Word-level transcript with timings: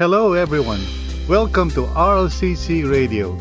Hello, 0.00 0.32
everyone. 0.32 0.80
Welcome 1.28 1.68
to 1.72 1.82
RLCC 1.82 2.90
Radio, 2.90 3.32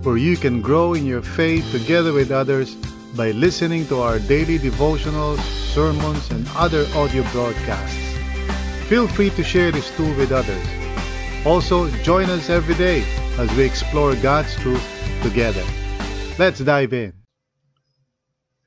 where 0.00 0.16
you 0.16 0.38
can 0.38 0.62
grow 0.62 0.94
in 0.94 1.04
your 1.04 1.20
faith 1.20 1.70
together 1.70 2.14
with 2.14 2.30
others 2.30 2.74
by 3.14 3.32
listening 3.32 3.86
to 3.88 4.00
our 4.00 4.18
daily 4.20 4.58
devotionals, 4.58 5.40
sermons, 5.74 6.30
and 6.30 6.48
other 6.56 6.86
audio 6.94 7.22
broadcasts. 7.32 8.16
Feel 8.88 9.06
free 9.06 9.28
to 9.28 9.44
share 9.44 9.70
this 9.70 9.94
tool 9.94 10.08
with 10.16 10.32
others. 10.32 10.66
Also, 11.44 11.90
join 12.00 12.30
us 12.30 12.48
every 12.48 12.76
day 12.76 13.04
as 13.36 13.54
we 13.54 13.64
explore 13.64 14.16
God's 14.16 14.56
truth 14.56 14.88
together. 15.22 15.64
Let's 16.38 16.60
dive 16.60 16.94
in. 16.94 17.12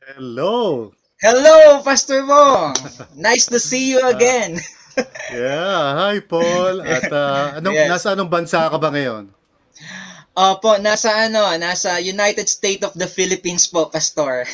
Hello. 0.06 0.94
Hello, 1.20 1.82
Pastor 1.82 2.22
Mo. 2.22 2.74
Nice 3.16 3.48
to 3.48 3.60
see 3.60 3.90
you 3.90 4.02
uh, 4.04 4.10
again. 4.10 4.60
Yeah, 5.30 5.96
hi 5.96 6.18
Paul. 6.20 6.82
At 6.82 7.08
uh, 7.08 7.62
anong 7.62 7.76
Yes. 7.78 7.90
nasa 7.90 8.08
anong 8.18 8.30
bansa 8.30 8.68
ka 8.68 8.78
ba 8.78 8.90
ngayon? 8.90 9.30
Opo, 10.34 10.80
nasa 10.80 11.28
ano, 11.28 11.44
nasa 11.56 12.00
United 12.00 12.48
States 12.48 12.82
of 12.82 12.96
the 12.96 13.08
Philippines 13.08 13.68
po, 13.68 13.88
Pastor. 13.92 14.48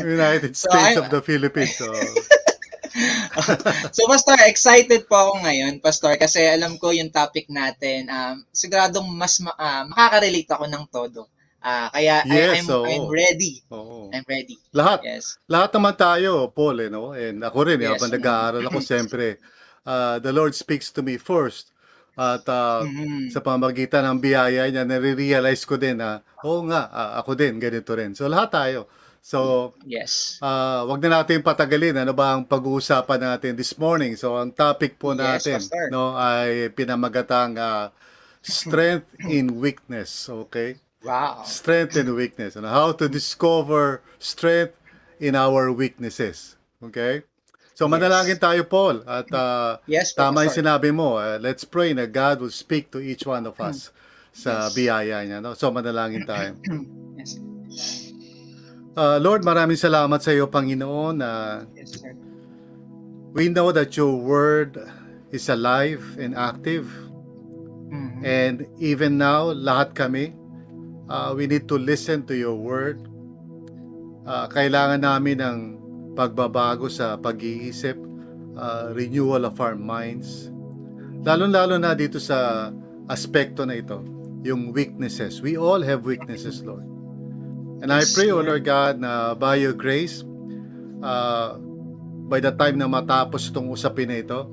United 0.00 0.56
So, 0.56 0.68
States 0.70 0.96
I'm- 0.96 1.02
of 1.04 1.06
the 1.10 1.22
Philippines. 1.22 1.76
So, 1.76 1.92
so, 3.94 4.00
Pastor, 4.08 4.36
excited 4.48 5.06
po 5.06 5.30
ako 5.30 5.34
ngayon, 5.46 5.78
Pastor, 5.78 6.16
kasi 6.18 6.42
alam 6.42 6.74
ko 6.76 6.90
yung 6.90 7.12
topic 7.12 7.46
natin, 7.48 8.10
um, 8.10 8.42
siguradong 8.50 9.06
mas 9.14 9.38
ma- 9.38 9.54
ah, 9.56 9.86
makaka-relate 9.86 10.50
ako 10.50 10.64
ng 10.66 10.84
todo. 10.90 11.30
Ah, 11.60 11.92
kaya 11.92 12.24
I- 12.24 12.40
Yes, 12.40 12.64
I'm, 12.64 12.68
oo. 12.72 12.84
I'm 12.88 13.06
ready. 13.12 13.52
oo. 13.68 14.08
I'm 14.10 14.24
ready. 14.26 14.56
Lahat, 14.72 15.04
Yes. 15.04 15.36
lahat 15.44 15.70
naman 15.76 15.94
tayo, 15.94 16.48
Paul, 16.50 16.76
eh, 16.86 16.90
no? 16.90 17.12
And 17.12 17.42
ako 17.44 17.58
rin, 17.68 17.78
eh, 17.84 17.90
Yes. 17.90 18.00
habang 18.00 18.12
nag-aaral 18.16 18.62
ako, 18.64 18.78
siyempre, 18.90 19.36
uh, 19.84 20.16
the 20.22 20.32
Lord 20.32 20.56
speaks 20.56 20.88
to 20.94 21.04
me 21.04 21.20
first. 21.20 21.70
At 22.16 22.44
uh, 22.48 22.84
Mhm. 22.84 23.30
sa 23.32 23.40
pamagitan 23.40 24.04
ng 24.08 24.18
biyaya 24.20 24.66
niya, 24.68 24.84
nare-realize 24.84 25.62
ko 25.64 25.76
din 25.76 26.00
na, 26.00 26.20
oo 26.44 26.64
nga, 26.68 26.88
ah, 26.90 27.10
ako 27.20 27.32
din, 27.36 27.56
ganito 27.60 27.92
rin. 27.94 28.12
So, 28.16 28.24
lahat 28.28 28.50
tayo. 28.52 28.80
So, 29.20 29.72
Yes. 29.84 30.40
ah, 30.40 30.84
wag 30.88 31.00
na 31.04 31.20
natin 31.20 31.44
patagalin. 31.44 31.96
Ano 31.96 32.16
ba 32.16 32.32
ang 32.36 32.44
pag-uusapan 32.48 33.20
natin 33.20 33.52
this 33.52 33.76
morning? 33.76 34.16
So, 34.16 34.36
ang 34.36 34.52
topic 34.52 34.96
po 34.96 35.12
Yes, 35.12 35.44
natin 35.44 35.60
Pastor. 35.60 35.84
no, 35.92 36.16
ay 36.16 36.72
pinamagatang 36.72 37.56
ah, 37.60 37.92
strength 38.40 39.12
in 39.28 39.60
weakness. 39.60 40.28
Okay? 40.28 40.80
Wow. 41.00 41.42
strength 41.48 41.96
and 41.96 42.12
weakness 42.12 42.56
and 42.60 42.68
how 42.68 42.92
to 42.92 43.08
discover 43.08 44.04
strength 44.20 44.76
in 45.16 45.32
our 45.34 45.72
weaknesses. 45.72 46.56
Okay? 46.84 47.24
So 47.72 47.88
manalangin 47.88 48.36
tayo, 48.36 48.60
Paul. 48.68 49.00
At 49.08 49.32
uh, 49.32 49.80
Yes, 49.88 50.12
tama 50.12 50.44
yung 50.44 50.52
sinabi 50.52 50.92
mo. 50.92 51.16
uh, 51.16 51.40
let's 51.40 51.64
pray 51.64 51.96
na 51.96 52.04
God 52.04 52.44
will 52.44 52.52
speak 52.52 52.92
to 52.92 53.00
each 53.00 53.24
one 53.24 53.48
of 53.48 53.56
us 53.56 53.88
sa 54.36 54.68
Yes. 54.68 54.76
biyaya 54.76 55.16
niya. 55.24 55.40
No? 55.40 55.56
So 55.56 55.72
manalangin 55.72 56.28
tayo. 56.28 56.52
Yes. 57.20 57.36
Uh, 58.96 59.20
Lord, 59.20 59.44
maraming 59.44 59.76
salamat 59.76 60.20
sa 60.20 60.32
iyo, 60.32 60.48
Panginoon, 60.48 61.20
na 61.20 61.30
Yes, 61.72 61.96
sir. 62.00 62.12
we 63.32 63.48
know 63.48 63.72
that 63.72 63.96
your 63.96 64.16
word 64.16 64.76
is 65.30 65.48
alive 65.48 66.02
and 66.20 66.32
active. 66.36 66.88
Mhm. 67.88 68.20
And 68.20 68.56
even 68.80 69.16
now, 69.16 69.52
lahat 69.52 69.92
kami, 69.94 70.32
uh, 71.10 71.34
we 71.34 71.50
need 71.50 71.66
to 71.66 71.76
listen 71.76 72.22
to 72.30 72.38
your 72.38 72.54
word. 72.54 73.02
Uh, 74.22 74.46
kailangan 74.46 75.02
namin 75.02 75.42
ng 75.42 75.58
pagbabago 76.14 76.86
sa 76.86 77.18
pag-iisip, 77.18 77.98
uh, 78.54 78.94
renewal 78.94 79.42
of 79.42 79.58
our 79.58 79.74
minds. 79.74 80.54
Lalo-lalo 81.26 81.76
na 81.76 81.92
dito 81.98 82.22
sa 82.22 82.70
aspekto 83.10 83.66
na 83.66 83.74
ito, 83.74 83.98
yung 84.46 84.70
weaknesses. 84.70 85.42
We 85.42 85.58
all 85.58 85.82
have 85.82 86.06
weaknesses, 86.06 86.62
Lord. 86.62 86.86
And 87.82 87.90
I 87.90 88.06
pray, 88.06 88.30
O 88.30 88.38
Lord. 88.38 88.62
Lord 88.62 88.64
God, 88.64 88.94
na 89.02 89.34
by 89.34 89.58
your 89.58 89.74
grace, 89.74 90.22
uh, 91.02 91.58
by 92.30 92.38
the 92.38 92.54
time 92.54 92.78
na 92.78 92.86
matapos 92.86 93.50
itong 93.50 93.72
usapin 93.72 94.08
na 94.08 94.22
ito, 94.22 94.46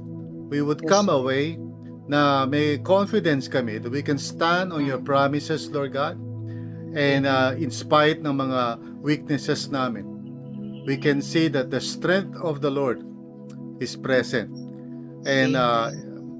we 0.49 0.63
would 0.63 0.81
Yes, 0.81 0.89
come 0.89 1.11
away 1.11 1.59
na 2.07 2.47
may 2.47 2.79
confidence 2.79 3.51
kami 3.51 3.83
that 3.83 3.91
we 3.91 3.99
can 3.99 4.17
stand 4.17 4.71
on 4.71 4.87
your 4.87 4.97
promises, 4.97 5.67
Lord 5.69 5.91
God. 5.91 6.17
And 6.97 7.29
uh, 7.29 7.53
in 7.53 7.69
spite 7.69 8.25
ng 8.25 8.33
mga 8.33 8.81
weaknesses 9.05 9.69
namin, 9.69 10.09
we 10.89 10.97
can 10.97 11.21
see 11.21 11.45
that 11.53 11.69
the 11.69 11.77
strength 11.77 12.33
of 12.41 12.57
the 12.65 12.73
Lord 12.73 13.05
is 13.77 13.93
present. 13.93 14.49
And 15.29 15.53
uh, 15.53 15.93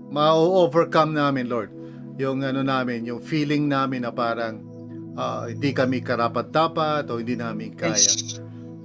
ma-overcome 0.09 1.13
namin, 1.13 1.45
Lord, 1.45 1.69
yung 2.17 2.41
ano 2.41 2.65
namin, 2.65 3.05
yung 3.05 3.21
feeling 3.21 3.69
namin 3.69 4.01
na 4.01 4.09
parang 4.09 4.65
uh, 5.13 5.45
hindi 5.45 5.77
kami 5.77 6.01
karapat-dapat 6.01 7.05
o 7.13 7.21
hindi 7.21 7.37
namin 7.37 7.77
kaya. 7.77 8.01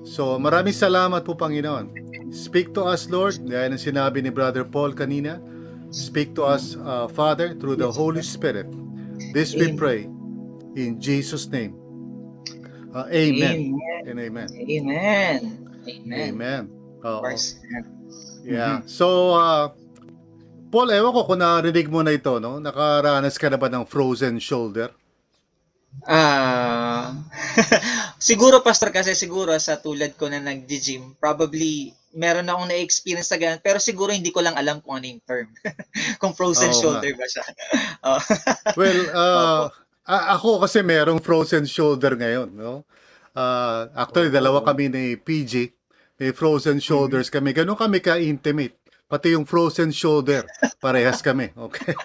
So 0.05 0.37
maraming 0.37 0.77
salamat 0.77 1.25
po 1.25 1.33
Panginoon. 1.41 1.89
Speak 2.37 2.77
to 2.77 2.85
us 2.85 3.09
Lord, 3.09 3.41
gaya 3.49 3.73
ng 3.73 3.81
sinabi 3.81 4.21
ni 4.21 4.29
Brother 4.29 4.69
Paul 4.69 4.93
kanina. 4.93 5.41
Speak 5.89 6.37
to 6.37 6.45
us 6.45 6.77
uh, 6.85 7.09
Father 7.09 7.57
through 7.57 7.81
the 7.81 7.89
Holy 7.89 8.21
Spirit. 8.21 8.69
This 9.33 9.57
we 9.57 9.73
pray 9.73 10.05
in 10.77 11.01
Jesus 11.01 11.49
name. 11.49 11.77
Uh, 12.93 13.09
amen. 13.09 13.73
Amen. 13.73 14.03
And 14.05 14.19
amen. 14.21 14.49
Amen. 14.53 15.41
Amen. 15.89 16.23
Amen. 16.29 16.63
Oo. 17.03 17.25
Yeah. 18.45 18.85
So 18.85 19.35
uh, 19.35 19.73
Paul, 20.73 20.89
ewan 20.89 21.13
ko 21.13 21.29
kung 21.29 21.45
narinig 21.45 21.93
mo 21.93 22.01
na 22.01 22.17
ito, 22.17 22.41
no? 22.41 22.57
Nakaranas 22.57 23.37
ka 23.37 23.53
na 23.53 23.61
ba 23.61 23.69
ng 23.69 23.85
frozen 23.85 24.41
shoulder? 24.41 24.89
Ah, 26.09 27.13
siguro 28.17 28.65
pastor 28.65 28.89
kasi 28.89 29.13
siguro 29.13 29.53
sa 29.61 29.77
tulad 29.77 30.17
ko 30.17 30.33
na 30.33 30.41
nag-gym, 30.41 31.13
probably 31.21 31.93
meron 32.17 32.49
akong 32.49 32.73
na-experience 32.73 33.29
sa 33.29 33.37
ganun, 33.37 33.61
pero 33.61 33.77
siguro 33.77 34.17
hindi 34.17 34.33
ko 34.33 34.41
lang 34.41 34.57
alam 34.57 34.81
kung 34.81 34.97
ano 34.97 35.13
yung 35.13 35.23
term. 35.29 35.53
kung 36.21 36.33
frozen 36.33 36.73
nga. 36.73 36.81
shoulder 36.81 37.13
ba 37.17 37.27
siya. 37.29 37.45
Oh. 38.03 38.19
Well, 38.75 39.01
uh, 39.15 39.71
a- 40.05 40.35
ako 40.35 40.61
kasi 40.61 40.81
merong 40.81 41.19
frozen 41.19 41.65
shoulder 41.65 42.15
ngayon, 42.15 42.53
no? 42.53 42.85
Uh, 43.33 43.89
actually, 43.95 44.29
dalawa 44.29 44.61
kami 44.61 44.89
ni 44.89 45.17
PG. 45.17 45.73
May 46.21 46.31
frozen 46.31 46.79
shoulders 46.79 47.27
kami. 47.27 47.51
Ganun 47.51 47.75
kami 47.75 47.99
ka-intimate. 47.99 48.77
Pati 49.09 49.37
yung 49.37 49.45
frozen 49.45 49.93
shoulder, 49.93 50.45
parehas 50.81 51.21
kami. 51.21 51.53
Okay. 51.53 51.93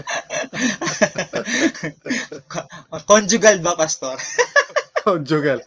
Conjugal 3.08 3.58
ba 3.64 3.74
pastor? 3.76 4.16
Conjugal. 5.06 5.64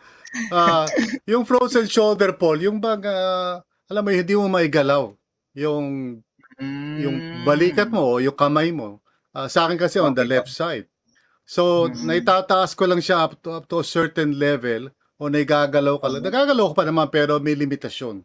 Uh, 0.52 0.86
yung 1.26 1.42
frozen 1.42 1.88
shoulder, 1.88 2.36
Paul, 2.36 2.60
yung 2.60 2.78
bang, 2.78 3.02
uh, 3.02 3.58
alam 3.88 4.02
mo, 4.04 4.10
hindi 4.12 4.36
mo 4.36 4.46
maigalaw. 4.46 5.10
Yung, 5.56 6.20
yung 7.00 7.16
Mm. 7.40 7.42
balikat 7.42 7.88
mo 7.88 8.04
o 8.04 8.20
yung 8.20 8.36
kamay 8.36 8.68
mo. 8.68 9.00
Uh, 9.32 9.48
sa 9.48 9.64
akin 9.64 9.80
kasi 9.80 9.96
on 9.96 10.12
the 10.12 10.22
left 10.22 10.52
side. 10.52 10.84
So, 11.50 11.90
Mhm. 11.90 12.06
naitataas 12.06 12.78
ko 12.78 12.86
lang 12.86 13.02
siya 13.02 13.26
up 13.26 13.34
to, 13.42 13.48
up 13.58 13.66
to 13.66 13.82
a 13.82 13.86
certain 13.86 14.38
level 14.38 14.94
o 15.18 15.26
naigagalaw 15.26 15.98
ka 15.98 16.06
lang. 16.06 16.22
Oo. 16.22 16.26
Nagagalaw 16.30 16.64
ko 16.70 16.74
pa 16.78 16.86
naman 16.86 17.10
pero 17.10 17.42
may 17.42 17.58
limitasyon. 17.58 18.22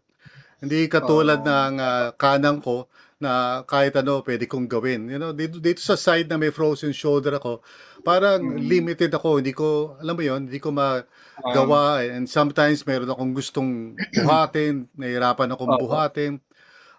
Hindi 0.62 0.80
katulad 0.88 1.42
Oo. 1.42 1.48
ng 1.48 1.74
uh, 1.82 2.08
kanang 2.22 2.62
ko 2.62 2.86
na 3.22 3.64
kahit 3.66 3.98
ano 3.98 4.22
pwede 4.22 4.46
kong 4.46 4.70
gawin. 4.70 5.10
You 5.10 5.18
know, 5.18 5.34
dito, 5.34 5.58
dito 5.58 5.82
sa 5.82 5.98
side 5.98 6.30
na 6.30 6.38
may 6.38 6.54
frozen 6.54 6.94
shoulder 6.94 7.38
ako, 7.42 7.66
parang 8.06 8.42
Mhm. 8.46 8.62
limited 8.62 9.12
ako. 9.14 9.42
Hindi 9.42 9.54
ko, 9.58 9.98
alam 10.00 10.14
mo 10.18 10.24
yon 10.24 10.42
hindi 10.52 10.62
ko 10.62 10.70
magawa. 10.76 12.06
And 12.06 12.30
sometimes 12.30 12.86
meron 12.86 13.10
akong 13.10 13.34
gustong 13.34 13.72
buhatin, 14.16 14.88
nahihirapan 14.96 15.50
akong 15.56 15.74
Oo. 15.74 15.82
buhatin. 15.82 16.38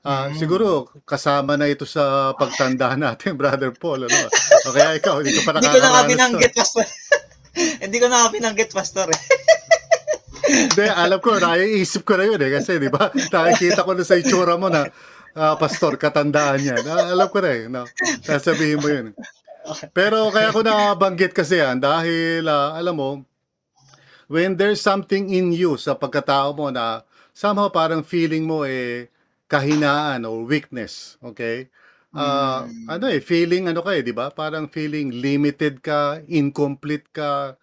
Ah, 0.06 0.30
Mhm. 0.30 0.38
siguro 0.38 0.66
kasama 1.02 1.58
na 1.58 1.66
ito 1.66 1.82
sa 1.82 2.30
pagtanda 2.32 2.94
natin, 2.94 3.34
Brother 3.40 3.74
Paul. 3.74 4.06
Ano? 4.06 4.30
O 4.62 4.70
kaya 4.70 4.94
ikaw, 4.94 5.18
hindi 5.18 5.34
ka 5.34 5.42
pa 5.42 5.58
Hindi 5.58 5.66
ko 5.66 5.78
na 5.78 5.82
nga 5.82 5.90
nakakaranas 5.90 6.06
to. 6.06 6.10
binanggit 6.14 6.52
pastor. 6.54 6.86
hindi 7.82 7.96
ko 7.98 8.06
na 8.06 8.16
nga 8.16 8.30
binanggit 8.30 8.70
pastor. 8.70 9.06
eh. 9.10 9.20
Hindi, 10.46 10.86
alam 10.86 11.18
ko, 11.18 11.34
naiisip 11.34 12.06
ko 12.06 12.14
na 12.14 12.24
yun 12.24 12.38
eh. 12.38 12.50
Kasi, 12.54 12.78
di 12.78 12.86
ba, 12.86 13.10
nakikita 13.10 13.82
ko 13.82 13.92
na 13.92 14.06
sa 14.06 14.14
itsura 14.14 14.54
mo 14.54 14.70
na, 14.70 14.86
ah, 15.34 15.58
pastor, 15.58 15.98
katandaan 15.98 16.62
yan. 16.62 16.82
Ah, 16.86 17.10
alam 17.10 17.26
ko 17.26 17.42
na 17.42 17.50
eh. 17.50 17.66
No? 17.66 17.82
Sasabihin 18.22 18.78
mo 18.78 18.86
yun. 18.86 19.10
Pero 19.90 20.30
kaya 20.30 20.54
ko 20.54 20.62
nabanggit 20.62 21.34
kasi 21.34 21.58
yan 21.58 21.82
dahil, 21.82 22.46
ah, 22.46 22.78
alam 22.78 22.94
mo, 22.94 23.10
when 24.28 24.54
there's 24.54 24.78
something 24.78 25.26
in 25.28 25.50
you 25.50 25.74
sa 25.74 25.94
pagkatao 25.94 26.54
mo 26.54 26.70
na 26.70 27.02
somehow 27.30 27.66
parang 27.66 28.02
feeling 28.02 28.42
mo 28.42 28.62
eh 28.62 29.10
kahinaan 29.48 30.26
or 30.26 30.42
weakness, 30.46 31.16
okay? 31.22 31.70
Ah, 32.16 32.66
Mm. 32.66 32.88
ano 32.88 33.04
eh, 33.12 33.20
feeling 33.20 33.68
ano 33.70 33.84
ka 33.84 33.92
eh, 33.94 34.02
di 34.02 34.12
ba? 34.16 34.32
Parang 34.32 34.66
feeling 34.72 35.12
limited 35.12 35.80
ka, 35.84 36.18
incomplete 36.26 37.06
ka, 37.12 37.54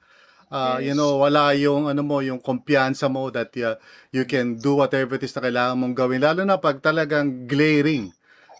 ah, 0.53 0.79
you 0.79 0.91
Yes. 0.91 0.97
know, 0.97 1.19
wala 1.23 1.53
yung 1.57 1.89
ano 1.91 2.01
mo, 2.05 2.21
yung 2.23 2.39
kumpiyansa 2.41 3.07
mo 3.11 3.29
that 3.33 3.51
uh, 3.61 3.75
you 4.15 4.23
can 4.29 4.59
do 4.61 4.79
whatever 4.79 5.17
it 5.17 5.25
is 5.25 5.33
na 5.35 5.43
kailangan 5.45 5.77
mong 5.79 5.95
gawin. 5.97 6.21
Lalo 6.23 6.41
na 6.47 6.57
pag 6.61 6.79
talagang 6.83 7.47
glaring 7.49 8.13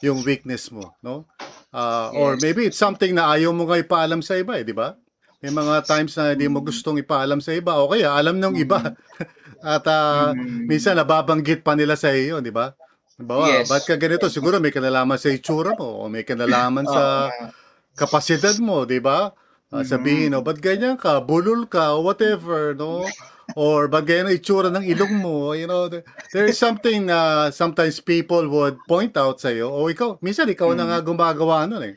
yung 0.04 0.22
weakness 0.26 0.70
mo, 0.74 0.96
no? 1.06 1.26
Ah, 1.74 2.12
or 2.14 2.36
Yes. 2.36 2.42
maybe 2.42 2.68
it's 2.70 2.80
something 2.80 3.16
na 3.18 3.34
ayaw 3.34 3.52
mo 3.56 3.66
nga 3.70 3.80
ipaalam 3.82 4.22
sa 4.22 4.38
iba, 4.38 4.58
eh, 4.60 4.66
di 4.68 4.74
ba? 4.76 4.96
May 5.44 5.52
mga 5.52 5.84
times 5.90 6.16
na 6.18 6.34
hindi 6.36 6.48
mo 6.48 6.64
gustong 6.64 7.00
ipaalam 7.04 7.40
sa 7.44 7.52
iba 7.56 7.76
o 7.80 7.92
kaya 7.92 8.14
alam 8.16 8.38
ng 8.40 8.56
iba. 8.62 8.80
At 9.64 9.86
ah, 9.90 10.36
Mm. 10.36 10.68
minsan 10.70 10.96
nababanggit 11.00 11.64
pa 11.66 11.74
nila 11.78 11.96
sa 12.00 12.12
iyo, 12.16 12.40
di 12.44 12.52
ba? 12.54 12.74
Diba, 13.14 13.46
Yes. 13.46 13.70
ba't 13.70 13.86
ka 13.86 13.94
ganito? 13.96 14.26
Siguro 14.26 14.58
may 14.58 14.74
kinalaman 14.74 15.22
sa 15.22 15.30
itsura 15.30 15.78
mo 15.78 16.02
o 16.02 16.10
may 16.10 16.26
kinalaman 16.26 16.86
sa 16.90 17.30
kapasidad 17.94 18.58
mo, 18.58 18.86
di 18.90 18.98
ba? 18.98 19.32
Mhm. 19.74 19.86
sabihin, 19.90 20.32
oh, 20.38 20.46
ba't 20.46 20.62
ganyan 20.62 20.94
ka? 20.98 21.18
Bulol 21.22 21.66
ka? 21.66 21.98
o 21.98 22.06
Whatever, 22.06 22.78
no? 22.78 23.06
Or 23.58 23.90
ba't 23.90 24.06
ganyan 24.06 24.30
ang 24.30 24.38
itsura 24.38 24.70
ng 24.70 24.86
ilong 24.86 25.14
mo? 25.18 25.54
You 25.58 25.66
know, 25.66 25.90
there, 25.90 26.06
there 26.34 26.46
is 26.46 26.58
something 26.58 27.10
na 27.10 27.50
sometimes 27.50 27.98
people 28.02 28.46
would 28.50 28.78
point 28.86 29.14
out 29.18 29.42
sa 29.42 29.50
iyo. 29.50 29.70
O 29.70 29.90
ikaw, 29.90 30.18
minsan 30.22 30.50
ikaw 30.50 30.74
na 30.74 30.86
Mhm. 30.86 30.90
nga 30.90 31.00
gumagawa 31.02 31.66
nun 31.66 31.86
eh. 31.86 31.96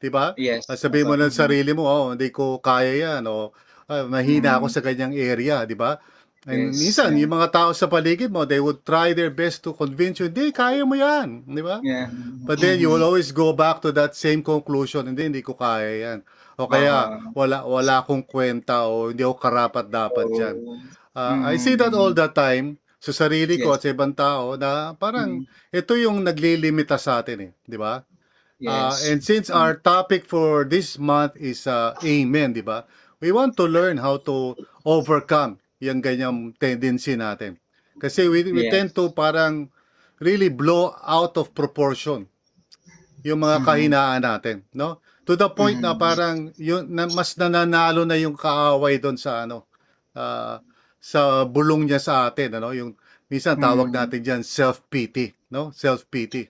Di 0.00 0.12
ba? 0.12 0.36
Yes. 0.36 0.68
Ah, 0.68 0.76
sabihin 0.76 1.08
mo 1.08 1.16
ng 1.16 1.32
sarili 1.32 1.72
mo, 1.72 1.88
oh, 1.88 2.12
hindi 2.12 2.28
ko 2.28 2.60
kaya 2.60 2.92
yan. 3.20 3.24
O 3.24 3.52
ah, 3.88 4.04
mahina 4.04 4.56
ako 4.60 4.68
Mhm. 4.68 4.74
sa 4.76 4.80
ganyang 4.84 5.12
area, 5.16 5.64
di 5.64 5.76
ba? 5.76 5.96
And 6.44 6.76
Yes. 6.76 6.76
minsan, 6.76 7.16
yung 7.16 7.32
mga 7.32 7.48
tao 7.56 7.70
sa 7.72 7.88
paligid 7.88 8.28
mo, 8.28 8.44
they 8.44 8.60
would 8.60 8.84
try 8.84 9.16
their 9.16 9.32
best 9.32 9.64
to 9.64 9.72
convince 9.72 10.20
you, 10.20 10.28
hindi, 10.28 10.52
kaya 10.52 10.84
mo 10.84 10.92
yan. 10.92 11.40
Di 11.48 11.64
ba? 11.64 11.80
Yeah. 11.80 12.12
But 12.44 12.60
then 12.60 12.76
you 12.76 12.92
Mhm. 12.92 12.94
will 12.94 13.04
always 13.08 13.32
go 13.32 13.56
back 13.56 13.80
to 13.80 13.92
that 13.96 14.12
same 14.12 14.44
conclusion, 14.44 15.08
hindi 15.08 15.24
hindi 15.24 15.40
ko 15.40 15.56
kaya 15.56 15.88
'yan. 15.88 16.18
O 16.60 16.68
kaya 16.68 16.92
Ah. 16.92 17.32
wala 17.32 17.64
wala 17.64 18.04
akong 18.04 18.22
kwenta 18.22 18.84
o 18.86 19.08
hindi 19.08 19.24
ako 19.24 19.36
karapat 19.40 19.88
dapat 19.88 20.28
diyan. 20.30 20.56
Oo. 20.60 20.76
Ah, 21.16 21.48
I 21.48 21.56
see 21.56 21.74
that 21.80 21.96
all 21.96 22.12
Mhm. 22.12 22.20
the 22.20 22.28
time 22.28 22.66
sa 23.00 23.10
sarili 23.10 23.56
ko 23.56 23.72
Yes. 23.72 23.76
at 23.76 23.80
sa 23.80 23.88
ibang 23.90 24.12
tao 24.12 24.54
na 24.60 24.92
parang 24.94 25.42
Mhm. 25.42 25.48
ito 25.72 25.92
yung 25.96 26.20
naglilimita 26.22 27.00
sa 27.00 27.24
atin 27.24 27.48
eh, 27.48 27.52
'di 27.64 27.78
ba? 27.80 28.04
Ah, 28.68 28.92
Yes. 28.92 29.08
and 29.08 29.18
since 29.24 29.48
Mm. 29.48 29.56
our 29.56 29.72
topic 29.80 30.28
for 30.28 30.68
this 30.68 31.00
month 31.00 31.34
is 31.40 31.64
uh, 31.64 31.96
amen, 32.04 32.52
'di 32.52 32.60
ba? 32.62 32.84
We 33.24 33.32
want 33.32 33.56
to 33.56 33.64
learn 33.64 33.96
how 33.98 34.20
to 34.28 34.52
overcome 34.84 35.56
yung 35.82 36.02
ganyang 36.02 36.54
tendency 36.54 37.14
natin. 37.14 37.58
Kasi 37.98 38.26
we, 38.26 38.42
we 38.50 38.66
Yes. 38.66 38.72
tend 38.74 38.90
to 38.94 39.10
parang 39.10 39.70
really 40.18 40.50
blow 40.50 40.94
out 41.02 41.34
of 41.36 41.54
proportion 41.54 42.26
yung 43.24 43.40
mga 43.40 43.62
Mhm. 43.62 43.66
kahinaan 43.66 44.20
natin, 44.22 44.56
no? 44.76 45.00
To 45.24 45.32
the 45.34 45.48
point 45.48 45.80
na 45.80 45.96
Mhm. 45.96 46.00
parang 46.00 46.36
yun 46.60 46.84
na, 46.92 47.08
mas 47.08 47.32
nananalo 47.40 48.04
na 48.04 48.20
yung 48.20 48.36
kaaway 48.36 49.00
doon 49.00 49.16
sa 49.16 49.48
ano 49.48 49.64
ah, 50.14 50.62
sa 51.02 51.42
bulong 51.42 51.90
niya 51.90 51.98
sa 51.98 52.30
atin, 52.30 52.62
ano? 52.62 52.70
Yung 52.70 52.94
minsan 53.26 53.58
tawag 53.58 53.90
Mhm. 53.90 53.96
natin 53.98 54.20
diyan 54.22 54.42
self-pity, 54.46 55.34
no? 55.50 55.74
Self-pity. 55.74 56.46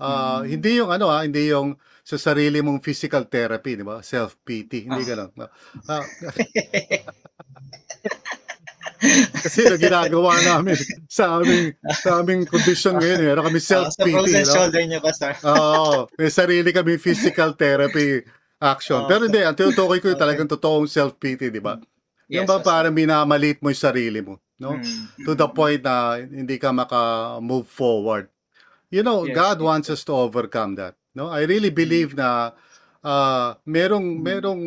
Ah, 0.00 0.40
Mhm. 0.40 0.48
hindi 0.48 0.70
yung 0.80 0.88
ano 0.88 1.12
ah, 1.12 1.20
hindi 1.26 1.52
yung 1.52 1.76
sa 2.06 2.16
sarili 2.16 2.62
mong 2.62 2.80
physical 2.80 3.26
therapy, 3.26 3.74
di 3.76 3.84
ba? 3.84 4.00
Self-pity, 4.00 4.86
hindi 4.86 5.02
Ah. 5.02 5.08
gano'n. 5.12 5.30
No? 5.34 5.46
Ah, 5.90 6.06
kasi 9.36 9.64
yung 9.64 9.78
ginagawa 9.78 10.36
namin 10.38 10.76
sa 11.06 11.38
aming 11.38 11.72
sa 12.00 12.20
aming 12.20 12.44
condition 12.44 12.94
ngayon, 12.96 13.20
eh. 13.20 13.26
meron 13.26 13.44
kami 13.46 13.58
Ah, 13.58 13.64
sa 13.64 13.68
self-pity, 13.86 14.12
frozen 14.12 14.44
no? 14.44 14.52
shoulder 14.52 14.82
niyo, 14.84 14.98
Pastor. 15.00 15.32
Oo, 15.42 16.06
may 16.14 16.30
sarili 16.30 16.70
kami 16.70 16.96
physical 16.96 17.54
therapy 17.54 18.22
action. 18.56 19.04
Oo. 19.04 19.08
Pero 19.08 19.26
hindi, 19.26 19.40
ang 19.40 19.54
tinutukoy 19.54 19.98
ko 19.98 20.08
yung 20.08 20.16
Okay. 20.16 20.24
talagang 20.24 20.48
totoong 20.48 20.86
self-pity, 20.86 21.48
di 21.48 21.60
ba? 21.60 21.76
Yung 22.26 22.44
Yes, 22.44 22.48
ba 22.48 22.58
Pastor. 22.58 22.66
parang 22.66 22.94
minamalit 22.94 23.58
mo 23.60 23.68
yung 23.68 23.78
sarili 23.80 24.20
mo, 24.20 24.38
no? 24.56 24.74
Mhm. 24.74 25.24
To 25.24 25.32
the 25.32 25.46
point 25.46 25.80
na 25.80 26.18
hindi 26.18 26.56
ka 26.56 26.72
maka-move 26.72 27.66
forward. 27.66 28.26
You 28.88 29.02
know, 29.02 29.26
Yes, 29.26 29.34
God 29.34 29.58
yes, 29.58 29.66
wants 29.66 29.88
us 29.88 30.02
to 30.04 30.14
overcome 30.14 30.74
that. 30.76 30.94
No, 31.12 31.26
I 31.28 31.44
really 31.44 31.70
believe 31.70 32.12
na 32.12 32.52
ah, 33.00 33.54
merong 33.62 34.18
Mm. 34.18 34.20
merong 34.20 34.62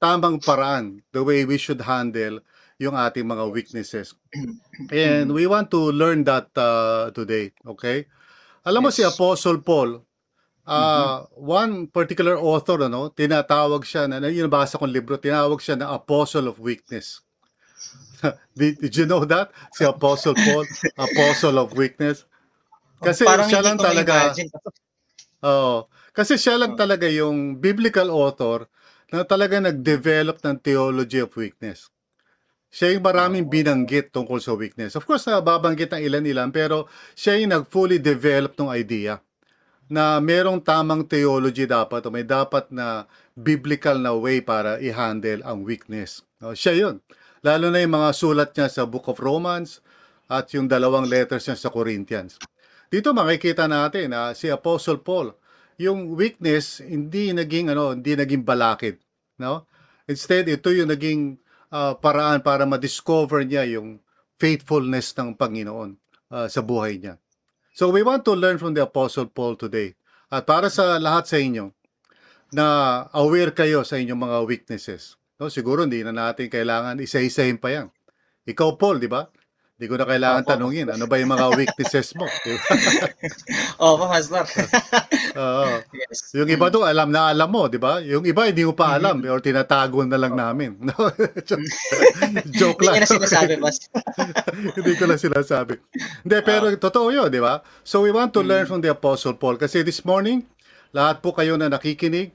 tamang 0.00 0.40
paraan 0.40 1.04
the 1.12 1.20
way 1.20 1.44
we 1.44 1.54
should 1.54 1.84
handle 1.84 2.40
yung 2.82 2.98
ating 2.98 3.22
mga 3.22 3.44
weaknesses. 3.54 4.18
And 4.90 5.30
Mhm. 5.30 5.36
we 5.38 5.46
want 5.46 5.70
to 5.70 5.94
learn 5.94 6.26
that 6.26 6.50
uh, 6.58 7.14
today, 7.14 7.54
okay? 7.62 8.10
Alam 8.66 8.86
mo 8.86 8.90
si. 8.90 9.06
Apostle 9.06 9.62
Paul, 9.62 10.02
ah, 10.66 11.26
one 11.34 11.86
particular 11.86 12.34
author 12.34 12.86
ano, 12.86 13.10
tinatawag 13.10 13.86
siya 13.86 14.10
na 14.10 14.18
yung 14.26 14.50
nabasa 14.50 14.78
kong 14.78 14.90
libro, 14.90 15.14
tinawag 15.18 15.62
siya 15.62 15.78
na 15.78 15.94
Apostle 15.94 16.50
of 16.50 16.58
Weakness. 16.58 17.22
did, 18.58 18.78
did 18.78 18.94
you 18.94 19.06
know 19.06 19.22
that? 19.26 19.50
Si 19.74 19.82
Apostle 19.82 20.34
Paul, 20.34 20.66
Apostle 20.94 21.58
of 21.58 21.74
Weakness. 21.74 22.26
Kasi 23.02 23.26
Parang 23.26 23.50
siya 23.50 23.62
lang 23.62 23.78
talaga. 23.78 24.30
Oo. 25.42 25.90
Kasi 26.14 26.38
siya 26.38 26.54
lang 26.54 26.74
Oh. 26.74 26.78
talaga 26.78 27.10
yung 27.10 27.58
biblical 27.58 28.14
author 28.14 28.70
na 29.10 29.26
talaga 29.26 29.58
nag-develop 29.58 30.38
ng 30.40 30.56
theology 30.62 31.18
of 31.20 31.34
weakness. 31.34 31.90
Siya 32.72 32.96
yung 32.96 33.04
maraming 33.04 33.52
binanggit 33.52 34.16
tungkol 34.16 34.40
sa 34.40 34.56
weakness. 34.56 34.96
Of 34.96 35.04
course, 35.04 35.28
uh, 35.28 35.44
babanggit 35.44 35.92
ng 35.92 36.08
ilan-ilan, 36.08 36.48
pero 36.48 36.88
siya 37.12 37.36
yung 37.36 37.52
nag-fully 37.52 38.00
develop 38.00 38.56
ng 38.56 38.72
idea 38.72 39.20
na 39.92 40.16
merong 40.24 40.56
tamang 40.64 41.04
theology 41.04 41.68
dapat 41.68 42.00
o 42.00 42.08
may 42.08 42.24
dapat 42.24 42.72
na 42.72 43.04
biblical 43.36 44.00
na 44.00 44.16
way 44.16 44.40
para 44.40 44.80
i-handle 44.80 45.44
ang 45.44 45.68
weakness. 45.68 46.24
No, 46.40 46.56
siya 46.56 46.72
yun. 46.72 47.04
Lalo 47.44 47.68
na 47.68 47.84
yung 47.84 47.92
mga 47.92 48.10
sulat 48.16 48.56
niya 48.56 48.72
sa 48.72 48.88
Book 48.88 49.04
of 49.12 49.20
Romans 49.20 49.84
at 50.32 50.48
yung 50.56 50.64
dalawang 50.64 51.04
letters 51.04 51.44
niya 51.44 51.60
sa 51.60 51.68
Corinthians. 51.68 52.40
Dito 52.88 53.12
makikita 53.12 53.68
natin 53.68 54.16
na 54.16 54.32
si 54.32 54.48
Apostle 54.48 55.04
Paul, 55.04 55.36
yung 55.76 56.16
weakness 56.16 56.80
hindi 56.80 57.36
naging 57.36 57.68
ano, 57.68 57.92
hindi 57.92 58.16
naging 58.16 58.48
balakid, 58.48 58.96
no? 59.36 59.68
Instead, 60.08 60.48
ito 60.48 60.72
yung 60.72 60.88
naging 60.88 61.41
ah, 61.72 61.96
paraan 61.96 62.44
para 62.44 62.68
ma-discover 62.68 63.48
niya 63.48 63.64
yung 63.66 63.98
faithfulness 64.36 65.16
ng 65.16 65.34
Panginoon 65.34 65.96
ah, 66.28 66.46
sa 66.46 66.60
buhay 66.60 67.00
niya. 67.00 67.16
So 67.72 67.88
we 67.88 68.04
want 68.04 68.28
to 68.28 68.36
learn 68.36 68.60
from 68.60 68.76
the 68.76 68.84
Apostle 68.84 69.32
Paul 69.32 69.56
today. 69.56 69.96
At 70.28 70.44
para 70.44 70.68
sa 70.68 71.00
lahat 71.00 71.24
sa 71.24 71.40
inyo 71.40 71.72
na 72.52 72.66
aware 73.16 73.56
kayo 73.56 73.80
sa 73.82 73.96
inyong 73.96 74.20
mga 74.20 74.38
weaknesses. 74.44 75.16
No, 75.40 75.48
siguro 75.48 75.88
hindi 75.88 76.04
na 76.04 76.12
natin 76.12 76.52
kailangan 76.52 77.00
isa-isahin 77.00 77.56
pa 77.56 77.72
yan. 77.72 77.88
Ikaw 78.44 78.76
Paul, 78.76 79.00
di 79.00 79.08
ba? 79.08 79.26
Hindi 79.82 79.90
ko 79.90 79.98
na 79.98 80.06
kailangan 80.06 80.46
Opo. 80.46 80.50
tanungin 80.54 80.86
ano 80.94 81.10
ba 81.10 81.18
yung 81.18 81.34
mga 81.34 81.58
weaknesses 81.58 82.14
mo. 82.14 82.30
Opo, 83.82 84.06
Pastor. 84.06 84.46
Oo. 85.42 85.82
yes. 85.90 86.30
Yung 86.38 86.46
iba 86.46 86.70
doon, 86.70 86.86
alam 86.86 87.10
na 87.10 87.34
alam 87.34 87.50
mo, 87.50 87.66
di 87.66 87.82
ba? 87.82 87.98
Yung 87.98 88.22
iba, 88.22 88.46
hindi 88.46 88.62
mo 88.62 88.78
pa 88.78 88.94
alam 88.94 89.18
or 89.26 89.42
tinatago 89.42 90.06
na 90.06 90.22
lang 90.22 90.38
namin. 90.38 90.78
Joke 92.54 92.78
Hindi 92.78 92.86
lang. 92.86 92.94
ko 92.94 93.02
na 93.02 93.10
sinasabi, 93.10 93.58
Pastor. 93.58 93.90
hindi 94.78 94.92
ko 94.94 95.04
lang 95.10 95.18
sinasabi. 95.18 95.74
Hindi, 96.22 96.36
pero 96.46 96.70
totoo 96.78 97.10
yun, 97.10 97.26
di 97.26 97.42
ba? 97.42 97.58
So 97.82 98.06
we 98.06 98.14
want 98.14 98.30
to 98.38 98.42
learn 98.46 98.70
from 98.70 98.86
the 98.86 98.94
Apostle 98.94 99.34
Paul. 99.34 99.58
Kasi 99.58 99.82
this 99.82 100.06
morning, 100.06 100.46
lahat 100.94 101.26
po 101.26 101.34
kayo 101.34 101.58
na 101.58 101.66
nakikinig, 101.66 102.30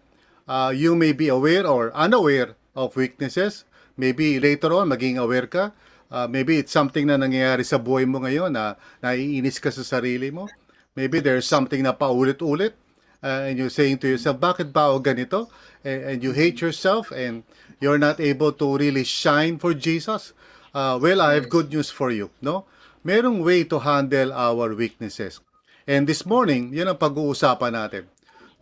uh, 0.51 0.75
you 0.75 0.99
may 0.99 1.15
be 1.15 1.31
aware 1.31 1.63
or 1.63 1.95
unaware 1.95 2.59
of 2.75 2.91
weaknesses. 2.99 3.63
Maybe 3.95 4.35
later 4.35 4.75
on, 4.75 4.91
maging 4.91 5.15
aware 5.15 5.47
ka. 5.47 5.71
Uh, 6.07 6.27
maybe 6.27 6.57
it's 6.57 6.71
something 6.71 7.07
na 7.07 7.19
nangyayari 7.19 7.67
sa 7.67 7.75
buhay 7.75 8.07
mo 8.07 8.23
ngayon 8.23 8.55
na 8.55 8.79
naiinis 9.03 9.59
ka 9.59 9.67
sa 9.67 9.83
sarili 9.83 10.31
mo. 10.31 10.47
Maybe 10.95 11.19
there's 11.19 11.45
something 11.45 11.83
na 11.83 11.93
paulit-ulit 11.93 12.73
uh, 13.21 13.45
and 13.45 13.59
you're 13.59 13.73
saying 13.73 13.99
to 14.01 14.07
yourself, 14.07 14.39
bakit 14.39 14.71
ba 14.71 14.89
ako 14.89 14.97
ganito? 15.03 15.39
And, 15.83 15.99
and 16.03 16.17
you 16.23 16.31
hate 16.31 16.63
yourself 16.63 17.11
and 17.11 17.43
you're 17.83 17.99
not 17.99 18.19
able 18.19 18.55
to 18.55 18.77
really 18.77 19.03
shine 19.03 19.59
for 19.59 19.75
Jesus. 19.75 20.33
Uh, 20.73 20.97
well, 21.01 21.21
I 21.21 21.35
have 21.35 21.51
good 21.51 21.69
news 21.69 21.91
for 21.91 22.09
you. 22.09 22.31
No? 22.41 22.65
Merong 23.05 23.43
way 23.43 23.63
to 23.67 23.79
handle 23.79 24.33
our 24.33 24.73
weaknesses. 24.73 25.39
And 25.87 26.07
this 26.07 26.25
morning, 26.25 26.75
yun 26.75 26.91
ang 26.91 26.99
pag-uusapan 26.99 27.71
natin. 27.71 28.03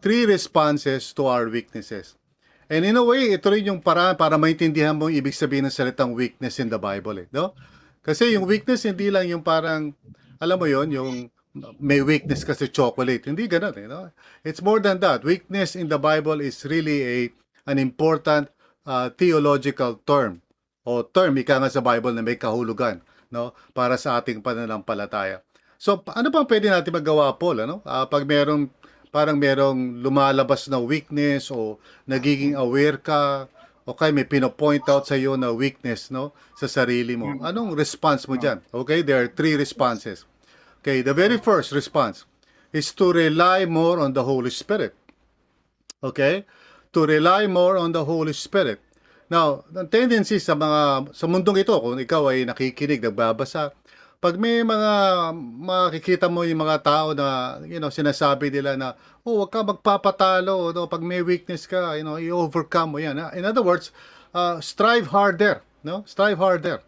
Three 0.02 0.30
responses 0.30 1.10
to 1.18 1.26
our 1.26 1.50
weaknesses. 1.50 2.14
And 2.66 2.82
in 2.82 2.98
a 2.98 3.06
way, 3.06 3.34
ito 3.34 3.46
rin 3.54 3.70
yung 3.70 3.82
paraan 3.82 4.18
para 4.18 4.42
maintindihan 4.42 4.98
mo 4.98 5.06
yung 5.10 5.22
ibig 5.22 5.38
sabihin 5.38 5.70
ng 5.70 5.76
salitang 5.76 6.18
weakness 6.18 6.58
in 6.58 6.70
the 6.70 6.82
Bible. 6.82 7.22
Eh, 7.22 7.28
no? 7.30 7.54
Kasi 8.02 8.34
yung 8.34 8.50
weakness, 8.50 8.86
hindi 8.90 9.14
lang 9.14 9.30
yung 9.30 9.46
parang, 9.46 9.94
alam 10.42 10.58
mo 10.58 10.66
yon 10.66 10.90
yung 10.90 11.12
may 11.80 12.04
weakness 12.04 12.44
kasi 12.44 12.68
chocolate. 12.68 13.30
Hindi 13.30 13.48
ganun. 13.48 13.76
Eh, 13.78 13.88
no? 13.88 14.12
It's 14.44 14.60
more 14.60 14.82
than 14.82 15.00
that. 15.00 15.24
Weakness 15.24 15.78
in 15.78 15.88
the 15.88 16.02
Bible 16.02 16.42
is 16.42 16.60
really 16.68 17.00
a 17.06 17.18
an 17.66 17.82
important 17.82 18.50
uh, 18.86 19.10
theological 19.14 19.98
term 20.06 20.46
o 20.86 21.02
term, 21.02 21.34
ika 21.42 21.58
nga 21.58 21.72
sa 21.72 21.82
Bible 21.82 22.14
na 22.14 22.22
may 22.22 22.38
kahulugan 22.38 23.02
no? 23.34 23.58
para 23.74 23.98
sa 23.98 24.22
ating 24.22 24.46
pananampalataya. 24.46 25.42
So, 25.82 26.06
ano 26.14 26.30
bang 26.32 26.48
pwede 26.48 26.68
natin 26.72 26.94
magawa, 26.94 27.34
Paul? 27.36 27.66
Ano? 27.66 27.82
Ah, 27.84 28.08
pag 28.08 28.24
merong 28.24 28.70
parang 29.16 29.40
merong 29.40 30.04
lumalabas 30.04 30.68
na 30.68 30.76
weakness 30.76 31.48
o 31.48 31.80
nagiging 32.04 32.52
aware 32.52 33.00
ka 33.00 33.48
o 33.88 33.96
kaya 33.96 34.12
may 34.12 34.28
pinopoint 34.28 34.84
out 34.92 35.08
sa 35.08 35.16
iyo 35.16 35.40
na 35.40 35.56
weakness 35.56 36.12
no 36.12 36.36
sa 36.60 36.68
sarili 36.68 37.16
mo. 37.16 37.32
Anong 37.40 37.80
response 37.80 38.28
mo 38.28 38.36
diyan? 38.36 38.60
Okay, 38.76 39.00
there 39.08 39.24
are 39.24 39.32
three 39.32 39.56
responses. 39.56 40.28
Okay, 40.84 41.00
the 41.00 41.16
very 41.16 41.40
first 41.40 41.72
response 41.72 42.28
is 42.76 42.92
to 42.92 43.16
rely 43.16 43.64
more 43.64 44.04
on 44.04 44.12
the 44.12 44.28
Holy 44.28 44.52
Spirit. 44.52 44.92
Okay? 46.04 46.44
To 46.92 47.08
rely 47.08 47.48
more 47.48 47.80
on 47.80 47.96
the 47.96 48.04
Holy 48.04 48.36
Spirit. 48.36 48.84
Now, 49.32 49.64
ang 49.72 49.88
tendency 49.90 50.38
sa 50.44 50.54
mga 50.60 51.10
sa 51.16 51.26
mundong 51.26 51.64
ito 51.64 51.74
kung 51.80 51.98
ikaw 51.98 52.36
ay 52.36 52.46
nakikinig, 52.46 53.02
nagbabasa, 53.02 53.72
pag 54.20 54.36
may 54.40 54.66
mga 54.66 54.92
makikita 55.60 56.26
mo 56.32 56.44
yung 56.48 56.62
mga 56.62 56.82
tao 56.82 57.08
na 57.14 57.60
you 57.68 57.78
know 57.78 57.94
sinasabi 57.94 58.50
nila 58.50 58.76
na 58.80 58.94
oh 59.28 59.46
wag 59.46 59.52
ka 59.52 59.62
magpapatalo 59.62 60.72
no 60.72 60.88
pag 60.90 61.04
may 61.06 61.22
weakness 61.22 61.70
ka 61.70 61.94
you 61.96 62.04
know 62.06 62.18
i-overcome 62.20 62.96
mo 62.96 63.00
yan 63.00 63.18
in 63.38 63.46
other 63.46 63.62
words 63.62 63.94
uh, 64.36 64.58
strive 64.60 65.10
harder 65.12 65.66
no? 65.86 66.02
Strive 66.10 66.42
harder. 66.42 66.82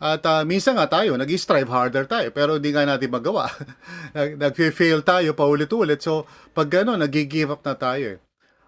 At 0.00 0.24
uh, 0.24 0.48
minsan 0.48 0.80
nga 0.80 0.88
tayo 0.88 1.12
nag-strive 1.20 1.68
harder 1.68 2.08
tayo 2.08 2.32
pero 2.32 2.56
hindi 2.56 2.72
nga 2.72 2.88
natin 2.88 3.12
magawa. 3.12 3.52
Nag- 4.16 4.40
nag-fail 4.40 5.04
tayo 5.04 5.36
paulit-ulit. 5.36 6.00
So 6.00 6.24
pag 6.56 6.72
gano'n 6.72 7.04
nag-give 7.04 7.52
up 7.52 7.60
na 7.60 7.76
tayo 7.76 8.16
eh. 8.16 8.18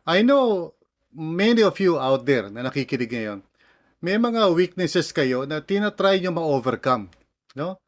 I 0.04 0.20
know 0.20 0.76
many 1.16 1.64
of 1.64 1.80
you 1.80 1.96
out 1.96 2.28
there 2.28 2.52
na 2.52 2.68
nakikinig 2.68 3.08
ngayon 3.08 3.40
may 4.02 4.18
mga 4.18 4.50
weaknesses 4.50 5.14
kayo 5.14 5.46
na 5.46 5.62
tinatry 5.62 6.18
nyo 6.18 6.34
ma-overcome 6.34 7.06
no 7.54 7.78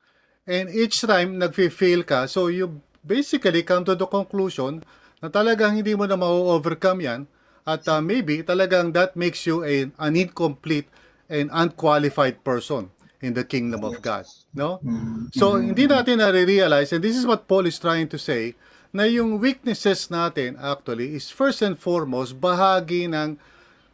And 0.44 0.68
each 0.68 1.00
time 1.00 1.40
nagfi-fail 1.40 2.04
ka, 2.04 2.28
so 2.28 2.52
you 2.52 2.84
basically 3.00 3.64
come 3.64 3.84
to 3.88 3.96
the 3.96 4.04
conclusion 4.04 4.84
na 5.24 5.32
talagang 5.32 5.80
hindi 5.80 5.96
mo 5.96 6.04
na 6.04 6.20
ma-overcome 6.20 7.00
yan 7.00 7.20
at 7.64 7.88
uh, 7.88 8.00
maybe 8.04 8.44
talagang 8.44 8.92
that 8.92 9.16
makes 9.16 9.48
you 9.48 9.64
a, 9.64 9.88
an 9.96 10.12
incomplete 10.16 10.84
and 11.32 11.48
unqualified 11.48 12.44
person 12.44 12.92
in 13.24 13.32
the 13.32 13.44
kingdom 13.44 13.80
of 13.88 14.04
God. 14.04 14.28
No? 14.52 14.84
So, 15.32 15.56
hindi 15.56 15.88
natin 15.88 16.20
na-realize, 16.20 16.92
and 16.92 17.00
this 17.00 17.16
is 17.16 17.24
what 17.24 17.48
Paul 17.48 17.64
is 17.64 17.80
trying 17.80 18.12
to 18.12 18.20
say, 18.20 18.52
na 18.92 19.08
yung 19.08 19.40
weaknesses 19.40 20.12
natin 20.12 20.60
actually 20.60 21.16
is 21.16 21.32
first 21.32 21.64
and 21.64 21.74
foremost 21.80 22.36
bahagi 22.38 23.08
ng 23.08 23.40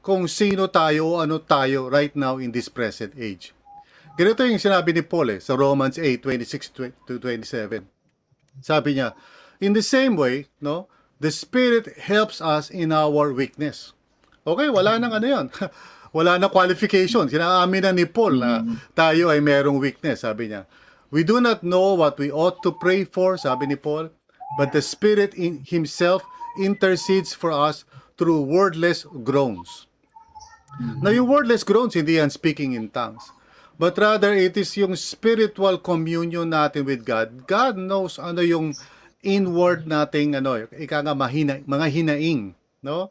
kung 0.02 0.26
sino 0.26 0.66
tayo 0.66 1.14
o 1.16 1.22
ano 1.22 1.38
tayo 1.38 1.86
right 1.88 2.12
now 2.18 2.36
in 2.42 2.50
this 2.50 2.68
present 2.68 3.14
age. 3.16 3.54
Ganito 4.20 4.44
yung 4.44 4.60
sinabi 4.60 4.92
ni 4.92 5.00
Paul 5.00 5.32
eh, 5.32 5.40
sa 5.40 5.56
Romans 5.56 5.96
8, 5.96 6.20
26 6.20 6.76
to 7.08 7.16
27. 7.16 7.88
Sabi 8.60 9.00
niya, 9.00 9.16
In 9.64 9.72
the 9.72 9.80
same 9.80 10.12
way, 10.12 10.44
no, 10.60 10.92
the 11.24 11.32
Spirit 11.32 11.88
helps 11.96 12.44
us 12.44 12.68
in 12.68 12.92
our 12.92 13.32
weakness. 13.32 13.96
Okay, 14.44 14.68
wala 14.68 15.00
nang 15.00 15.16
ano 15.16 15.24
yan. 15.24 15.46
wala 16.16 16.36
na 16.36 16.52
qualification. 16.52 17.32
Sinaamin 17.32 17.80
na 17.80 17.96
ni 17.96 18.04
Paul 18.04 18.44
na 18.44 18.60
tayo 18.92 19.32
ay 19.32 19.40
merong 19.40 19.80
weakness, 19.80 20.20
sabi 20.20 20.52
niya. 20.52 20.68
We 21.08 21.24
do 21.24 21.40
not 21.40 21.64
know 21.64 21.96
what 21.96 22.20
we 22.20 22.28
ought 22.28 22.60
to 22.60 22.76
pray 22.76 23.08
for, 23.08 23.40
sabi 23.40 23.72
ni 23.72 23.76
Paul, 23.80 24.12
but 24.60 24.76
the 24.76 24.84
Spirit 24.84 25.32
in 25.32 25.64
himself 25.64 26.20
intercedes 26.60 27.32
for 27.32 27.56
us 27.56 27.88
through 28.20 28.44
wordless 28.44 29.08
groans. 29.24 29.88
Now, 31.00 31.08
yung 31.08 31.24
wordless 31.24 31.64
groans, 31.64 31.96
hindi 31.96 32.20
yan 32.20 32.28
speaking 32.28 32.76
in 32.76 32.92
tongues. 32.92 33.32
But 33.80 33.96
rather, 33.96 34.36
it 34.36 34.60
is 34.60 34.76
yung 34.76 34.92
spiritual 34.92 35.80
communion 35.80 36.52
natin 36.52 36.84
with 36.84 37.00
God. 37.00 37.48
God 37.48 37.80
knows 37.80 38.20
ano 38.20 38.44
yung 38.44 38.76
inward 39.24 39.88
nating 39.88 40.36
ano, 40.36 40.68
ika 40.68 41.00
nga 41.00 41.16
mahina, 41.16 41.64
mga 41.64 41.86
hinaing, 41.88 42.52
no? 42.84 43.08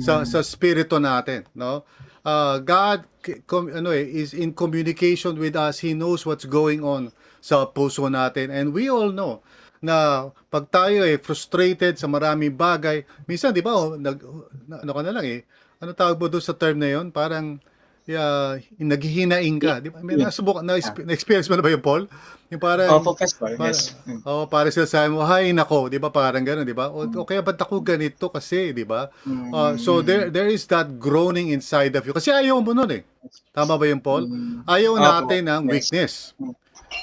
Sa 0.00 0.24
sa 0.24 0.40
spirito 0.40 0.96
natin, 0.96 1.44
no? 1.52 1.84
Uh, 2.24 2.64
God 2.64 3.04
com, 3.44 3.68
ano 3.68 3.92
eh, 3.92 4.08
is 4.08 4.32
in 4.32 4.56
communication 4.56 5.36
with 5.36 5.52
us. 5.52 5.84
He 5.84 5.92
knows 5.92 6.24
what's 6.24 6.48
going 6.48 6.80
on 6.80 7.12
sa 7.44 7.68
puso 7.68 8.08
natin. 8.08 8.48
And 8.48 8.72
we 8.72 8.88
all 8.88 9.12
know 9.12 9.44
na 9.84 10.28
pag 10.48 10.72
tayo 10.72 11.04
eh 11.04 11.20
frustrated 11.20 12.00
sa 12.00 12.08
maraming 12.08 12.56
bagay, 12.56 13.04
minsan 13.28 13.52
'di 13.52 13.60
ba, 13.60 13.76
oh, 13.76 14.00
nag 14.00 14.16
na- 14.64 14.80
ano 14.80 14.90
ka 14.96 15.00
na 15.04 15.12
lang 15.12 15.26
eh. 15.28 15.40
Ano 15.76 15.92
tawag 15.92 16.16
mo 16.16 16.26
doon 16.32 16.40
sa 16.40 16.56
term 16.56 16.80
na 16.80 16.88
'yon? 16.88 17.12
Parang 17.12 17.60
yeah, 18.06 18.56
naghihinaing 18.78 19.58
ka, 19.58 19.82
'di 19.82 19.90
ba? 19.90 19.98
May 20.00 20.14
nasubukan 20.16 20.62
na, 20.62 20.78
experience 21.10 21.50
mo 21.50 21.58
na 21.58 21.64
ba 21.66 21.70
'yung 21.74 21.82
Paul? 21.84 22.06
Yung 22.48 22.62
parang 22.62 23.02
Opo, 23.02 23.18
Pastor. 23.18 23.58
para, 23.58 23.74
Yes. 23.74 23.90
Mm. 24.06 24.22
oh, 24.22 24.46
para 24.46 24.70
sila 24.70 24.86
sa 24.86 25.02
mo, 25.10 25.26
hay 25.26 25.50
nako, 25.50 25.90
'di 25.90 25.98
ba? 25.98 26.14
Parang 26.14 26.42
gano'n, 26.46 26.62
'di 26.62 26.76
ba? 26.78 26.88
O, 26.94 27.02
o 27.04 27.26
kaya 27.26 27.42
ba't 27.42 27.58
ako 27.58 27.82
ganito 27.82 28.30
kasi, 28.30 28.70
'di 28.70 28.86
ba? 28.86 29.10
Uh, 29.50 29.74
so 29.74 29.98
there 30.00 30.30
there 30.30 30.46
is 30.46 30.62
that 30.70 30.86
groaning 31.02 31.50
inside 31.50 31.90
of 31.98 32.06
you. 32.06 32.14
Kasi 32.14 32.30
ayaw 32.30 32.62
mo 32.62 32.70
nun 32.70 32.90
eh. 32.94 33.02
Tama 33.50 33.74
ba 33.74 33.84
'yung 33.90 33.98
Paul? 34.00 34.30
Ayaw 34.64 34.94
Opo. 34.96 35.02
natin 35.02 35.42
ng 35.50 35.62
Yes. 35.66 35.72
weakness. 35.74 36.12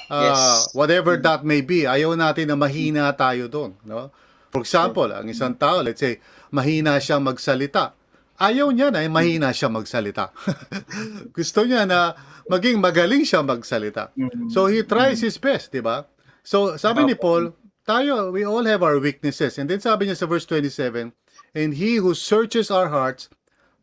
Uh, 0.08 0.32
Yes. 0.32 0.72
whatever 0.72 1.16
that 1.20 1.44
may 1.44 1.60
be, 1.60 1.84
ayaw 1.88 2.12
natin 2.16 2.48
na 2.48 2.56
mahina 2.56 3.08
tayo 3.12 3.48
doon, 3.48 3.72
no? 3.84 4.08
For 4.52 4.62
example, 4.62 5.10
ang 5.10 5.26
isang 5.26 5.52
tao, 5.58 5.82
let's 5.82 5.98
say, 5.98 6.22
mahina 6.54 6.96
siya 7.02 7.18
magsalita. 7.18 7.92
Ayaw 8.34 8.74
niya 8.74 8.90
na 8.90 9.06
eh, 9.06 9.10
mahina 9.10 9.54
siya 9.54 9.70
magsalita. 9.70 10.34
Gusto 11.36 11.62
niya 11.62 11.86
na 11.86 12.18
maging 12.50 12.82
magaling 12.82 13.22
siya 13.22 13.46
magsalita. 13.46 14.10
So 14.50 14.66
he 14.66 14.82
tries 14.82 15.22
his 15.22 15.38
best, 15.38 15.70
di 15.70 15.78
ba? 15.78 16.10
So 16.42 16.74
sabi 16.74 17.06
ni 17.06 17.14
Paul, 17.14 17.54
tayo, 17.86 18.34
we 18.34 18.42
all 18.42 18.66
have 18.66 18.82
our 18.82 18.98
weaknesses. 18.98 19.56
And 19.56 19.70
then 19.70 19.78
sabi 19.78 20.10
niya 20.10 20.18
sa 20.18 20.26
verse 20.26 20.44
27, 20.50 21.14
And 21.54 21.78
he 21.78 22.02
who 22.02 22.12
searches 22.18 22.74
our 22.74 22.90
hearts 22.90 23.30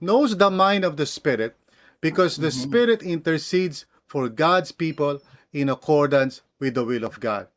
knows 0.04 0.36
the 0.36 0.52
mind 0.52 0.84
of 0.84 1.00
the 1.00 1.08
Spirit, 1.08 1.56
because 2.04 2.36
the 2.42 2.52
Spirit 2.52 3.00
intercedes 3.00 3.88
for 4.04 4.28
God's 4.28 4.76
people 4.76 5.24
in 5.56 5.70
accordance 5.70 6.44
with 6.60 6.76
the 6.76 6.84
will 6.84 7.08
of 7.08 7.24
God. 7.24 7.48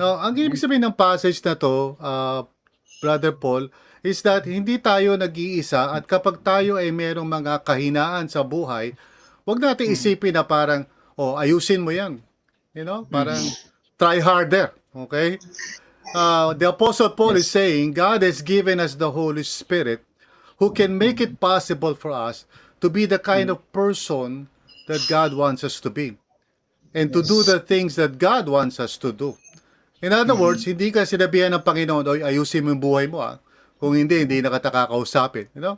Now, 0.00 0.16
ang 0.24 0.38
ibig 0.40 0.56
sabihin 0.56 0.88
ng 0.88 0.96
passage 0.96 1.44
na 1.44 1.52
to, 1.60 2.00
uh, 2.00 2.40
Brother 3.04 3.32
Paul, 3.36 3.68
is 4.00 4.24
that 4.24 4.48
hindi 4.48 4.80
tayo 4.80 5.16
nag-iisa 5.16 5.92
at 5.92 6.08
kapag 6.08 6.40
tayo 6.40 6.80
ay 6.80 6.88
merong 6.88 7.28
mga 7.28 7.60
kahinaan 7.64 8.28
sa 8.28 8.40
buhay, 8.40 8.96
wag 9.44 9.58
natin 9.60 9.92
isipin 9.92 10.36
na 10.36 10.44
parang, 10.44 10.88
oh, 11.20 11.36
ayusin 11.36 11.84
mo 11.84 11.92
yan. 11.92 12.20
You 12.72 12.86
know, 12.86 13.04
parang 13.04 13.40
try 14.00 14.22
harder. 14.22 14.72
Okay? 14.94 15.36
Uh, 16.16 16.56
the 16.56 16.70
Apostle 16.72 17.12
Paul 17.12 17.36
is 17.36 17.50
saying, 17.50 17.92
God 17.92 18.24
has 18.24 18.42
given 18.42 18.80
us 18.80 18.96
the 18.96 19.12
Holy 19.12 19.44
Spirit 19.44 20.02
who 20.58 20.72
can 20.72 20.96
make 20.96 21.20
it 21.20 21.38
possible 21.38 21.94
for 21.94 22.10
us 22.10 22.44
to 22.80 22.88
be 22.88 23.04
the 23.04 23.20
kind 23.20 23.52
of 23.52 23.60
person 23.72 24.48
that 24.88 25.04
God 25.06 25.36
wants 25.36 25.62
us 25.62 25.78
to 25.84 25.90
be 25.92 26.16
and 26.90 27.12
to 27.12 27.22
do 27.22 27.44
the 27.44 27.60
things 27.60 27.94
that 27.94 28.18
God 28.18 28.48
wants 28.48 28.80
us 28.80 28.96
to 28.98 29.12
do. 29.12 29.36
In 30.00 30.16
other 30.16 30.34
words, 30.34 30.64
hindi 30.64 30.88
ka 30.88 31.04
sinabihan 31.04 31.52
ng 31.52 31.62
Panginoon, 31.62 32.04
oy, 32.08 32.20
ayusin 32.24 32.64
mo 32.64 32.72
yung 32.72 32.82
buhay 32.82 33.06
mo 33.06 33.20
ah. 33.20 33.36
Kung 33.80 33.96
hindi, 33.96 34.22
hindi 34.22 34.44
na 34.44 34.52
kita 34.52 34.68
kakausapin. 34.68 35.48
You 35.56 35.62
know? 35.64 35.76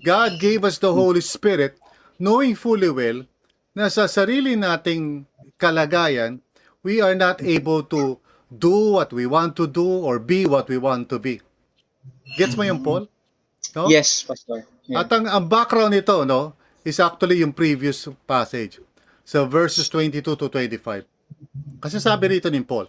God 0.00 0.40
gave 0.40 0.64
us 0.64 0.80
the 0.80 0.90
Holy 0.90 1.20
Spirit 1.20 1.76
knowing 2.16 2.56
fully 2.56 2.88
well 2.88 3.28
na 3.76 3.92
sa 3.92 4.08
sarili 4.08 4.56
nating 4.56 5.28
kalagayan, 5.60 6.40
we 6.80 7.04
are 7.04 7.12
not 7.12 7.44
able 7.44 7.84
to 7.84 8.16
do 8.48 8.96
what 8.96 9.12
we 9.12 9.28
want 9.28 9.52
to 9.60 9.68
do 9.68 9.84
or 9.84 10.16
be 10.16 10.48
what 10.48 10.68
we 10.72 10.80
want 10.80 11.12
to 11.12 11.20
be. 11.20 11.44
Gets 12.40 12.56
mo 12.56 12.64
yung 12.64 12.80
Paul? 12.80 13.04
No? 13.76 13.92
Yes, 13.92 14.24
Pastor. 14.24 14.64
Yeah. 14.88 15.04
At 15.04 15.12
ang, 15.12 15.28
ang 15.28 15.44
background 15.50 15.92
nito, 15.92 16.24
no, 16.24 16.56
is 16.86 17.02
actually 17.02 17.42
yung 17.42 17.52
previous 17.52 18.08
passage. 18.24 18.80
So 19.26 19.44
verses 19.44 19.90
22 19.90 20.22
to 20.22 20.46
25. 20.48 21.04
Kasi 21.82 21.96
sabi 21.98 22.38
rito 22.38 22.48
ni 22.48 22.62
Paul, 22.62 22.88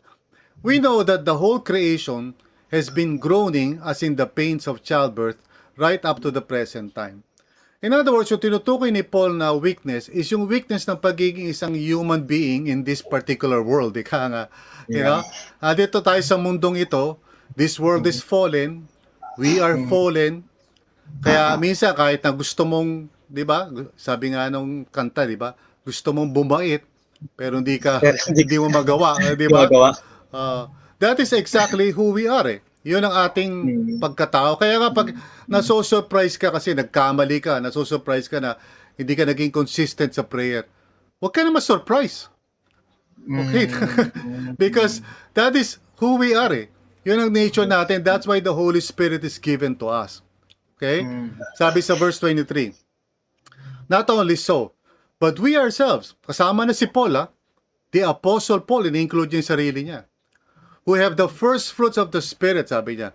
We 0.62 0.82
know 0.82 1.06
that 1.06 1.26
the 1.26 1.38
whole 1.38 1.62
creation 1.62 2.34
has 2.70 2.92
been 2.92 3.18
groaning 3.18 3.80
as 3.84 4.04
in 4.04 4.16
the 4.20 4.28
pains 4.28 4.68
of 4.68 4.84
childbirth 4.84 5.40
right 5.78 6.04
up 6.04 6.20
to 6.20 6.30
the 6.34 6.44
present 6.44 6.92
time. 6.94 7.24
In 7.78 7.94
other 7.94 8.10
words, 8.10 8.34
yung 8.34 8.42
tinutukoy 8.42 8.90
ni 8.90 9.06
Paul 9.06 9.38
na 9.38 9.54
weakness 9.54 10.10
is 10.10 10.34
yung 10.34 10.50
weakness 10.50 10.90
ng 10.90 10.98
pagiging 10.98 11.46
isang 11.46 11.78
human 11.78 12.26
being 12.26 12.66
in 12.66 12.82
this 12.82 13.06
particular 13.06 13.62
world. 13.62 13.94
Ika 13.94 14.22
nga, 14.34 14.44
you 14.90 15.06
know? 15.06 15.22
Ah, 15.62 15.78
dito 15.78 16.02
tayo 16.02 16.18
sa 16.26 16.42
mundong 16.42 16.82
ito, 16.82 17.22
this 17.54 17.78
world 17.78 18.10
is 18.10 18.18
fallen, 18.18 18.90
we 19.38 19.62
are 19.62 19.78
fallen, 19.86 20.42
kaya 21.22 21.54
minsan 21.62 21.94
kahit 21.94 22.26
na 22.26 22.34
gusto 22.34 22.66
mong, 22.66 23.06
'di 23.30 23.44
ba? 23.46 23.70
Sabi 23.94 24.34
nga 24.34 24.50
nung 24.50 24.82
kanta, 24.90 25.30
'di 25.30 25.38
ba? 25.38 25.54
Gusto 25.86 26.12
mong 26.12 26.34
bumait 26.34 26.82
pero 27.34 27.58
hindi 27.58 27.82
ka 27.82 27.98
hindi- 28.30 28.62
mo 28.62 28.70
magawa, 28.70 29.18
'di 29.38 29.48
ba? 29.50 29.66
magawa. 29.66 29.90
That 30.98 31.22
is 31.22 31.34
exactly 31.34 31.94
who 31.94 32.14
we 32.14 32.26
are 32.26 32.48
eh. 32.48 32.60
Yun 32.88 33.04
ang 33.04 33.16
ating 33.28 33.52
pagkatao. 34.00 34.58
Kaya 34.58 34.80
nga 34.80 34.90
pag 34.96 35.12
naso-surprise 35.46 36.40
ka 36.40 36.50
kasi 36.50 36.72
nagkamali 36.72 37.44
ka, 37.44 37.60
naso-surprise 37.60 38.32
ka 38.32 38.40
na 38.40 38.56
hindi 38.96 39.14
ka 39.14 39.28
naging 39.28 39.52
consistent 39.54 40.16
sa 40.16 40.24
prayer. 40.26 40.66
Huwag 41.20 41.36
ka 41.36 41.44
na 41.44 41.52
ma-surprise. 41.52 42.32
Okay? 43.28 43.68
Because 44.62 45.04
that 45.36 45.54
is 45.54 45.78
who 46.00 46.18
we 46.18 46.32
are 46.34 46.54
eh. 46.56 46.72
Yun 47.04 47.28
ang 47.28 47.32
nature 47.32 47.68
natin. 47.68 48.02
That's 48.02 48.26
why 48.26 48.40
the 48.40 48.56
Holy 48.56 48.80
Spirit 48.80 49.22
is 49.28 49.38
given 49.38 49.76
to 49.84 49.92
us. 49.92 50.24
Okay? 50.80 51.04
Sabi 51.60 51.84
sa 51.84 51.94
verse 51.94 52.18
23. 52.24 52.74
Not 53.88 54.08
only 54.10 54.36
so, 54.36 54.76
but 55.20 55.40
we 55.40 55.56
ourselves, 55.56 56.16
kasama 56.24 56.68
na 56.68 56.76
si 56.76 56.88
Paul 56.88 57.16
ah, 57.16 57.28
the 57.92 58.04
Apostle 58.04 58.60
Paul, 58.68 58.92
in-include 58.92 59.32
niya 59.32 59.40
yung 59.40 59.52
sarili 59.52 59.82
niya. 59.88 60.00
Who 60.88 60.96
have 60.96 61.20
the 61.20 61.28
first 61.28 61.76
fruits 61.76 62.00
of 62.00 62.16
the 62.16 62.24
Spirit, 62.24 62.72
sabi 62.72 62.96
niya, 62.96 63.12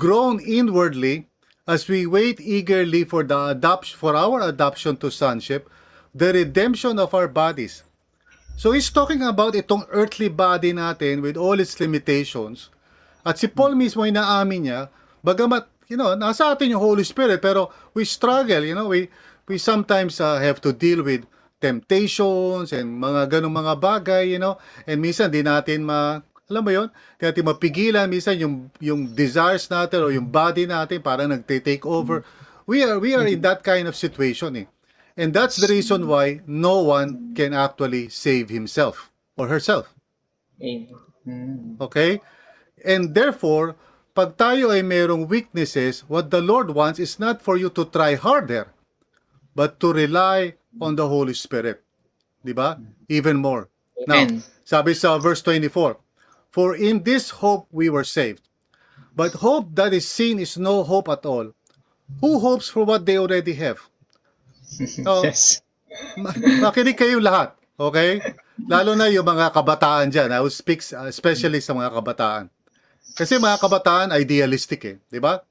grown 0.00 0.40
inwardly 0.40 1.28
as 1.68 1.84
we 1.84 2.08
wait 2.08 2.40
eagerly 2.40 3.04
for 3.04 3.20
the 3.20 3.52
adoption 3.52 4.00
for 4.00 4.16
our 4.16 4.40
adoption 4.40 4.96
to 4.96 5.12
sonship, 5.12 5.68
the 6.16 6.32
redemption 6.32 6.96
of 6.96 7.12
our 7.12 7.28
bodies. 7.28 7.84
So 8.56 8.72
he's 8.72 8.88
talking 8.88 9.20
about 9.20 9.52
itong 9.52 9.84
earthly 9.92 10.32
body 10.32 10.72
natin 10.72 11.20
with 11.20 11.36
all 11.36 11.60
its 11.60 11.76
limitations. 11.76 12.72
At 13.20 13.36
si 13.36 13.46
Paul 13.52 13.76
mismo 13.76 14.08
ay 14.08 14.16
naamin 14.16 14.72
niya, 14.72 14.88
bagamat, 15.20 15.68
you 15.92 16.00
know, 16.00 16.16
nasa 16.16 16.48
atin 16.48 16.72
yung 16.72 16.80
Holy 16.80 17.04
Spirit, 17.04 17.44
pero 17.44 17.68
we 17.92 18.08
struggle, 18.08 18.64
you 18.64 18.72
know, 18.72 18.88
we, 18.88 19.12
we 19.44 19.60
sometimes 19.60 20.16
uh, 20.16 20.40
have 20.40 20.64
to 20.64 20.72
deal 20.72 21.04
with 21.04 21.28
temptations 21.60 22.72
and 22.72 22.96
mga 22.96 23.38
ganong 23.38 23.52
mga 23.52 23.74
bagay, 23.76 24.32
you 24.32 24.40
know, 24.40 24.56
and 24.88 24.96
minsan 24.98 25.28
di 25.28 25.44
natin 25.44 25.84
ma, 25.84 26.24
alam 26.50 26.62
mo 26.62 26.70
yon, 26.74 26.88
di 27.16 27.22
natin 27.24 27.44
mapigilan, 27.46 28.06
minsan 28.10 28.36
yung, 28.38 28.68
yung 28.82 29.10
desires 29.14 29.70
natin 29.70 30.02
o 30.02 30.10
yung 30.10 30.28
body 30.28 30.66
natin 30.66 30.98
parang 31.00 31.30
nagte-take 31.30 31.86
over. 31.86 32.26
We 32.66 32.82
are, 32.82 32.98
we 32.98 33.14
are 33.14 33.26
in 33.26 33.42
that 33.42 33.62
kind 33.62 33.86
of 33.86 33.94
situation 33.94 34.56
eh. 34.56 34.66
And 35.16 35.36
that's 35.36 35.60
the 35.60 35.68
reason 35.68 36.08
why 36.08 36.40
no 36.48 36.80
one 36.80 37.36
can 37.36 37.52
actually 37.52 38.08
save 38.08 38.48
himself 38.48 39.12
or 39.36 39.48
herself. 39.48 39.92
Amen. 40.60 41.76
Okay? 41.80 42.20
And 42.84 43.12
therefore, 43.12 43.76
pag 44.12 44.36
tayo 44.36 44.72
ay 44.72 44.84
merong 44.84 45.28
weaknesses, 45.28 46.04
what 46.08 46.28
the 46.28 46.40
Lord 46.40 46.72
wants 46.72 47.00
is 47.00 47.20
not 47.20 47.40
for 47.40 47.56
you 47.56 47.68
to 47.76 47.88
try 47.88 48.16
harder, 48.16 48.72
but 49.56 49.80
to 49.80 49.92
rely 49.92 50.56
on 50.80 50.96
the 50.96 51.08
Holy 51.08 51.36
Spirit. 51.36 51.84
Di 52.42 52.52
ba? 52.52 52.80
Even 53.08 53.38
more. 53.38 53.68
Now, 54.08 54.26
sabi 54.64 54.98
sa 54.98 55.16
verse 55.20 55.44
24, 55.44 56.01
For 56.52 56.76
in 56.76 57.02
this 57.02 57.40
hope 57.40 57.66
we 57.72 57.88
were 57.88 58.04
saved. 58.04 58.44
But 59.16 59.40
hope 59.40 59.72
that 59.76 59.96
is 59.96 60.04
seen 60.04 60.36
is 60.36 60.60
no 60.60 60.84
hope 60.84 61.08
at 61.08 61.24
all. 61.24 61.56
Who 62.20 62.40
hopes 62.44 62.68
for 62.68 62.84
what 62.84 63.08
they 63.08 63.16
already 63.16 63.56
have? 63.56 63.80
Oh, 65.08 65.24
Yes. 65.24 65.60
Ma- 66.16 66.32
makinig 66.68 66.96
kayo 66.96 67.20
lahat, 67.20 67.52
okay? 67.76 68.20
Lalo 68.64 68.96
na 68.96 69.12
yung 69.12 69.28
mga 69.28 69.52
kabataan 69.52 70.08
dyan. 70.08 70.32
I 70.32 70.40
will 70.40 70.52
speak 70.52 70.80
uh, 70.96 71.04
especially 71.08 71.60
sa 71.60 71.76
mga 71.76 71.92
kabataan. 71.92 72.48
Kasi 73.12 73.36
mga 73.36 73.60
kabataan, 73.60 74.16
idealistic 74.16 74.80
eh, 74.88 74.96
di 75.12 75.20
ba? 75.20 75.44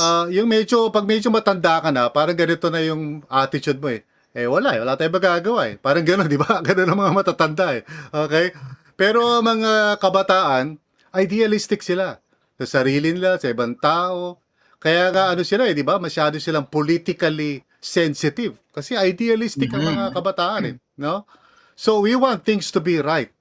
Ah, 0.00 0.24
yung 0.32 0.48
medyo, 0.48 0.88
pag 0.88 1.04
medyo 1.04 1.28
matanda 1.28 1.80
ka 1.80 1.92
na, 1.92 2.08
parang 2.08 2.36
ganito 2.36 2.72
na 2.72 2.80
yung 2.80 3.20
attitude 3.28 3.80
mo 3.80 3.92
eh. 3.92 4.04
Eh 4.32 4.48
wala 4.48 4.72
eh, 4.76 4.80
wala 4.80 4.96
tayong 4.96 5.16
magagawa 5.20 5.60
eh. 5.68 5.76
Parang 5.76 6.04
gano'n, 6.04 6.28
di 6.28 6.40
ba? 6.40 6.60
Gano'n 6.64 6.88
ang 6.88 7.00
mga 7.04 7.12
matatanda 7.12 7.76
eh. 7.76 7.84
Okay? 8.08 8.56
Pero 9.02 9.26
ang 9.26 9.42
mga 9.42 9.98
kabataan, 9.98 10.78
idealistic 11.10 11.82
sila. 11.82 12.22
Sa 12.54 12.78
sarili 12.78 13.10
nila, 13.10 13.34
sa 13.34 13.50
ibang 13.50 13.74
tao. 13.74 14.38
Kaya 14.78 15.10
nga 15.10 15.34
ano 15.34 15.42
sila 15.42 15.66
eh, 15.66 15.74
di 15.74 15.82
ba? 15.82 15.98
Masyado 15.98 16.38
silang 16.38 16.70
politically 16.70 17.66
sensitive. 17.82 18.62
Kasi 18.70 18.94
idealistic 18.94 19.74
ang 19.74 19.90
mga 19.90 20.14
kabataan 20.14 20.62
eh. 20.70 20.74
No? 20.94 21.26
So 21.74 21.98
we 21.98 22.14
want 22.14 22.46
things 22.46 22.70
to 22.70 22.78
be 22.78 23.02
right. 23.02 23.34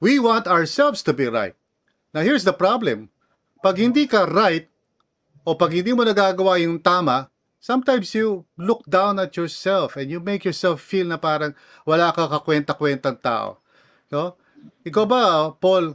We 0.00 0.16
want 0.16 0.48
ourselves 0.48 1.04
to 1.04 1.12
be 1.12 1.28
right. 1.28 1.52
Now 2.16 2.24
here's 2.24 2.48
the 2.48 2.56
problem. 2.56 3.12
Pag 3.60 3.84
hindi 3.84 4.08
ka 4.08 4.24
right, 4.24 4.72
o 5.44 5.52
pag 5.52 5.76
hindi 5.76 5.92
mo 5.92 6.08
nagagawa 6.08 6.56
yung 6.64 6.80
tama, 6.80 7.28
sometimes 7.60 8.16
you 8.16 8.48
look 8.56 8.80
down 8.88 9.20
at 9.20 9.36
yourself 9.36 9.92
and 10.00 10.08
you 10.08 10.24
make 10.24 10.48
yourself 10.48 10.80
feel 10.80 11.04
na 11.04 11.20
parang 11.20 11.52
wala 11.84 12.16
ka 12.16 12.32
kakwenta-kwentang 12.32 13.20
tao. 13.20 13.60
No? 14.08 14.40
Ikaw 14.82 15.04
ba, 15.06 15.22
Paul, 15.54 15.94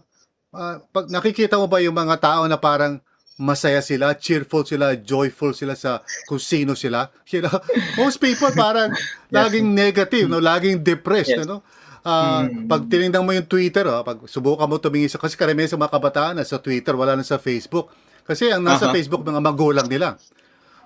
ah, 0.55 0.79
pag 0.91 1.11
nakikita 1.11 1.59
mo 1.59 1.67
ba 1.67 1.83
yung 1.83 1.95
mga 1.95 2.17
tao 2.19 2.43
na 2.47 2.55
parang 2.55 2.99
masaya 3.37 3.85
sila, 3.85 4.17
cheerful 4.17 4.65
sila, 4.65 4.97
joyful 4.97 5.53
sila 5.53 5.77
sa 5.77 6.01
kung 6.25 6.41
sino 6.41 6.73
sila? 6.73 7.11
You 7.31 7.45
know, 7.45 7.57
most 7.99 8.17
people 8.17 8.49
parang 8.55 8.95
laging 9.35 9.75
negative, 9.75 10.25
no? 10.25 10.41
laging 10.41 10.81
depressed. 10.81 11.37
Yes. 11.37 11.45
Ano? 11.45 11.61
Ah, 12.07 12.47
Pag 12.47 12.87
tinignan 12.87 13.21
mo 13.21 13.35
yung 13.35 13.45
Twitter, 13.45 13.83
oh, 13.91 13.99
pag 14.01 14.23
subukan 14.25 14.63
mo 14.63 14.79
tumingin 14.79 15.11
sa, 15.11 15.19
kasi 15.19 15.35
karamihan 15.35 15.67
sa 15.67 15.75
mga 15.75 15.91
kabataan 15.91 16.33
na 16.39 16.47
sa 16.47 16.55
Twitter, 16.55 16.95
wala 16.95 17.19
na 17.19 17.23
sa 17.27 17.35
Facebook. 17.35 17.91
Kasi 18.23 18.47
ang 18.47 18.63
nasa 18.63 18.87
Aha. 18.87 18.95
Facebook, 18.95 19.27
mga 19.27 19.43
magulang 19.43 19.87
nila. 19.91 20.15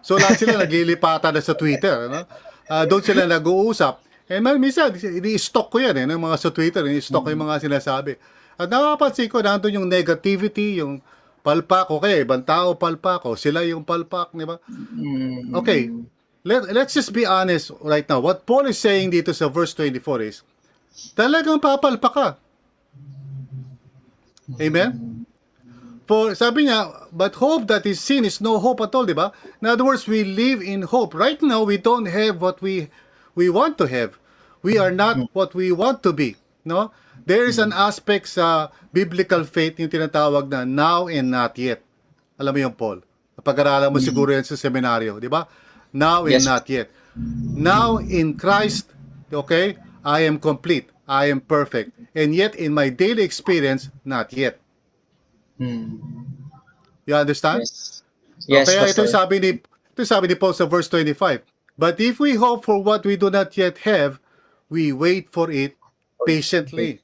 So 0.01 0.17
lahat 0.17 0.41
sila 0.41 0.57
naglilipatan 0.65 1.37
na 1.37 1.41
sa 1.45 1.53
Twitter. 1.53 2.09
Ano? 2.09 2.25
Ah, 2.65 2.89
doon 2.89 3.05
sila 3.05 3.29
nag-uusap. 3.29 4.10
Eh, 4.31 4.39
man, 4.39 4.55
minsan, 4.63 4.95
i-stock 4.95 5.67
ko 5.67 5.83
yan, 5.83 5.91
eh, 5.99 6.07
ng 6.07 6.15
mga 6.15 6.37
sa 6.39 6.49
Twitter, 6.55 6.87
i-stock 6.87 7.27
ko 7.27 7.35
yung 7.35 7.43
mga 7.43 7.67
sinasabi. 7.67 8.15
At 8.55 8.71
nakapansin 8.71 9.27
ko, 9.27 9.43
nandun 9.43 9.83
yung 9.83 9.91
negativity, 9.91 10.79
yung 10.79 11.03
palpak, 11.43 11.91
okay, 11.91 12.23
ibang 12.23 12.39
tao 12.39 12.79
palpak, 12.79 13.27
o 13.27 13.35
sila 13.35 13.59
yung 13.67 13.83
palpak, 13.83 14.31
di 14.31 14.47
ba? 14.47 14.55
Mm. 14.71 15.51
Okay, 15.51 15.91
let, 16.47 16.63
let's 16.71 16.95
just 16.95 17.11
be 17.11 17.27
honest 17.27 17.75
right 17.83 18.07
now. 18.07 18.23
What 18.23 18.47
Paul 18.47 18.71
is 18.71 18.79
saying 18.79 19.11
dito 19.11 19.35
sa 19.35 19.51
verse 19.51 19.75
24 19.75 19.99
is, 20.23 20.47
talagang 21.11 21.59
papalpak 21.59 22.13
ka. 22.15 22.29
Amen? 24.63 25.27
For, 26.07 26.31
sabi 26.39 26.71
niya, 26.71 27.11
but 27.11 27.35
hope 27.35 27.67
that 27.67 27.83
is 27.83 27.99
seen 27.99 28.23
is 28.23 28.39
no 28.39 28.63
hope 28.63 28.79
at 28.79 28.95
all, 28.95 29.03
di 29.03 29.15
ba? 29.15 29.35
In 29.59 29.67
other 29.67 29.83
words, 29.83 30.07
we 30.07 30.23
live 30.23 30.63
in 30.63 30.87
hope. 30.87 31.11
Right 31.11 31.39
now, 31.43 31.67
we 31.67 31.75
don't 31.75 32.07
have 32.07 32.39
what 32.39 32.63
we 32.63 32.87
we 33.35 33.47
want 33.47 33.79
to 33.79 33.87
have. 33.87 34.20
We 34.61 34.77
are 34.77 34.93
not 34.93 35.29
what 35.33 35.53
we 35.57 35.73
want 35.73 36.01
to 36.05 36.13
be. 36.13 36.37
No? 36.65 36.93
There 37.25 37.45
is 37.45 37.57
an 37.57 37.73
aspect 37.73 38.29
sa 38.29 38.69
biblical 38.93 39.45
faith 39.45 39.77
yung 39.77 39.89
tinatawag 39.89 40.49
na 40.49 40.65
now 40.65 41.05
and 41.09 41.29
not 41.29 41.57
yet. 41.57 41.81
Alam 42.37 42.53
mo 42.57 42.59
yung 42.69 42.77
Paul? 42.77 42.99
Pag-aralan 43.41 43.89
mo 43.89 43.97
siguro 43.97 44.29
yan 44.29 44.45
sa 44.45 44.53
seminaryo, 44.53 45.17
di 45.17 45.25
ba? 45.25 45.49
Now 45.93 46.29
and 46.29 46.41
Yes. 46.41 46.45
not 46.45 46.65
yet. 46.69 46.93
Now 47.57 47.97
in 47.97 48.37
Christ, 48.37 48.93
okay, 49.33 49.81
I 50.05 50.25
am 50.29 50.37
complete. 50.37 50.89
I 51.09 51.27
am 51.33 51.41
perfect. 51.41 51.91
And 52.13 52.31
yet 52.37 52.53
in 52.55 52.71
my 52.71 52.93
daily 52.93 53.25
experience, 53.25 53.89
not 54.05 54.31
yet. 54.31 54.61
Mm. 55.59 55.99
You 57.05 57.15
understand? 57.17 57.65
Yes. 57.65 58.01
Yes, 58.49 58.65
Kaya 58.69 58.89
ito 58.89 59.05
sabi 59.05 59.37
ni 59.37 59.51
ito 59.61 60.01
sabi 60.07 60.25
ni 60.31 60.35
Paul 60.37 60.57
sa 60.57 60.65
verse 60.65 60.89
25. 60.89 61.45
But 61.77 62.01
if 62.01 62.17
we 62.17 62.37
hope 62.37 62.65
for 62.65 62.81
what 62.81 63.05
we 63.05 63.17
do 63.17 63.29
not 63.29 63.53
yet 63.57 63.85
have, 63.85 64.17
we 64.71 64.95
wait 64.95 65.27
for 65.27 65.51
it 65.51 65.75
patiently. 66.23 67.03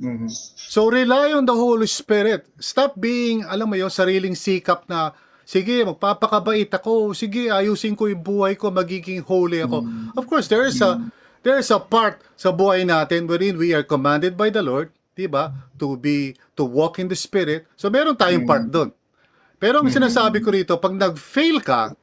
Mhm. 0.00 0.32
So 0.56 0.88
rely 0.88 1.36
on 1.36 1.44
the 1.44 1.52
Holy 1.52 1.84
Spirit. 1.84 2.48
Stop 2.56 2.96
being, 2.96 3.44
alam 3.44 3.68
mo 3.68 3.76
yung 3.76 3.92
sariling 3.92 4.32
sikap 4.32 4.88
na, 4.88 5.12
sige, 5.44 5.84
magpapakabait 5.84 6.68
ako, 6.72 7.12
sige, 7.12 7.52
ayusin 7.52 7.92
ko 7.92 8.08
yung 8.08 8.24
buhay 8.24 8.56
ko, 8.56 8.72
magiging 8.72 9.20
holy 9.20 9.60
ako. 9.60 9.84
Of 10.16 10.24
course, 10.24 10.48
there 10.48 10.64
is 10.64 10.80
a 10.80 11.00
there 11.44 11.62
is 11.62 11.70
a 11.70 11.78
part 11.78 12.18
sa 12.34 12.50
buhay 12.50 12.82
natin 12.82 13.30
wherein 13.30 13.54
we 13.54 13.70
are 13.70 13.86
commanded 13.86 14.34
by 14.34 14.50
the 14.50 14.60
Lord, 14.64 14.90
'di 15.14 15.30
ba? 15.30 15.54
To 15.78 15.94
be 15.94 16.34
to 16.58 16.66
walk 16.66 16.98
in 16.98 17.06
the 17.06 17.16
Spirit. 17.16 17.64
So 17.78 17.86
meron 17.86 18.18
tayong 18.18 18.44
part 18.44 18.66
doon. 18.66 18.90
Pero 19.56 19.80
ang 19.80 19.88
sinasabi 19.88 20.44
ko 20.44 20.52
rito, 20.52 20.76
pag 20.76 20.92
nag-fail 20.92 21.64
ka, 21.64 21.96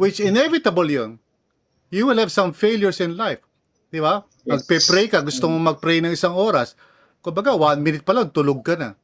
which 0.00 0.16
inevitable 0.16 0.88
yun, 0.88 1.20
you 1.92 2.08
will 2.08 2.16
have 2.16 2.32
some 2.32 2.56
failures 2.56 3.02
in 3.02 3.20
life. 3.20 3.44
Di 3.90 3.98
ba? 3.98 4.22
Yes. 4.46 4.64
Magpe-pray 4.64 5.06
ka, 5.10 5.18
gusto 5.20 5.50
mong 5.50 5.76
mag-pray 5.76 5.98
ng 6.00 6.14
isang 6.14 6.32
oras. 6.32 6.78
Kumbaga, 7.20 7.52
one 7.52 7.82
minute 7.82 8.06
pa 8.06 8.14
lang, 8.16 8.30
tulog 8.32 8.62
ka 8.64 8.78
na. 8.78 8.94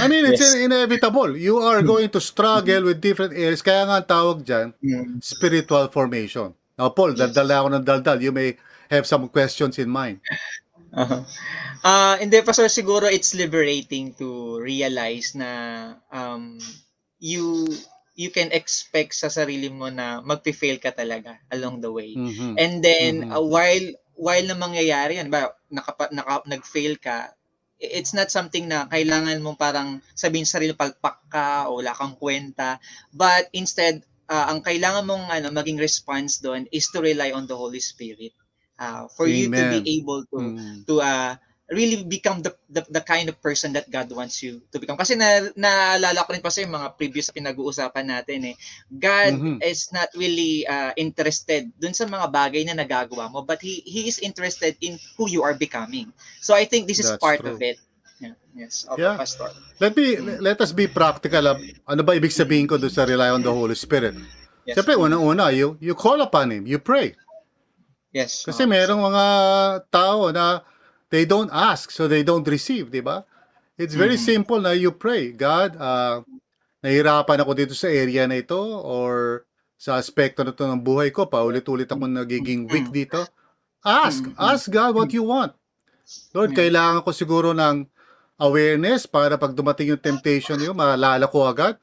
I 0.00 0.06
mean, 0.06 0.24
it's 0.24 0.40
Yes. 0.40 0.54
inevitable. 0.54 1.36
You 1.36 1.58
are 1.60 1.82
going 1.82 2.08
to 2.14 2.20
struggle 2.22 2.86
with 2.88 3.02
different 3.02 3.34
areas. 3.34 3.60
Kaya 3.60 3.84
nga 3.84 3.96
ang 4.00 4.08
tawag 4.08 4.38
dyan, 4.46 4.72
Mm. 4.80 5.18
spiritual 5.20 5.90
formation. 5.90 6.54
Now, 6.78 6.94
Paul, 6.94 7.12
daldal 7.12 7.50
ako 7.50 7.68
ng 7.74 7.84
daldal. 7.84 8.18
You 8.22 8.32
may 8.32 8.56
have 8.88 9.04
some 9.04 9.28
questions 9.28 9.76
in 9.76 9.90
mind. 9.90 10.22
Uh-huh. 10.90 11.22
Ah, 11.84 12.18
hindi 12.18 12.40
pa 12.42 12.50
sir 12.50 12.66
siguro 12.66 13.06
it's 13.06 13.30
liberating 13.36 14.10
to 14.18 14.58
realize 14.58 15.38
na 15.38 15.50
um 16.10 16.58
you 17.22 17.70
you 18.14 18.30
can 18.30 18.50
expect 18.52 19.14
sa 19.16 19.28
sarili 19.30 19.70
mo 19.72 19.88
na 19.90 20.20
magpi-fail 20.24 20.78
ka 20.82 20.90
talaga 20.94 21.38
along 21.54 21.80
the 21.82 21.90
way. 21.92 22.18
Mhm. 22.18 22.56
And 22.58 22.82
then 22.84 23.24
Mhm. 23.24 23.32
uh, 23.32 23.42
while 23.42 23.86
while 24.18 24.44
na 24.44 24.56
mangyayari 24.58 25.16
yan, 25.22 25.30
ba 25.32 25.54
nakapa, 25.72 26.10
naka, 26.12 26.44
nag-fail 26.50 26.98
ka, 27.00 27.32
it's 27.80 28.12
not 28.12 28.28
something 28.28 28.68
na 28.68 28.84
kailangan 28.92 29.40
mo 29.40 29.56
parang 29.56 30.04
sabihin 30.12 30.44
sa 30.44 30.60
sarili 30.60 30.76
palpak 30.76 31.16
ka 31.32 31.70
o 31.72 31.80
wala 31.80 31.96
kang 31.96 32.12
kwenta, 32.20 32.76
but 33.16 33.48
instead 33.56 34.04
ah, 34.28 34.52
ang 34.52 34.60
kailangan 34.60 35.08
mong 35.08 35.26
ano 35.32 35.48
maging 35.50 35.80
response 35.80 36.38
doon 36.44 36.68
is 36.70 36.86
to 36.92 37.00
rely 37.00 37.32
on 37.32 37.48
the 37.48 37.56
Holy 37.56 37.80
Spirit. 37.80 38.34
ah, 38.80 39.04
for 39.12 39.28
you 39.28 39.48
to 39.52 39.64
Amen. 39.64 39.68
be 39.68 39.84
able 40.00 40.24
to 40.32 40.38
Mm. 40.40 40.84
to 40.88 41.00
uh, 41.04 41.36
really 41.70 42.02
become 42.02 42.42
the, 42.42 42.50
the 42.66 42.82
the 42.90 42.98
kind 43.00 43.30
of 43.30 43.38
person 43.38 43.70
that 43.72 43.86
God 43.86 44.10
wants 44.10 44.42
you 44.42 44.58
to 44.70 44.82
become. 44.82 44.98
Kasi 44.98 45.14
na 45.14 45.54
naalala 45.54 46.26
ko 46.26 46.34
rin 46.34 46.42
pa 46.42 46.50
sa 46.50 46.60
mga 46.60 46.98
previous 46.98 47.30
na 47.30 47.36
pinag-uusapan 47.38 48.06
natin 48.10 48.52
eh. 48.52 48.56
God 48.90 49.32
Mhm. 49.38 49.56
is 49.62 49.86
not 49.90 50.10
really 50.12 50.66
uh, 50.66 50.90
interested 50.98 51.70
dun 51.78 51.94
sa 51.94 52.10
mga 52.10 52.26
bagay 52.26 52.66
na 52.66 52.74
nagagawa 52.74 53.30
mo, 53.30 53.46
but 53.46 53.62
he 53.62 53.86
he 53.86 54.10
is 54.10 54.18
interested 54.18 54.74
in 54.82 54.98
who 55.14 55.30
you 55.30 55.46
are 55.46 55.54
becoming. 55.54 56.10
So 56.42 56.52
I 56.52 56.66
think 56.66 56.90
this 56.90 56.98
is 56.98 57.06
That's 57.06 57.22
part 57.22 57.38
true. 57.40 57.54
of 57.54 57.62
it. 57.62 57.78
Yeah. 58.18 58.34
Yes. 58.52 58.84
Okay, 58.84 59.00
Yeah. 59.00 59.16
Pastor. 59.16 59.48
Let 59.78 59.94
me 59.94 60.18
let 60.42 60.58
us 60.58 60.74
be 60.74 60.84
practical. 60.84 61.40
ah. 61.46 61.56
Ano 61.86 62.02
ba 62.02 62.12
ibig 62.12 62.34
sabihin 62.34 62.66
ko 62.66 62.76
doon 62.76 62.90
sa 62.90 63.06
rely 63.06 63.30
on 63.30 63.40
the 63.40 63.48
Holy 63.48 63.72
Spirit? 63.72 64.12
Yes. 64.66 64.74
Siyempre, 64.76 64.92
unang-una, 64.92 65.48
you, 65.54 65.78
you 65.80 65.96
call 65.96 66.20
upon 66.20 66.52
Him, 66.52 66.68
you 66.68 66.76
pray. 66.76 67.16
Yes. 68.12 68.42
Kasi 68.42 68.66
Oo. 68.66 68.70
merong 68.70 69.00
mga 69.00 69.24
tao 69.88 70.28
na 70.34 70.60
they 71.10 71.26
don't 71.26 71.50
ask, 71.50 71.90
so 71.90 72.06
they 72.06 72.22
don't 72.22 72.46
receive, 72.46 72.88
di 72.88 73.02
ba? 73.02 73.26
It's 73.76 73.98
very 73.98 74.16
Mhm. 74.16 74.24
simple 74.24 74.60
na 74.62 74.72
you 74.72 74.94
pray, 74.94 75.34
God, 75.34 75.74
uh, 75.76 76.22
nahihirapan 76.80 77.42
ako 77.42 77.52
dito 77.52 77.74
sa 77.74 77.90
area 77.90 78.24
na 78.24 78.40
ito 78.40 78.58
or 78.82 79.44
sa 79.80 79.96
aspekto 79.96 80.44
na 80.44 80.52
to 80.52 80.64
ng 80.68 80.80
buhay 80.80 81.10
ko, 81.10 81.26
paulit-ulit 81.26 81.88
ako 81.88 82.04
nagiging 82.06 82.68
weak 82.68 82.88
Mhm. 82.88 82.96
dito. 83.04 83.20
Ask, 83.80 84.28
Mhm. 84.28 84.36
ask 84.36 84.64
God 84.68 84.92
what 84.96 85.10
you 85.16 85.24
want. 85.24 85.56
Lord, 86.36 86.52
kailangan 86.54 87.02
ko 87.02 87.10
siguro 87.10 87.50
ng 87.56 87.88
awareness 88.38 89.08
para 89.08 89.34
pag 89.40 89.56
dumating 89.56 89.96
yung 89.96 90.00
temptation 90.00 90.60
niyo, 90.60 90.72
maalala 90.76 91.26
ko 91.26 91.48
agad, 91.48 91.80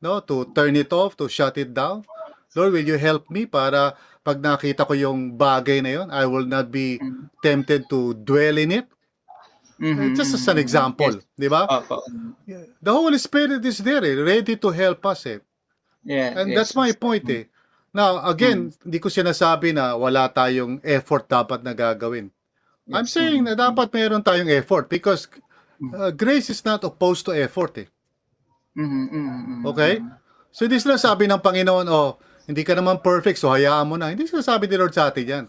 no, 0.00 0.22
to 0.24 0.48
turn 0.54 0.78
it 0.78 0.90
off, 0.94 1.18
to 1.18 1.28
shut 1.28 1.58
it 1.60 1.74
down. 1.74 2.06
Lord, 2.56 2.74
will 2.74 2.86
you 2.86 2.98
help 2.98 3.28
me 3.30 3.46
para 3.46 3.94
pag 4.20 4.38
nakita 4.38 4.84
ko 4.84 4.92
yung 4.92 5.34
bagay 5.34 5.80
na 5.80 5.90
yun, 5.96 6.08
I 6.12 6.28
will 6.28 6.44
not 6.44 6.68
be 6.68 7.00
Mhm. 7.00 7.32
tempted 7.40 7.88
to 7.88 8.12
dwell 8.12 8.60
in 8.60 8.84
it. 8.84 8.86
Mhm, 9.80 10.12
Just 10.12 10.36
as 10.36 10.44
an 10.44 10.60
example, 10.60 11.24
di 11.32 11.48
ba? 11.48 11.64
Yes. 11.64 11.72
Opo. 11.80 11.96
The 12.84 12.92
Holy 12.92 13.16
Spirit 13.16 13.64
is 13.64 13.80
there, 13.80 14.04
eh, 14.04 14.12
ready 14.12 14.60
to 14.60 14.68
help 14.68 15.00
us. 15.08 15.24
Eh. 15.24 15.40
Yeah. 16.04 16.36
And 16.36 16.52
yes. 16.52 16.56
that's 16.56 16.74
my 16.76 16.92
point. 16.92 17.24
Eh. 17.32 17.48
Now, 17.90 18.20
again, 18.22 18.76
hindi 18.84 19.00
ko 19.00 19.08
sinasabi 19.08 19.72
na 19.72 19.96
wala 19.96 20.28
tayong 20.28 20.84
effort 20.84 21.26
dapat 21.26 21.64
na 21.64 21.72
gagawin. 21.72 22.28
I'm 22.92 23.08
Yes. 23.08 23.16
saying 23.16 23.40
na 23.40 23.56
dapat 23.56 23.88
meron 23.88 24.20
tayong 24.20 24.52
effort 24.52 24.92
because 24.92 25.26
Mm. 25.80 25.96
uh, 25.96 26.12
grace 26.12 26.52
is 26.52 26.60
not 26.60 26.84
opposed 26.84 27.24
to 27.24 27.32
effort. 27.32 27.72
Eh. 27.80 27.88
Mhm, 28.76 28.84
mhm, 29.08 29.40
mhm. 29.40 29.62
Okay? 29.64 30.04
So, 30.52 30.68
hindi 30.68 30.76
sinasabi 30.76 31.24
ng 31.24 31.40
Panginoon, 31.40 31.88
oh, 31.88 32.20
hindi 32.50 32.66
ka 32.66 32.74
naman 32.74 32.98
perfect, 32.98 33.38
so 33.38 33.46
hayaan 33.48 33.86
mo 33.86 33.94
na. 33.94 34.10
Hindi 34.10 34.26
sinasabi 34.26 34.66
ni 34.66 34.74
Lord 34.74 34.90
sa 34.90 35.06
atin 35.08 35.24
yan. 35.24 35.44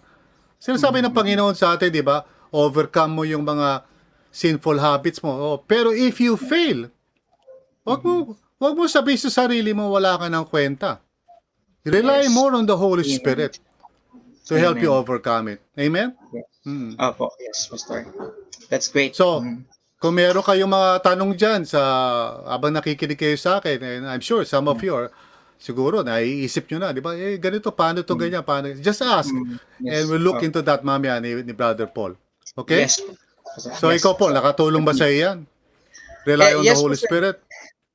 Sinasabi 0.61 1.01
ng 1.01 1.09
Panginoon 1.09 1.57
sa 1.57 1.73
atin, 1.73 1.89
di 1.89 2.05
ba, 2.05 2.21
overcome 2.53 3.11
mo 3.17 3.23
yung 3.25 3.41
mga 3.41 3.81
sinful 4.29 4.77
habits 4.77 5.19
mo. 5.25 5.33
Oh, 5.33 5.57
pero 5.57 5.89
if 5.89 6.21
you 6.21 6.37
fail, 6.37 6.93
wag 7.81 8.05
mo, 8.05 8.37
wag 8.61 8.77
mo 8.77 8.85
sabihin 8.85 9.17
sa 9.17 9.33
sarili 9.33 9.73
mo 9.73 9.89
wala 9.89 10.15
ka 10.21 10.29
ng 10.29 10.45
kwenta. 10.45 11.01
Rely 11.81 12.29
Yes. 12.29 12.31
more 12.31 12.53
on 12.53 12.69
the 12.69 12.77
Holy 12.77 13.01
Amen. 13.01 13.17
Spirit 13.17 13.53
to 14.45 14.53
help 14.53 14.77
you 14.77 14.93
Amen. 14.93 15.01
overcome 15.01 15.45
it. 15.57 15.59
Amen? 15.81 16.13
Yes. 16.29 16.45
Mm. 16.61 16.93
Opo. 17.01 17.33
Yes, 17.41 17.65
Pastor. 17.65 18.05
That's 18.69 18.85
great. 18.87 19.17
So, 19.17 19.41
Mhm. 19.41 19.65
Kung 20.01 20.17
meron 20.17 20.41
kayong 20.41 20.65
mga 20.65 21.13
tanong 21.13 21.37
dyan 21.37 21.61
sa 21.61 21.77
habang 22.49 22.73
nakikinig 22.73 23.21
kayo 23.21 23.37
sa 23.37 23.61
akin, 23.61 23.77
and 23.85 24.09
I'm 24.09 24.17
sure 24.17 24.41
some 24.41 24.65
of 24.65 24.81
you 24.81 24.97
are, 24.97 25.13
siguro 25.61 26.01
naiisip 26.01 26.65
nyo 26.73 26.77
na, 26.81 26.89
di 26.89 26.99
ba? 26.99 27.13
Eh, 27.13 27.37
ganito, 27.37 27.69
paano 27.69 28.01
to 28.01 28.17
ganyan, 28.17 28.41
paano? 28.41 28.73
Just 28.81 29.05
ask. 29.05 29.29
Mhm. 29.29 29.61
Yes. 29.77 29.93
And 29.93 30.03
we'll 30.09 30.25
look 30.25 30.41
Oh. 30.41 30.45
into 30.45 30.65
that 30.65 30.81
mamaya 30.81 31.21
ni, 31.21 31.37
ni 31.45 31.53
Brother 31.53 31.85
Paul. 31.85 32.17
Okay? 32.57 32.89
Yes. 32.89 32.97
So 33.77 33.93
Yes. 33.93 34.01
ikaw, 34.01 34.17
Paul, 34.17 34.33
nakatulong 34.33 34.81
ba 34.81 34.97
sa 34.97 35.05
yan? 35.05 35.45
Rely 36.25 36.51
Eh, 36.53 36.57
on 36.57 36.63
yes 36.65 36.77
the 36.77 36.81
Holy. 36.81 36.97
Spirit? 36.97 37.37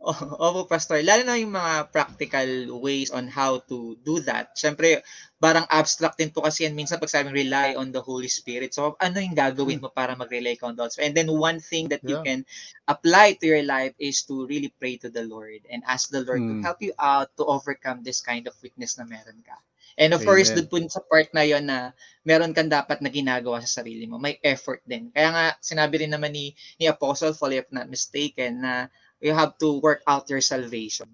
Opo, 0.46 0.70
Pastor. 0.70 1.02
Lalo 1.02 1.26
na 1.26 1.34
yung 1.34 1.50
mga 1.50 1.90
practical 1.90 2.46
ways 2.78 3.10
on 3.10 3.26
how 3.26 3.58
to 3.66 3.98
do 4.06 4.22
that. 4.22 4.54
Siyempre, 4.54 5.02
parang 5.42 5.66
abstract 5.66 6.14
din 6.22 6.30
po 6.30 6.46
kasi 6.46 6.62
yan. 6.62 6.78
Minsan 6.78 7.02
pag 7.02 7.10
sabing 7.10 7.34
rely 7.34 7.74
on 7.74 7.90
the 7.90 7.98
Holy 7.98 8.30
Spirit. 8.30 8.70
So, 8.70 8.94
ano 9.02 9.18
yung 9.18 9.34
gagawin 9.34 9.82
mo 9.82 9.90
para 9.90 10.14
mag-rely 10.14 10.54
ka 10.54 10.70
on 10.70 10.78
the 10.78 10.86
Holy 10.86 10.94
Spirit? 10.94 11.08
And 11.10 11.16
then 11.18 11.30
one 11.34 11.58
thing 11.58 11.90
that 11.90 12.06
you 12.06 12.16
Yeah. 12.16 12.22
can 12.22 12.46
apply 12.86 13.34
to 13.42 13.46
your 13.50 13.66
life 13.66 13.98
is 13.98 14.22
to 14.30 14.46
really 14.46 14.70
pray 14.78 14.94
to 15.02 15.10
the 15.10 15.26
Lord 15.26 15.66
and 15.66 15.82
ask 15.90 16.06
the 16.14 16.22
Lord 16.22 16.46
to 16.46 16.54
Hmm. 16.54 16.62
help 16.62 16.78
you 16.86 16.94
out 17.02 17.34
to 17.34 17.42
overcome 17.42 18.06
this 18.06 18.22
kind 18.22 18.46
of 18.46 18.54
weakness 18.62 18.94
na 19.02 19.10
meron 19.10 19.42
ka. 19.42 19.58
And 19.96 20.12
of 20.12 20.22
course, 20.28 20.52
Amen. 20.52 20.56
doon 20.56 20.68
po 20.68 20.76
sa 20.92 21.00
part 21.02 21.32
na 21.32 21.40
yon 21.42 21.66
na 21.66 21.90
meron 22.22 22.52
kang 22.52 22.68
dapat 22.68 23.00
na 23.00 23.08
ginagawa 23.08 23.64
sa 23.64 23.80
sarili 23.82 24.04
mo. 24.04 24.20
May 24.20 24.36
effort 24.44 24.84
din. 24.84 25.08
Kaya 25.10 25.28
nga, 25.32 25.44
sinabi 25.58 26.04
rin 26.04 26.12
naman 26.12 26.36
ni, 26.36 26.52
ni 26.76 26.84
Apostle 26.84 27.32
Paul, 27.32 27.56
if 27.56 27.68
not 27.72 27.88
mistaken, 27.88 28.60
na 28.60 28.92
you 29.20 29.32
have 29.32 29.56
to 29.58 29.80
work 29.80 30.02
out 30.06 30.28
your 30.28 30.40
salvation. 30.40 31.08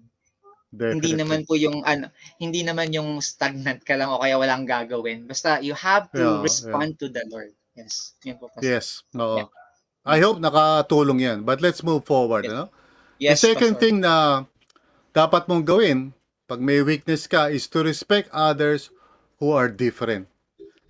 Hindi 0.73 1.13
Definitely. 1.13 1.17
naman 1.21 1.39
po 1.45 1.53
yung 1.53 1.85
ano, 1.85 2.09
hindi 2.41 2.65
naman 2.65 2.89
yung 2.89 3.21
stagnant 3.21 3.85
ka 3.85 3.93
lang 3.93 4.09
o 4.09 4.17
kaya 4.17 4.41
walang 4.41 4.65
gagawin. 4.65 5.29
Basta 5.29 5.61
you 5.61 5.77
have 5.77 6.09
to 6.17 6.41
Yeah, 6.41 6.41
respond 6.41 6.97
to 6.97 7.13
the 7.13 7.21
Lord. 7.29 7.53
Yes. 7.77 8.17
Yun 8.25 8.41
po. 8.41 8.49
Pastor. 8.49 8.65
Yes. 8.65 9.05
Oo. 9.13 9.45
Yeah. 9.45 9.49
I 10.03 10.17
hope 10.19 10.41
nakatulong 10.41 11.21
yan. 11.21 11.37
But 11.45 11.61
let's 11.61 11.85
move 11.85 12.03
forward. 12.03 12.49
Ano? 12.49 12.73
Yes, 13.21 13.37
The 13.39 13.53
second 13.53 13.77
Pastor. 13.77 13.81
thing 13.85 13.95
na 14.01 14.43
dapat 15.13 15.45
mong 15.45 15.61
gawin 15.63 16.11
pag 16.49 16.57
may 16.57 16.81
weakness 16.81 17.29
ka 17.29 17.53
is 17.53 17.69
to 17.69 17.85
respect 17.85 18.27
others 18.33 18.89
who 19.37 19.53
are 19.53 19.69
different. 19.69 20.25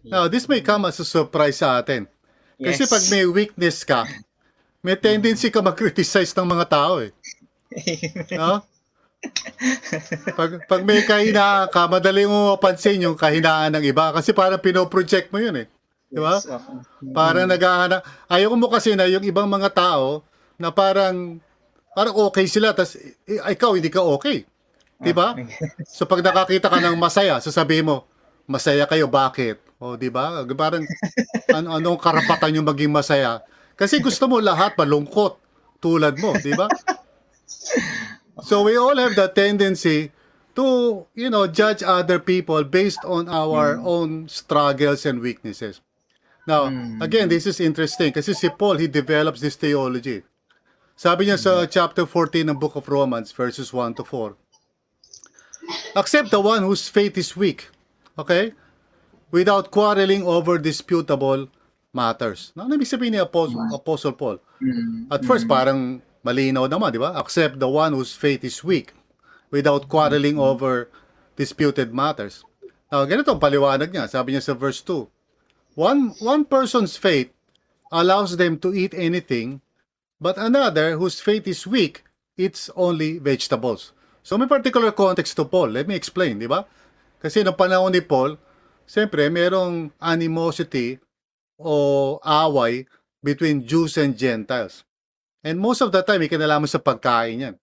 Now, 0.02 0.28
this 0.28 0.48
may 0.48 0.60
come 0.60 0.84
as 0.84 1.00
a 1.00 1.06
surprise 1.06 1.60
sa 1.60 1.80
atin. 1.80 2.08
Kasi 2.56 2.88
Yes. 2.88 2.92
pag 2.92 3.04
may 3.12 3.24
weakness 3.28 3.84
ka, 3.84 4.04
may 4.84 5.00
tendency 5.00 5.48
ka 5.48 5.64
mag-criticize 5.64 6.36
ng 6.36 6.48
mga 6.48 6.66
tao 6.68 7.00
eh. 7.00 7.12
No? 8.38 8.62
Pag, 10.36 10.68
pag 10.68 10.82
may 10.84 11.08
kahinaan 11.08 11.72
ka, 11.72 11.88
madali 11.88 12.28
mo 12.28 12.54
mapansin 12.54 13.00
yung 13.00 13.16
kahinaan 13.16 13.72
ng 13.80 13.84
iba 13.88 14.12
kasi 14.12 14.36
parang 14.36 14.60
pinoproject 14.60 15.32
mo 15.32 15.40
yun 15.40 15.64
eh. 15.64 15.68
Di 16.12 16.20
ba? 16.20 16.38
Yes, 16.38 16.46
okay. 16.52 16.76
Parang 17.16 17.48
naghahanap. 17.48 18.04
Ayoko 18.28 18.56
mo 18.60 18.68
kasi 18.68 18.94
na 18.94 19.08
yung 19.08 19.24
ibang 19.24 19.48
mga 19.48 19.72
tao 19.72 20.22
na 20.60 20.70
parang 20.70 21.40
parang 21.96 22.14
okay 22.30 22.46
sila 22.46 22.76
tas 22.76 23.00
i- 23.00 23.42
ikaw 23.56 23.74
hindi 23.74 23.90
ka 23.90 24.04
okay. 24.04 24.46
'Di 25.02 25.16
ba? 25.16 25.34
So 25.90 26.06
pag 26.06 26.22
nakakita 26.22 26.70
ka 26.70 26.78
ng 26.84 27.00
masaya, 27.00 27.40
sasabihin 27.42 27.88
mo, 27.90 28.06
masaya 28.46 28.86
kayo 28.86 29.08
bakit? 29.10 29.58
O 29.82 29.96
'di 29.98 30.14
ba? 30.14 30.46
Parang 30.54 30.84
ano 31.50 31.68
anong 31.80 31.98
karapatan 31.98 32.60
yung 32.62 32.68
maging 32.68 32.92
masaya? 32.94 33.42
Kasi 33.84 34.00
gusto 34.00 34.32
mo 34.32 34.40
lahat 34.40 34.80
malungkot 34.80 35.36
tulad 35.84 36.16
mo, 36.16 36.32
'di 36.40 36.56
ba? 36.56 36.72
So 38.48 38.64
we 38.64 38.80
all 38.80 38.96
have 38.96 39.20
the 39.20 39.28
tendency 39.28 40.16
to, 40.56 41.04
you 41.12 41.28
know, 41.28 41.52
judge 41.52 41.84
other 41.84 42.16
people 42.16 42.64
based 42.64 43.04
on 43.04 43.28
our 43.28 43.76
own 43.84 44.32
struggles 44.32 45.04
and 45.04 45.20
weaknesses. 45.20 45.84
Now, 46.48 46.72
Mm. 46.72 47.04
again, 47.04 47.28
this 47.28 47.44
is 47.44 47.60
interesting 47.60 48.16
kasi 48.16 48.32
si 48.32 48.48
Paul, 48.48 48.80
he 48.80 48.88
develops 48.88 49.44
this 49.44 49.60
theology. 49.60 50.24
Sabi 50.96 51.28
niya 51.28 51.36
sa 51.36 51.68
chapter 51.68 52.08
14 52.08 52.48
ng 52.48 52.56
Book 52.56 52.80
of 52.80 52.88
Romans, 52.88 53.36
verses 53.36 53.76
1 53.76 54.00
to 54.00 54.08
4. 54.08 54.40
Accept 55.96 56.32
the 56.32 56.40
one 56.40 56.64
whose 56.64 56.88
faith 56.88 57.20
is 57.20 57.36
weak, 57.36 57.68
okay? 58.16 58.56
Without 59.32 59.72
quarreling 59.76 60.24
over 60.24 60.56
disputable 60.56 61.52
matters. 61.94 62.52
Na 62.58 62.66
ano 62.66 62.74
ibig 62.76 62.90
sabihin 62.90 63.14
ni 63.16 63.22
Apostle, 63.22 63.62
Apostle 63.70 64.18
Paul? 64.18 64.42
Mm. 64.58 65.14
At 65.14 65.22
first, 65.24 65.46
parang 65.46 66.02
malinaw 66.26 66.66
naman, 66.66 66.90
di 66.90 67.00
ba? 67.00 67.14
Accept 67.16 67.62
the 67.62 67.70
one 67.70 67.94
whose 67.94 68.18
faith 68.18 68.42
is 68.42 68.66
weak 68.66 68.92
without 69.54 69.86
quarreling 69.86 70.42
over 70.42 70.90
disputed 71.38 71.94
matters. 71.94 72.42
Now, 72.90 73.06
ganito 73.06 73.30
ang 73.30 73.42
paliwanag 73.42 73.94
niya. 73.94 74.10
Sabi 74.10 74.34
niya 74.34 74.42
sa 74.42 74.58
verse 74.58 74.82
2, 74.82 75.06
One, 75.78 76.18
one 76.22 76.46
person's 76.46 76.98
faith 76.98 77.30
allows 77.94 78.38
them 78.38 78.58
to 78.62 78.74
eat 78.74 78.94
anything, 78.98 79.62
but 80.18 80.38
another 80.38 80.98
whose 80.98 81.22
faith 81.22 81.46
is 81.46 81.66
weak 81.66 82.06
eats 82.38 82.70
only 82.74 83.22
vegetables. 83.22 83.94
So 84.26 84.38
may 84.38 84.50
particular 84.50 84.94
context 84.94 85.38
to 85.38 85.46
Paul. 85.46 85.74
Let 85.74 85.86
me 85.86 85.94
explain, 85.98 86.42
di 86.42 86.50
ba? 86.50 86.66
Kasi 87.22 87.42
noong 87.42 87.58
panahon 87.58 87.94
ni 87.94 88.02
Paul, 88.02 88.38
siyempre 88.86 89.30
merong 89.30 89.94
animosity 90.02 90.98
o 91.60 92.18
away 92.24 92.86
between 93.24 93.64
Jews 93.64 93.96
and 93.96 94.18
Gentiles. 94.18 94.84
And 95.44 95.60
most 95.60 95.84
of 95.84 95.92
the 95.92 96.04
time, 96.04 96.24
may 96.24 96.32
sa 96.32 96.80
pagkain 96.80 97.44
yan. 97.52 97.56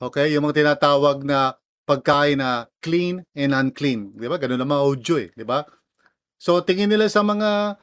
Okay? 0.00 0.32
Yung 0.32 0.48
mga 0.48 0.64
tinatawag 0.64 1.24
na 1.24 1.56
pagkain 1.86 2.40
na 2.40 2.66
clean 2.80 3.22
and 3.36 3.52
unclean. 3.52 4.16
Di 4.16 4.26
ba? 4.26 4.36
Ganun 4.40 4.60
naman 4.60 4.80
Hudyo 4.80 5.20
eh. 5.22 5.28
Di 5.32 5.44
ba? 5.44 5.62
So, 6.36 6.60
tingin 6.60 6.92
nila 6.92 7.08
sa 7.08 7.24
mga 7.24 7.80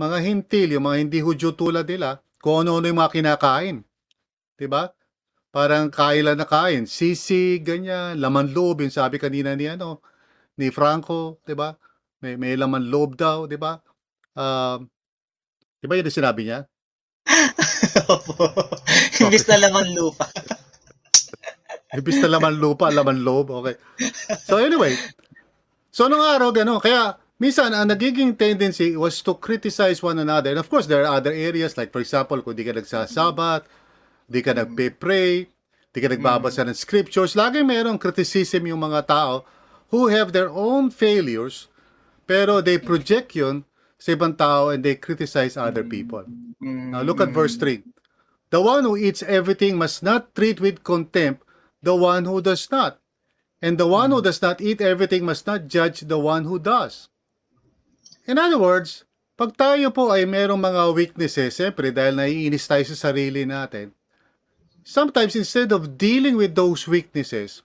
mga 0.00 0.18
hintil, 0.24 0.68
yung 0.78 0.88
mga 0.88 0.98
hindi 0.98 1.18
Hudyo 1.20 1.54
tulad 1.54 1.86
nila, 1.86 2.18
kung 2.42 2.66
ano-ano 2.66 2.88
yung 2.90 2.98
mga 2.98 3.14
kinakain. 3.14 3.76
Di 4.58 4.66
ba? 4.66 4.90
Parang 5.52 5.92
kain 5.92 6.24
lang 6.24 6.40
na 6.40 6.48
kain. 6.48 6.88
Sisig, 6.88 7.62
ganyan, 7.62 8.16
laman 8.18 8.56
loob, 8.56 8.82
yung 8.82 8.90
sabi 8.90 9.20
kanina 9.20 9.52
ni 9.52 9.68
ano, 9.68 10.00
ni 10.56 10.72
Franco, 10.72 11.38
di 11.44 11.52
ba? 11.52 11.76
May, 12.24 12.40
may 12.40 12.56
laman 12.56 12.88
loob 12.88 13.20
daw, 13.20 13.44
di 13.44 13.60
ba? 13.60 13.78
Um, 14.32 14.88
di 15.82 15.86
ba 15.86 15.96
yun 15.98 16.08
ang 16.08 16.16
sinabi 16.16 16.40
niya? 16.48 16.64
Opo. 18.12 18.48
Imbis 19.20 19.46
na 19.46 19.56
laman 19.68 19.92
lupa. 19.92 20.26
Ibis 21.92 22.24
na 22.24 22.40
laman 22.40 22.56
lupa, 22.56 22.88
laman 22.88 23.20
loob. 23.20 23.52
Okay. 23.52 23.76
So 24.48 24.56
anyway, 24.56 24.96
so 25.92 26.08
nung 26.08 26.24
araw, 26.24 26.48
gano'n. 26.48 26.80
Kaya, 26.80 27.20
minsan, 27.36 27.76
ang 27.76 27.92
nagiging 27.92 28.32
tendency 28.32 28.96
was 28.96 29.20
to 29.20 29.36
criticize 29.36 30.00
one 30.00 30.16
another. 30.16 30.56
And 30.56 30.60
of 30.60 30.72
course, 30.72 30.88
there 30.88 31.04
are 31.04 31.20
other 31.20 31.36
areas, 31.36 31.76
like 31.76 31.92
for 31.92 32.00
example, 32.00 32.40
kung 32.40 32.56
di 32.56 32.64
ka 32.64 32.72
nagsasabat, 32.72 33.68
di 34.24 34.40
ka 34.40 34.56
nagpe-pray, 34.56 35.52
di 35.92 35.98
ka 36.00 36.08
nagbabasa 36.08 36.64
ng 36.64 36.72
scriptures, 36.72 37.36
laging 37.36 37.68
mayroong 37.68 38.00
criticism 38.00 38.72
yung 38.72 38.80
mga 38.80 39.04
tao 39.04 39.44
who 39.92 40.08
have 40.08 40.32
their 40.32 40.48
own 40.48 40.88
failures, 40.88 41.68
pero 42.24 42.64
they 42.64 42.80
project 42.80 43.36
yun 43.36 43.68
sa 44.02 44.18
ibang 44.18 44.34
tao 44.34 44.74
and 44.74 44.82
they 44.82 44.98
criticize 44.98 45.54
other 45.54 45.86
people. 45.86 46.26
Now 46.58 47.06
look 47.06 47.22
at 47.22 47.30
verse 47.30 47.54
3. 47.54 47.86
The 48.50 48.58
one 48.58 48.82
who 48.82 48.98
eats 48.98 49.22
everything 49.22 49.78
must 49.78 50.02
not 50.02 50.34
treat 50.34 50.58
with 50.58 50.82
contempt 50.82 51.46
the 51.78 51.94
one 51.94 52.26
who 52.26 52.42
does 52.42 52.66
not. 52.74 52.98
And 53.62 53.78
the 53.78 53.86
one 53.86 54.10
who 54.10 54.18
does 54.18 54.42
not 54.42 54.58
eat 54.58 54.82
everything 54.82 55.22
must 55.22 55.46
not 55.46 55.70
judge 55.70 56.02
the 56.10 56.18
one 56.18 56.50
who 56.50 56.58
does. 56.58 57.14
In 58.26 58.42
other 58.42 58.58
words, 58.58 59.06
pag 59.38 59.54
tayo 59.54 59.94
po 59.94 60.10
ay 60.10 60.26
merong 60.26 60.58
mga 60.58 60.82
weaknesses, 60.98 61.54
siyempre 61.54 61.94
dahil 61.94 62.18
naiinis 62.18 62.66
tayo 62.66 62.82
sa 62.90 63.10
sarili 63.10 63.46
natin, 63.46 63.94
sometimes 64.82 65.38
instead 65.38 65.70
of 65.70 65.94
dealing 65.94 66.34
with 66.34 66.58
those 66.58 66.90
weaknesses, 66.90 67.62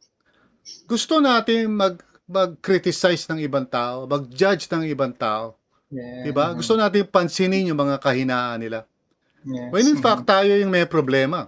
gusto 0.86 1.17
natin 1.17 1.73
mag 1.73 1.97
mag-criticize 2.28 3.23
ng 3.32 3.39
ibang 3.39 3.63
tao, 3.63 4.04
mag-judge 4.04 4.67
ng 4.67 4.84
ibang 4.91 5.15
tao. 5.15 5.56
Yeah. 5.88 6.28
Diba? 6.28 6.52
Gusto 6.56 6.76
natin 6.76 7.08
pansinin 7.08 7.71
yung 7.71 7.80
mga 7.80 8.00
kahinaan 8.04 8.60
nila. 8.60 8.84
Yes. 9.47 9.71
When 9.71 9.88
in 9.88 10.00
fact, 10.04 10.28
tayo 10.28 10.52
yung 10.52 10.71
may 10.71 10.84
problema. 10.84 11.47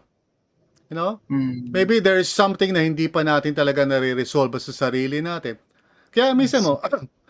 You 0.88 0.96
know? 0.96 1.22
Mm. 1.28 1.70
Maybe 1.70 2.00
there 2.00 2.18
is 2.18 2.32
something 2.32 2.72
na 2.72 2.82
hindi 2.82 3.12
pa 3.12 3.22
natin 3.22 3.54
talaga 3.54 3.84
nare-resolve 3.84 4.58
sa 4.58 4.72
sarili 4.72 5.20
natin. 5.20 5.60
Kaya 6.10 6.34
minsan 6.34 6.66
mo, 6.66 6.82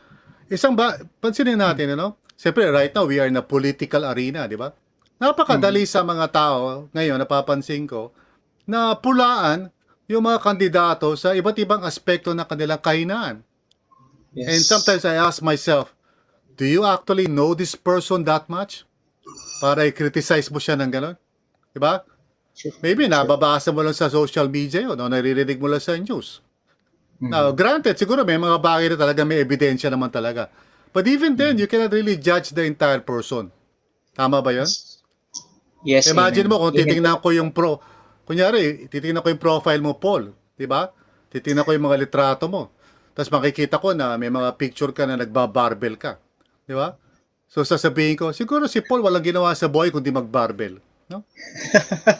isang 0.53 0.77
ba, 0.77 0.95
pansinin 1.19 1.59
natin, 1.59 1.97
ano? 1.97 2.15
Siyempre, 2.39 2.71
right 2.71 2.93
now, 2.95 3.03
we 3.03 3.19
are 3.19 3.27
in 3.27 3.35
a 3.35 3.43
political 3.43 4.07
arena, 4.07 4.47
di 4.47 4.55
ba? 4.55 4.71
Napakadali 5.19 5.83
sa 5.83 6.07
mga 6.07 6.31
tao, 6.31 6.87
ngayon, 6.95 7.19
napapansin 7.19 7.83
ko, 7.83 8.15
na 8.63 8.95
pulaan 8.95 9.67
yung 10.07 10.23
mga 10.23 10.39
kandidato 10.39 11.11
sa 11.19 11.35
iba't 11.35 11.59
ibang 11.59 11.83
aspekto 11.83 12.31
ng 12.31 12.47
kanilang 12.47 12.79
kahinaan. 12.79 13.35
Yes. 14.31 14.47
And 14.47 14.61
sometimes 14.63 15.03
I 15.03 15.19
ask 15.19 15.43
myself, 15.43 15.91
do 16.59 16.67
you 16.67 16.83
actually 16.83 17.31
know 17.31 17.55
this 17.55 17.71
person 17.71 18.27
that 18.27 18.51
much? 18.51 18.83
Para 19.63 19.87
i-criticize 19.87 20.51
mo 20.51 20.59
siya 20.59 20.75
ng 20.75 20.91
gano'n? 20.91 21.15
Di 21.71 21.79
ba? 21.79 22.03
Maybe 22.83 23.07
nababasa 23.07 23.71
mo 23.71 23.79
lang 23.79 23.95
sa 23.95 24.11
social 24.11 24.51
media 24.51 24.83
yun, 24.83 24.99
o 24.99 25.07
naririnig 25.07 25.55
mo 25.55 25.71
lang 25.71 25.79
sa 25.79 25.95
news. 25.95 26.43
Now, 27.19 27.51
granted, 27.51 27.95
siguro 27.95 28.27
may 28.27 28.39
mga 28.39 28.59
bagay 28.59 28.87
na 28.91 28.97
talaga 28.99 29.23
may 29.23 29.43
ebidensya 29.43 29.87
naman 29.91 30.11
talaga. 30.11 30.51
But 30.91 31.07
even 31.07 31.35
then, 31.39 31.55
you 31.59 31.67
cannot 31.67 31.95
really 31.95 32.19
judge 32.19 32.51
the 32.51 32.63
entire 32.67 33.03
person. 33.03 33.51
Tama 34.15 34.43
ba 34.43 34.51
yun? 34.51 34.67
Yes. 35.83 36.11
Imagine 36.11 36.47
amen. 36.47 36.59
mo 36.59 36.63
kung 36.67 36.75
titingnan 36.75 37.19
ko 37.23 37.31
yung 37.31 37.51
pro, 37.55 37.79
kunyari, 38.27 38.87
titingnan 38.91 39.23
ko 39.23 39.31
yung 39.31 39.39
profile 39.39 39.79
mo, 39.79 39.95
Paul, 39.95 40.31
di 40.59 40.67
ba? 40.67 40.91
Titingnan 41.31 41.63
ko 41.63 41.71
yung 41.71 41.87
mga 41.87 41.99
litrato 42.03 42.51
mo. 42.51 42.71
Tapos 43.15 43.31
makikita 43.31 43.79
ko 43.79 43.95
na 43.95 44.19
may 44.19 44.31
mga 44.31 44.55
picture 44.59 44.91
ka 44.91 45.07
na 45.07 45.19
nagbabarbel 45.19 45.95
ka. 45.95 46.19
Di 46.69 46.77
ba? 46.77 46.93
So 47.49 47.65
sasabihin 47.65 48.13
ko, 48.13 48.29
siguro 48.29 48.69
si 48.69 48.77
Paul 48.85 49.01
walang 49.01 49.25
ginawa 49.25 49.49
sa 49.57 49.65
buhay 49.65 49.89
kundi 49.89 50.13
magbarbel. 50.13 50.77
No? 51.09 51.25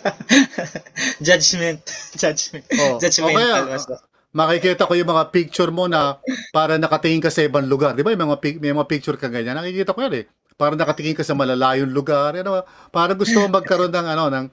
Judgment. 1.28 1.86
Judgment. 2.22 2.66
Oh, 2.74 2.98
Judgmental. 2.98 3.70
o 3.70 3.78
kaya, 3.78 4.02
makikita 4.34 4.90
ko 4.90 4.98
yung 4.98 5.14
mga 5.14 5.30
picture 5.30 5.70
mo 5.70 5.86
na 5.86 6.18
para 6.50 6.82
nakatingin 6.82 7.22
ka 7.22 7.30
sa 7.30 7.46
ibang 7.46 7.70
lugar. 7.70 7.94
Di 7.94 8.02
ba? 8.02 8.10
Yung 8.10 8.26
mga, 8.26 8.42
may 8.58 8.74
mga 8.74 8.90
picture 8.90 9.18
ka 9.22 9.30
ganyan. 9.30 9.54
Nakikita 9.54 9.94
ko 9.94 10.02
yan 10.10 10.26
eh. 10.26 10.26
Para 10.58 10.74
nakatingin 10.74 11.14
ka 11.14 11.22
sa 11.22 11.38
malalayong 11.38 11.94
lugar. 11.94 12.34
Ano, 12.34 12.66
para 12.90 13.14
gusto 13.14 13.38
mo 13.38 13.62
magkaroon 13.62 13.94
ng, 13.94 14.08
ano, 14.10 14.26
ng 14.34 14.46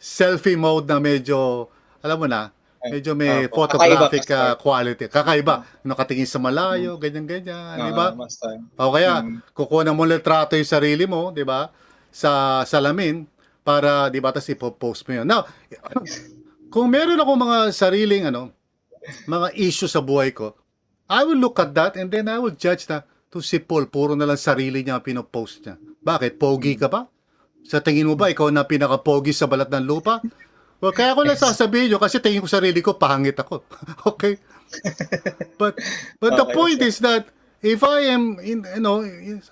selfie 0.00 0.56
mode 0.56 0.88
na 0.88 0.96
medyo, 0.96 1.68
alam 2.00 2.16
mo 2.16 2.24
na, 2.24 2.48
medyo 2.90 3.12
may 3.12 3.46
Opo. 3.46 3.62
photographic 3.64 4.24
Kakaiba, 4.24 4.52
uh, 4.52 4.54
quality. 4.56 5.04
Kakaiba. 5.06 5.54
Nakatingin 5.84 6.28
sa 6.28 6.40
malayo, 6.40 6.96
ganyan-ganyan. 6.96 7.76
Di 7.78 7.92
ba? 7.92 8.16
O 8.80 8.92
kaya, 8.92 9.22
Mm. 9.22 9.40
kukuha 9.52 9.92
mo 9.92 10.04
litrato 10.04 10.56
yung 10.56 10.68
sarili 10.68 11.04
mo, 11.04 11.30
di 11.30 11.44
ba? 11.44 11.68
Sa 12.08 12.62
salamin, 12.64 13.28
para, 13.60 14.08
di 14.08 14.18
ba, 14.18 14.32
tapos 14.32 14.48
ipopost 14.48 15.04
mo 15.04 15.20
yun. 15.20 15.26
Now, 15.28 15.44
kung 16.72 16.88
meron 16.88 17.20
ako 17.20 17.32
mga 17.36 17.58
sariling, 17.70 18.24
ano, 18.32 18.52
mga 19.28 19.52
issue 19.56 19.88
sa 19.88 20.00
buhay 20.00 20.32
ko, 20.32 20.56
I 21.08 21.24
will 21.24 21.40
look 21.40 21.56
at 21.56 21.72
that 21.72 21.96
and 21.96 22.12
then 22.12 22.28
I 22.28 22.36
will 22.36 22.52
judge 22.52 22.84
na, 22.88 23.00
to 23.28 23.40
si 23.40 23.60
Paul, 23.60 23.88
puro 23.92 24.16
na 24.16 24.24
lang 24.24 24.40
sarili 24.40 24.80
niya 24.80 25.00
ang 25.00 25.04
pinopost 25.04 25.64
niya. 25.64 25.76
Bakit? 26.00 26.40
Pogi 26.40 26.76
ka 26.76 26.88
ba? 26.88 27.04
Sa 27.64 27.84
tingin 27.84 28.08
mo 28.08 28.16
ba, 28.16 28.32
ikaw 28.32 28.48
na 28.48 28.64
pinaka-pogi 28.64 29.36
sa 29.36 29.44
balat 29.44 29.68
ng 29.68 29.84
lupa? 29.84 30.24
Well, 30.78 30.94
kaya 30.94 31.14
ko 31.18 31.26
lang 31.26 31.38
sasabihin 31.38 31.90
nyo 31.94 31.98
kasi 31.98 32.22
tingin 32.22 32.42
ko 32.42 32.50
sarili 32.50 32.78
ko, 32.82 32.94
pangit 32.94 33.34
ako. 33.38 33.66
okay? 34.10 34.38
But, 35.58 35.78
but 36.20 36.36
the 36.36 36.46
Okay, 36.46 36.54
point 36.54 36.80
sir. 36.80 36.82
is 36.82 36.98
that 37.00 37.28
if 37.62 37.82
I 37.82 38.00
am, 38.14 38.38
in, 38.40 38.64
you 38.64 38.80
know, 38.82 39.02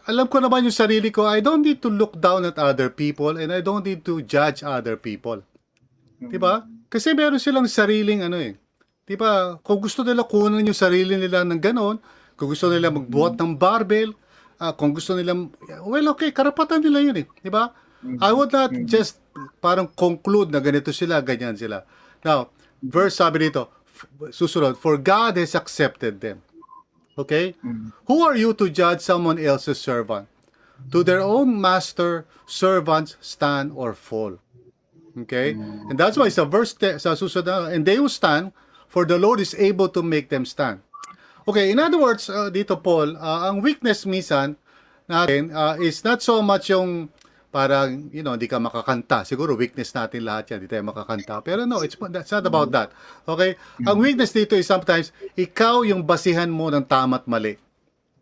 alam 0.06 0.26
ko 0.30 0.38
naman 0.38 0.66
yung 0.66 0.74
sarili 0.76 1.10
ko, 1.10 1.26
I 1.26 1.40
don't 1.42 1.62
need 1.62 1.82
to 1.82 1.90
look 1.90 2.18
down 2.20 2.44
at 2.46 2.58
other 2.58 2.90
people 2.90 3.36
and 3.36 3.50
I 3.52 3.60
don't 3.60 3.84
need 3.84 4.04
to 4.06 4.22
judge 4.22 4.62
other 4.62 4.96
people. 4.96 5.42
Di 6.30 6.38
ba? 6.38 6.66
Kasi 6.90 7.14
meron 7.14 7.42
silang 7.42 7.66
sariling 7.70 8.22
ano 8.26 8.38
eh. 8.38 8.54
Di 9.06 9.14
ba? 9.18 9.58
Kung 9.62 9.82
gusto 9.82 10.02
nila 10.06 10.26
kunan 10.26 10.62
yung 10.66 10.76
sarili 10.78 11.18
nila 11.18 11.42
ng 11.46 11.60
ganon, 11.62 11.98
kung 12.38 12.50
gusto 12.50 12.70
nila 12.70 12.90
magbuhat 12.94 13.38
ng 13.38 13.58
barbell, 13.58 14.14
ah, 14.62 14.74
kung 14.74 14.94
gusto 14.94 15.14
nila, 15.18 15.34
well, 15.86 16.06
okay, 16.14 16.30
karapatan 16.34 16.82
nila 16.82 16.98
yun 17.02 17.16
eh. 17.22 17.26
Di 17.42 17.50
ba? 17.50 17.74
I 18.22 18.30
would 18.32 18.54
not 18.54 18.72
just 18.86 19.20
parang 19.60 19.88
conclude 19.88 20.50
na 20.50 20.60
ganito 20.60 20.92
sila, 20.94 21.22
ganyan 21.22 21.56
sila. 21.56 21.84
Now, 22.24 22.50
verse 22.82 23.18
sabi 23.18 23.48
dito, 23.50 23.68
susunod, 24.30 24.76
for 24.76 24.96
God 25.00 25.36
has 25.40 25.54
accepted 25.54 26.20
them. 26.20 26.42
Okay? 27.16 27.56
Who 28.06 28.20
are 28.24 28.36
you 28.36 28.52
to 28.60 28.68
judge 28.68 29.00
someone 29.00 29.40
else's 29.40 29.80
servant? 29.80 30.28
To 30.92 31.00
their 31.00 31.24
own 31.24 31.56
master, 31.56 32.28
servants 32.44 33.16
stand 33.24 33.72
or 33.72 33.96
fall. 33.96 34.36
Okay? 35.24 35.56
And 35.88 35.96
that's 35.96 36.20
why 36.20 36.28
sa 36.28 36.44
verse 36.44 36.76
te- 36.76 37.00
sa 37.00 37.16
susunod, 37.16 37.48
na, 37.48 37.72
and 37.72 37.88
they 37.88 37.96
will 37.96 38.12
stand, 38.12 38.52
for 38.84 39.08
the 39.08 39.16
Lord 39.16 39.40
is 39.40 39.56
able 39.56 39.88
to 39.96 40.04
make 40.04 40.28
them 40.28 40.44
stand. 40.44 40.84
Okay, 41.46 41.70
in 41.70 41.78
other 41.78 41.96
words, 41.96 42.26
uh, 42.28 42.50
dito 42.50 42.74
Paul, 42.74 43.14
uh, 43.16 43.46
ang 43.46 43.62
weakness 43.62 44.02
minsan 44.02 44.58
natin 45.06 45.54
uh, 45.54 45.78
is 45.78 46.02
not 46.02 46.18
so 46.18 46.42
much 46.42 46.74
yung 46.74 47.06
parang, 47.50 48.10
you 48.12 48.20
know, 48.22 48.34
hindi 48.36 48.50
ka 48.50 48.60
makakanta. 48.60 49.24
Siguro 49.24 49.56
weakness 49.56 49.94
natin 49.96 50.26
lahat 50.26 50.52
yan, 50.52 50.56
hindi 50.60 50.70
tayo 50.70 50.84
makakanta. 50.86 51.40
Pero 51.40 51.64
no, 51.64 51.80
it's, 51.80 51.96
that's 52.10 52.32
not 52.32 52.44
about 52.44 52.68
that. 52.72 52.92
Okay? 53.24 53.56
Ang 53.86 53.96
weakness 54.02 54.34
dito 54.34 54.54
is 54.58 54.68
sometimes, 54.68 55.10
ikaw 55.38 55.86
yung 55.86 56.04
basihan 56.04 56.50
mo 56.50 56.68
ng 56.68 56.84
tama 56.84 57.22
at 57.22 57.26
mali. 57.26 57.56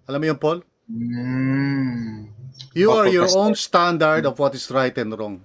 Alam 0.06 0.18
mo 0.20 0.26
yun, 0.28 0.38
Paul? 0.38 0.58
Mm. 0.87 2.30
You 2.74 2.92
are 2.92 3.08
your 3.10 3.26
own 3.34 3.54
standard 3.58 4.26
of 4.26 4.38
what 4.38 4.54
is 4.54 4.70
right 4.70 4.94
and 4.98 5.10
wrong. 5.16 5.42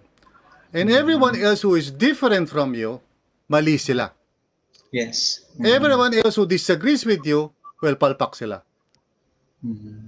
And 0.69 0.91
everyone 0.93 1.33
else 1.39 1.65
who 1.65 1.73
is 1.73 1.89
different 1.89 2.49
from 2.49 2.77
you, 2.77 3.01
mali 3.49 3.81
sila. 3.81 4.13
Yes. 4.93 5.45
Everyone 5.57 6.13
else 6.13 6.37
who 6.37 6.45
disagrees 6.45 7.05
with 7.05 7.25
you, 7.25 7.53
well, 7.81 7.97
palpak 7.97 8.37
sila. 8.37 8.61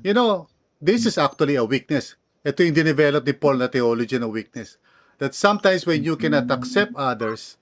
You 0.04 0.14
know, 0.14 0.48
this 0.80 1.06
is 1.06 1.18
actually 1.18 1.56
a 1.56 1.66
weakness. 1.66 2.16
Ito 2.42 2.66
yung 2.66 2.74
dinevelop 2.74 3.22
ni 3.22 3.34
Paul 3.38 3.62
na 3.62 3.70
theology 3.70 4.18
ng 4.18 4.34
weakness. 4.34 4.82
That 5.22 5.38
sometimes 5.38 5.86
when 5.86 6.02
you 6.02 6.18
cannot 6.18 6.50
accept 6.50 6.98
others, 6.98 7.62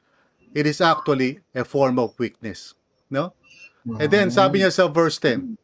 it 0.56 0.64
is 0.64 0.80
actually 0.80 1.44
a 1.52 1.68
form 1.68 2.00
of 2.00 2.16
weakness. 2.16 2.74
No? 3.12 3.36
And 3.84 4.08
then, 4.08 4.32
sabi 4.32 4.64
niya 4.64 4.72
sa 4.72 4.88
verse 4.88 5.20
10, 5.20 5.60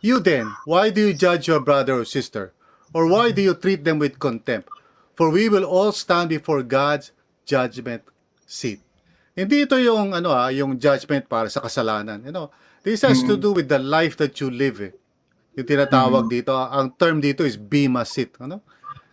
You 0.00 0.18
then, 0.18 0.50
why 0.64 0.90
do 0.90 1.04
you 1.06 1.14
judge 1.14 1.46
your 1.46 1.60
brother 1.60 2.00
or 2.00 2.06
sister? 2.08 2.56
Or 2.90 3.06
why 3.06 3.30
do 3.30 3.42
you 3.42 3.54
treat 3.54 3.84
them 3.84 4.00
with 4.00 4.18
contempt? 4.18 4.66
For 5.14 5.30
we 5.30 5.46
will 5.52 5.68
all 5.68 5.92
stand 5.92 6.32
before 6.32 6.64
God's 6.64 7.12
judgment 7.44 8.02
seat. 8.48 8.80
Hindi 9.36 9.62
ito 9.62 9.78
yung 9.78 10.10
ano 10.16 10.34
ah, 10.34 10.50
yung 10.50 10.74
judgment 10.80 11.28
para 11.30 11.46
sa 11.46 11.62
kasalanan. 11.62 12.24
You 12.26 12.32
know, 12.34 12.48
this 12.82 13.06
has 13.06 13.22
to 13.28 13.36
do 13.38 13.54
with 13.54 13.70
the 13.70 13.78
life 13.78 14.18
that 14.18 14.34
you 14.42 14.50
live. 14.50 14.80
Eh. 14.82 14.92
Yung 15.58 15.66
tinatawag 15.66 16.30
dito, 16.30 16.54
ang 16.54 16.94
term 16.94 17.18
dito 17.18 17.42
is 17.42 17.58
bima 17.58 18.06
seat, 18.06 18.38
ano? 18.38 18.62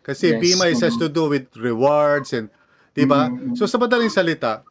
Kasi 0.06 0.38
Yes. 0.38 0.39
bima 0.39 0.69
is 0.69 0.80
has 0.86 0.95
to 0.95 1.10
do 1.10 1.28
with 1.28 1.50
rewards 1.58 2.32
and 2.32 2.47
'di 2.93 3.04
ba? 3.10 3.28
So 3.58 3.65
sa 3.65 3.82
madaling 3.82 4.13
salita, 4.13 4.62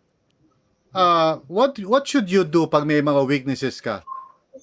uh, 0.94 1.42
what 1.50 1.76
what 1.85 2.07
should 2.07 2.31
you 2.31 2.46
do 2.46 2.64
pag 2.70 2.87
may 2.87 3.02
mga 3.02 3.22
weaknesses 3.26 3.83
ka? 3.83 4.07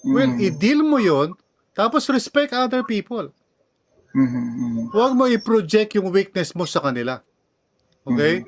Well, 0.04 0.36
i-deal 0.40 0.82
mo 0.82 0.98
'yon 0.98 1.36
tapos 1.74 2.08
respect 2.10 2.54
other 2.54 2.86
people. 2.86 3.34
Mhm. 4.14 4.94
Huwag 4.94 5.18
mo 5.18 5.26
i-project 5.26 5.98
yung 5.98 6.14
weakness 6.14 6.54
mo 6.54 6.70
sa 6.70 6.86
kanila. 6.86 7.26
Okay? 8.06 8.46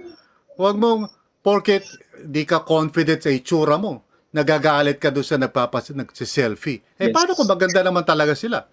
Huwag 0.62 0.78
mong, 0.78 1.10
porket 1.41 1.82
di 2.22 2.46
ka 2.46 2.62
confident 2.62 3.22
sa 3.22 3.34
itsura 3.34 3.82
mo, 3.82 4.05
nagagalit 4.36 5.00
ka 5.00 5.08
doon 5.08 5.24
sa 5.24 5.39
nagpapas 5.39 5.95
nagse-selfie. 5.95 6.84
Eh, 7.00 7.08
Yes. 7.08 7.15
paano 7.15 7.32
kung 7.32 7.48
maganda 7.48 7.80
naman 7.80 8.04
talaga 8.04 8.36
sila? 8.36 8.67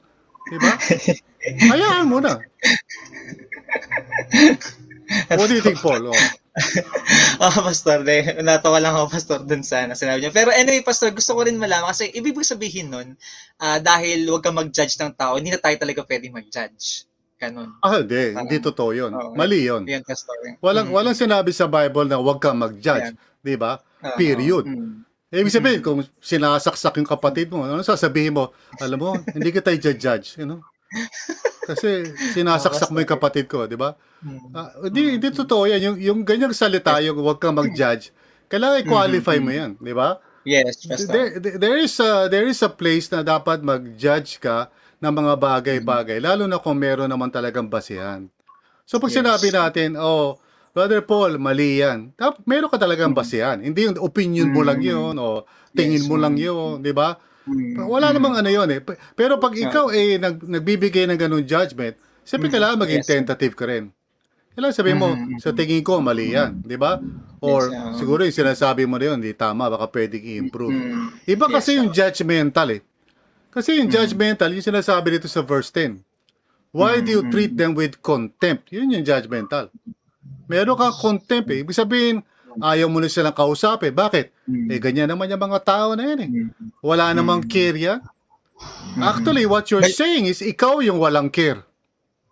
Diba? 0.50 0.74
Hayaan 1.70 2.10
mo 2.10 2.18
na. 2.18 2.42
What 5.38 5.46
do 5.46 5.54
you 5.54 5.62
think, 5.62 5.78
Paul? 5.78 6.10
Oh. 6.10 6.18
Ah, 7.40 7.48
Pastor, 7.48 8.04
de, 8.04 8.44
natawa 8.44 8.76
lang 8.76 8.92
ako, 8.92 9.08
Pastor, 9.08 9.40
dun 9.40 9.64
sa 9.64 9.88
na 9.88 9.96
sinabi 9.96 10.20
niya. 10.20 10.36
Pero 10.36 10.52
anyway, 10.52 10.84
Pastor, 10.84 11.08
gusto 11.08 11.32
ko 11.32 11.48
rin 11.48 11.56
malaman 11.56 11.88
kasi 11.88 12.12
ibig 12.12 12.36
sabihin 12.44 12.92
nun, 12.92 13.16
ah, 13.56 13.80
dahil 13.80 14.28
huwag 14.28 14.44
ka 14.44 14.52
mag-judge 14.52 15.00
ng 15.00 15.16
tao, 15.16 15.40
hindi 15.40 15.48
na 15.48 15.56
tayo 15.56 15.80
talaga 15.80 16.04
pwede 16.04 16.28
mag-judge. 16.28 17.08
Ganun. 17.40 17.72
Ah, 17.80 18.04
hindi. 18.04 18.36
Hindi 18.36 18.56
totoo 18.60 18.92
yun. 18.92 19.10
Oo. 19.10 19.32
Mali 19.32 19.64
yun. 19.64 19.88
Yan, 19.88 20.04
Pastor. 20.04 20.36
Walang, 20.60 20.92
Mm. 20.92 20.94
walang 20.94 21.16
sinabi 21.16 21.50
sa 21.50 21.66
Bible 21.66 22.06
na 22.06 22.20
huwag 22.20 22.38
kang 22.38 22.60
mag-judge. 22.60 23.16
Di 23.40 23.56
ba? 23.56 23.80
Period. 24.14 24.68
mm. 24.68 25.08
Ibig 25.32 25.48
sabihin, 25.48 25.80
kung 25.80 26.04
sinasaksak 26.20 27.00
yung 27.00 27.08
kapatid 27.08 27.48
mo, 27.48 27.64
ano 27.64 27.80
sasabihin 27.80 28.36
mo? 28.36 28.52
Alam 28.76 28.98
mo, 29.00 29.10
hindi 29.32 29.48
kita 29.48 29.72
i-judge, 29.72 30.36
you 30.36 30.44
know? 30.44 30.60
Kasi 31.64 32.04
sinasaksak 32.36 32.92
mo 32.92 33.00
yung 33.00 33.08
kapatid 33.08 33.48
ko, 33.48 33.64
di 33.64 33.80
ba? 33.80 33.96
Ah, 34.52 34.76
hindi, 34.84 35.16
hindi 35.16 35.28
totoo 35.32 35.64
yan. 35.64 35.80
Yung, 35.80 35.96
yung 35.96 36.20
ganyang 36.20 36.52
salita, 36.52 37.00
yung 37.00 37.16
huwag 37.16 37.40
kang 37.40 37.56
mag-judge, 37.56 38.12
kailangan 38.52 38.84
i-qualify 38.84 39.40
mo 39.40 39.48
yan, 39.48 39.72
di 39.80 39.96
ba? 39.96 40.20
Yes. 40.44 40.84
There, 41.08 41.40
there- 41.40 41.56
there 41.56 41.78
is 41.80 41.96
a, 41.96 42.28
there 42.28 42.44
is 42.44 42.60
a 42.60 42.68
place 42.68 43.08
na 43.08 43.24
dapat 43.24 43.64
mag-judge 43.64 44.36
ka 44.36 44.68
ng 45.00 45.12
mga 45.16 45.32
bagay-bagay, 45.40 46.20
lalo 46.20 46.44
na 46.44 46.60
kung 46.60 46.76
meron 46.76 47.08
naman 47.08 47.32
talagang 47.32 47.66
basihan. 47.66 48.28
So 48.84 49.00
pag 49.00 49.08
Yes. 49.08 49.18
sinabi 49.18 49.48
natin, 49.48 49.88
oh, 49.96 50.36
Brother 50.72 51.04
Paul, 51.04 51.36
mali 51.36 51.84
yan. 51.84 52.16
Tap, 52.16 52.40
meron 52.48 52.72
ka 52.72 52.80
talagang 52.80 53.12
basihan. 53.12 53.60
Hindi 53.60 53.84
yung 53.84 54.00
opinion 54.00 54.48
mo 54.48 54.64
lang 54.64 54.80
yun 54.80 55.12
o 55.20 55.44
tingin 55.76 56.00
Yes. 56.00 56.08
mo 56.08 56.16
lang 56.16 56.40
yun, 56.40 56.80
di 56.80 56.96
ba? 56.96 57.20
Mm. 57.44 57.76
Wala 57.84 58.08
namang 58.08 58.40
ano 58.40 58.48
yun 58.48 58.68
eh. 58.72 58.80
Pero 59.12 59.36
pag 59.36 59.52
ikaw 59.52 59.92
eh 59.92 60.16
nag, 60.16 60.40
nagbibigay 60.40 61.04
ng 61.12 61.20
ganun 61.20 61.44
judgment, 61.44 61.92
siyempre 62.24 62.48
kailangan 62.48 62.80
maging 62.88 63.04
Yes. 63.04 63.08
tentative 63.12 63.52
ka 63.52 63.68
rin. 63.68 63.92
Kailangan 64.56 64.76
sabihin 64.76 65.00
mo, 65.00 65.08
sa 65.40 65.52
tingin 65.52 65.84
ko, 65.84 66.00
mali 66.00 66.32
yan. 66.32 66.64
Di 66.64 66.80
ba? 66.80 66.96
Or 67.44 67.68
Yes, 67.68 68.00
siguro 68.00 68.24
yung 68.24 68.36
sinasabi 68.36 68.88
mo 68.88 68.96
na 68.96 69.12
yun, 69.12 69.20
di 69.20 69.36
tama, 69.36 69.68
baka 69.68 69.92
pwedeng 69.92 70.24
i-improve. 70.24 70.72
Mm. 70.72 71.28
Iba 71.28 71.46
Yes, 71.48 71.54
kasi 71.60 71.70
yung 71.76 71.92
judgmental 71.92 72.68
eh. 72.72 72.80
Kasi 73.52 73.76
yung 73.76 73.92
judgmental, 73.92 74.48
yung 74.48 74.64
sinasabi 74.64 75.20
dito 75.20 75.28
sa 75.28 75.44
verse 75.44 75.68
10. 75.68 76.00
Why 76.72 77.04
do 77.04 77.12
you 77.12 77.28
treat 77.28 77.52
them 77.52 77.76
with 77.76 78.00
contempt? 78.00 78.72
Yun 78.72 78.96
yung 78.96 79.04
judgmental. 79.04 79.68
Meron 80.46 80.76
kang 80.76 80.94
contempt 80.94 81.48
eh. 81.50 81.64
Ibig 81.64 81.76
sabihin, 81.76 82.16
ayaw 82.60 82.86
mo 82.90 83.00
na 83.00 83.08
silang 83.08 83.34
kausapin. 83.34 83.94
Bakit? 83.94 84.30
Mm. 84.44 84.68
Eh, 84.68 84.78
ganyan 84.78 85.08
naman 85.08 85.30
yung 85.30 85.40
mga 85.40 85.60
tao 85.64 85.88
na 85.96 86.12
yan 86.12 86.20
eh. 86.22 86.30
Mm. 86.30 86.50
Wala 86.84 87.14
namang 87.16 87.42
care 87.46 87.78
yan. 87.78 88.00
Actually, 89.00 89.48
what 89.48 89.66
you're 89.72 89.82
But- 89.82 89.96
saying 89.96 90.28
is 90.28 90.44
ikaw 90.44 90.84
yung 90.84 91.00
walang 91.00 91.32
care. 91.32 91.64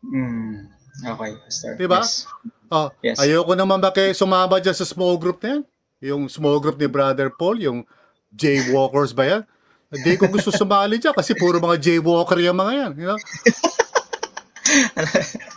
Mm. 0.04 0.68
Okay, 1.00 1.30
Pastor. 1.40 1.72
Diba? 1.80 2.04
Yes. 2.04 2.28
Oh, 2.70 2.92
Yes. 3.02 3.18
Ayoko 3.18 3.56
naman 3.56 3.82
ba 3.82 3.90
kayo 3.90 4.12
sumama 4.14 4.60
dyan 4.60 4.76
sa 4.76 4.86
small 4.86 5.18
group 5.18 5.42
na 5.42 5.58
yan? 5.58 5.62
Yung 6.00 6.22
small 6.30 6.62
group 6.62 6.78
ni 6.78 6.86
Brother 6.86 7.32
Paul, 7.32 7.58
yung 7.58 7.78
jaywalkers 8.30 9.10
ba 9.10 9.24
yan? 9.26 9.42
Hindi 9.90 10.14
ko 10.14 10.30
gusto 10.30 10.54
sumali 10.54 11.02
dyan 11.02 11.16
kasi 11.16 11.34
puro 11.34 11.58
mga 11.58 11.82
jaywalker 11.82 12.38
yung 12.38 12.54
mga 12.54 12.72
yan. 12.78 12.92
You 12.94 13.06
know? 13.10 13.18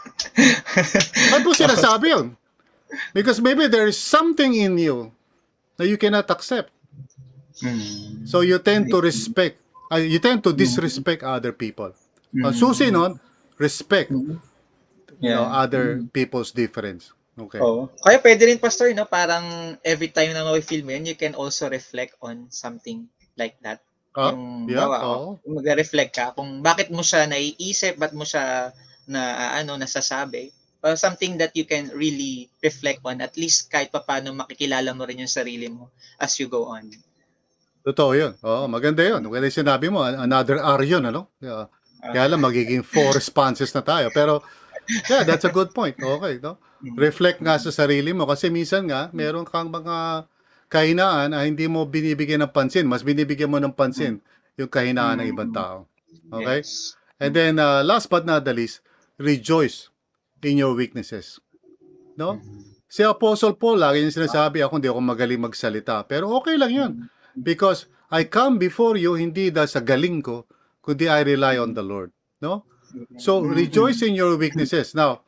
Ba't 1.31 1.41
mo 1.43 1.53
sinasabi 1.53 2.05
yun? 2.13 2.27
Because 3.11 3.41
maybe 3.41 3.65
there 3.65 3.89
is 3.89 3.97
something 3.97 4.53
in 4.53 4.77
you 4.77 5.09
that 5.77 5.89
you 5.89 5.97
cannot 5.97 6.29
accept. 6.29 6.69
Mm. 7.61 8.29
So 8.29 8.41
you 8.41 8.57
tend 8.61 8.89
to 8.93 9.01
respect, 9.01 9.57
uh, 9.89 10.01
you 10.01 10.19
tend 10.21 10.43
to 10.45 10.53
disrespect 10.53 11.25
other 11.25 11.53
people. 11.53 11.93
Ang 12.33 12.53
susi 12.53 12.89
nun, 12.89 13.17
respect 13.57 14.09
you 15.23 15.31
know, 15.31 15.47
Yeah. 15.47 15.63
other 15.63 16.03
people's 16.11 16.51
difference. 16.51 17.15
Okay. 17.33 17.57
Oo. 17.63 17.89
Kaya 18.03 18.21
pwede 18.21 18.45
rin, 18.45 18.59
Pastor, 18.61 18.93
no? 18.93 19.09
parang 19.09 19.73
every 19.81 20.11
time 20.13 20.35
na 20.35 20.45
ma-feel 20.45 20.85
mo 20.85 20.93
yun, 20.93 21.09
you 21.09 21.17
can 21.17 21.33
also 21.33 21.65
reflect 21.65 22.13
on 22.21 22.51
something 22.53 23.09
like 23.39 23.57
that. 23.65 23.81
Ah, 24.13 24.29
yung, 24.29 24.69
yeah, 24.69 24.85
bawa, 24.85 24.97
oo. 25.01 25.41
mag-reflect 25.41 26.13
ka 26.13 26.37
kung 26.37 26.61
bakit 26.61 26.93
mo 26.93 27.01
siya 27.01 27.25
naiisip, 27.25 27.97
ba't 27.97 28.13
mo 28.13 28.21
siya 28.21 28.69
na 29.07 29.21
ah, 29.35 29.51
ano 29.59 29.75
nasasabi. 29.75 30.51
Uh, 30.83 30.99
something 30.99 31.39
that 31.39 31.55
you 31.55 31.63
can 31.63 31.87
really 31.95 32.51
reflect 32.59 32.99
on, 33.07 33.23
at 33.23 33.39
least 33.39 33.71
kahit 33.71 33.87
pa 33.87 34.03
paano 34.03 34.35
makikilala 34.35 34.91
mo 34.91 35.07
rin 35.07 35.23
yung 35.23 35.31
sarili 35.31 35.71
mo 35.71 35.87
as 36.19 36.35
you 36.43 36.51
go 36.51 36.67
on. 36.67 36.91
Totoo 37.83 38.11
yun. 38.15 38.35
Oo, 38.43 38.67
maganda 38.67 39.03
yun. 39.03 39.23
Kaya 39.27 39.47
sinabi 39.47 39.91
mo, 39.91 40.03
an- 40.03 40.27
another 40.27 40.59
R 40.59 40.83
yun, 40.83 41.03
ano? 41.03 41.31
Yeah. 41.39 41.67
Kaya 42.03 42.31
lang, 42.31 42.43
magiging 42.43 42.83
four 42.83 43.15
responses 43.15 43.71
na 43.71 43.83
tayo. 43.83 44.11
Pero, 44.11 44.43
yeah, 45.07 45.23
that's 45.23 45.47
a 45.47 45.51
good 45.51 45.71
point. 45.71 45.95
Okay, 45.95 46.39
no? 46.43 46.59
Reflect 46.99 47.39
nga 47.39 47.55
sa 47.59 47.71
sarili 47.71 48.11
mo. 48.11 48.27
Kasi 48.27 48.51
minsan 48.51 48.83
nga, 48.87 49.07
meron 49.15 49.47
kang 49.47 49.71
mga 49.71 50.27
kahinaan 50.67 51.31
na 51.31 51.47
hindi 51.47 51.67
mo 51.67 51.87
binibigyan 51.87 52.43
ng 52.43 52.51
pansin. 52.51 52.87
Mas 52.87 53.03
binibigyan 53.03 53.51
mo 53.51 53.59
ng 53.59 53.71
pansin 53.71 54.19
yung 54.59 54.67
kahinaan 54.71 55.23
ng 55.23 55.27
ibang 55.31 55.51
tao. 55.51 55.87
Okay? 56.27 56.63
Yes. 56.63 56.99
And 57.23 57.31
then, 57.31 57.55
uh, 57.55 57.83
last 57.87 58.11
but 58.11 58.27
not 58.27 58.43
the 58.43 58.51
least, 58.51 58.83
rejoice 59.23 59.87
in 60.43 60.59
your 60.59 60.75
weaknesses. 60.75 61.39
No? 62.19 62.43
Si 62.91 63.01
Apostle 63.01 63.55
Paul, 63.57 63.81
lagi 63.81 64.03
niya 64.03 64.13
sinasabi, 64.13 64.61
ako 64.61 64.77
hindi 64.77 64.91
ako 64.91 65.01
magaling 65.01 65.41
magsalita. 65.41 66.03
Pero 66.05 66.29
okay 66.37 66.59
lang 66.59 66.71
yun. 66.75 66.91
Because 67.33 67.89
I 68.13 68.29
come 68.29 68.61
before 68.61 68.99
you, 68.99 69.17
hindi 69.17 69.49
dahil 69.49 69.71
sa 69.71 69.81
galing 69.81 70.21
ko, 70.21 70.45
kundi 70.83 71.09
I 71.09 71.25
rely 71.25 71.57
on 71.57 71.73
the 71.73 71.81
Lord. 71.81 72.13
No? 72.37 72.67
So, 73.17 73.41
rejoice 73.41 74.05
in 74.05 74.13
your 74.13 74.37
weaknesses. 74.37 74.93
Now, 74.93 75.25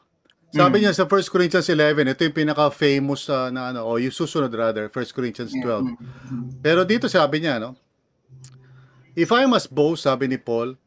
sabi 0.53 0.85
niya 0.85 0.93
sa 0.93 1.09
1 1.09 1.33
Corinthians 1.33 1.65
11, 1.65 2.13
ito 2.13 2.21
yung 2.21 2.37
pinaka-famous 2.37 3.25
uh, 3.33 3.49
na 3.49 3.73
ano, 3.73 3.89
o 3.89 3.97
yung 3.97 4.13
susunod 4.13 4.53
rather, 4.53 4.85
1 4.87 5.17
Corinthians 5.17 5.51
12. 5.51 6.61
Pero 6.61 6.85
dito 6.85 7.09
sabi 7.09 7.41
niya, 7.41 7.57
no? 7.57 7.73
If 9.17 9.33
I 9.33 9.49
must 9.49 9.73
boast, 9.73 10.05
sabi 10.05 10.29
ni 10.29 10.37
Paul, 10.37 10.77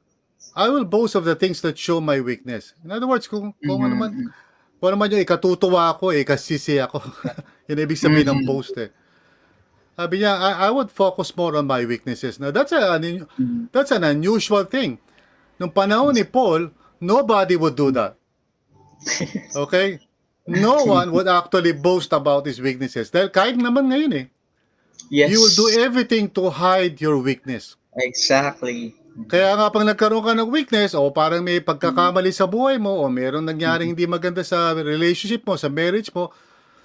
I 0.59 0.66
will 0.75 0.83
boast 0.83 1.14
of 1.14 1.23
the 1.23 1.38
things 1.38 1.62
that 1.62 1.79
show 1.79 2.03
my 2.03 2.18
weakness. 2.18 2.75
In 2.83 2.90
other 2.90 3.07
words, 3.07 3.31
kung, 3.31 3.55
kung 3.62 3.79
ano 3.87 3.94
man, 3.94 4.11
kung 4.83 4.87
ano 4.90 4.99
man 4.99 5.07
yung 5.14 5.23
ikatutuwa 5.23 5.94
ako, 5.94 6.11
eh, 6.11 6.27
ikasisi 6.27 6.83
ako. 6.83 6.99
Yun 7.71 7.79
ibig 7.79 7.94
sabihin 7.94 8.27
ng 8.27 8.42
boast 8.42 8.75
eh. 8.75 8.90
Sabi 9.94 10.18
niya, 10.18 10.35
I, 10.35 10.66
I 10.66 10.71
would 10.75 10.90
focus 10.90 11.31
more 11.38 11.55
on 11.55 11.71
my 11.71 11.87
weaknesses. 11.87 12.42
Now, 12.42 12.51
that's, 12.51 12.75
a, 12.75 12.99
an, 12.99 13.27
that's 13.71 13.94
an 13.94 14.03
unusual 14.03 14.66
thing. 14.66 14.99
Nung 15.62 15.71
panahon 15.71 16.18
ni 16.18 16.27
Paul, 16.27 16.75
nobody 16.99 17.55
would 17.55 17.79
do 17.79 17.94
that. 17.94 18.18
Okay? 19.55 20.03
No 20.49 20.83
one 20.83 21.12
would 21.14 21.29
actually 21.29 21.71
boast 21.71 22.11
about 22.11 22.47
his 22.51 22.59
weaknesses. 22.59 23.14
Dahil 23.14 23.31
kahit 23.31 23.55
naman 23.55 23.94
ngayon 23.94 24.12
eh, 24.16 24.27
Yes. 25.09 25.31
you 25.31 25.38
will 25.40 25.57
do 25.57 25.66
everything 25.81 26.29
to 26.35 26.51
hide 26.51 27.01
your 27.01 27.16
weakness. 27.23 27.77
Exactly. 27.97 28.94
Kaya 29.26 29.59
nga 29.59 29.66
pag 29.74 29.83
nagkaroon 29.83 30.22
ka 30.22 30.33
ng 30.38 30.46
weakness 30.46 30.94
o 30.94 31.11
parang 31.11 31.42
may 31.42 31.59
pagkakamali 31.59 32.31
sa 32.31 32.46
buhay 32.46 32.78
mo 32.78 33.02
o 33.02 33.11
mayroong 33.11 33.42
nangyaring 33.42 33.90
hindi 33.90 34.07
maganda 34.07 34.46
sa 34.46 34.70
relationship 34.78 35.42
mo, 35.42 35.59
sa 35.59 35.66
marriage 35.66 36.14
mo, 36.14 36.31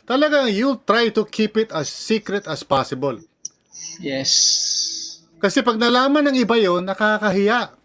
talagang 0.10 0.50
you'll 0.50 0.82
try 0.82 1.14
to 1.14 1.22
keep 1.30 1.54
it 1.62 1.70
as 1.70 1.94
secret 1.94 2.50
as 2.50 2.66
possible. 2.66 3.22
Yes. 4.02 4.32
Kasi 5.38 5.62
pag 5.62 5.78
nalaman 5.78 6.34
ng 6.34 6.42
iba 6.42 6.58
yon 6.58 6.90
nakakahiya. 6.90 7.78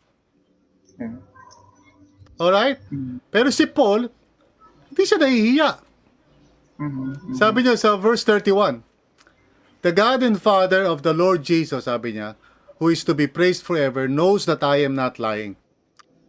Alright? 2.38 2.80
Pero 3.28 3.52
si 3.52 3.66
Paul, 3.68 4.08
hindi 4.88 5.02
siya 5.04 5.18
nahihiya. 5.20 5.70
Sabi 7.34 7.66
niya 7.66 7.74
sa 7.74 7.98
verse 7.98 8.22
31, 8.24 8.86
The 9.82 9.92
God 9.94 10.22
and 10.22 10.38
Father 10.38 10.86
of 10.86 11.02
the 11.02 11.12
Lord 11.12 11.42
Jesus, 11.42 11.90
sabi 11.90 12.14
niya, 12.16 12.38
who 12.78 12.88
is 12.88 13.02
to 13.02 13.14
be 13.14 13.26
praised 13.26 13.62
forever, 13.62 14.06
knows 14.06 14.46
that 14.46 14.62
I 14.62 14.82
am 14.82 14.94
not 14.94 15.18
lying. 15.18 15.54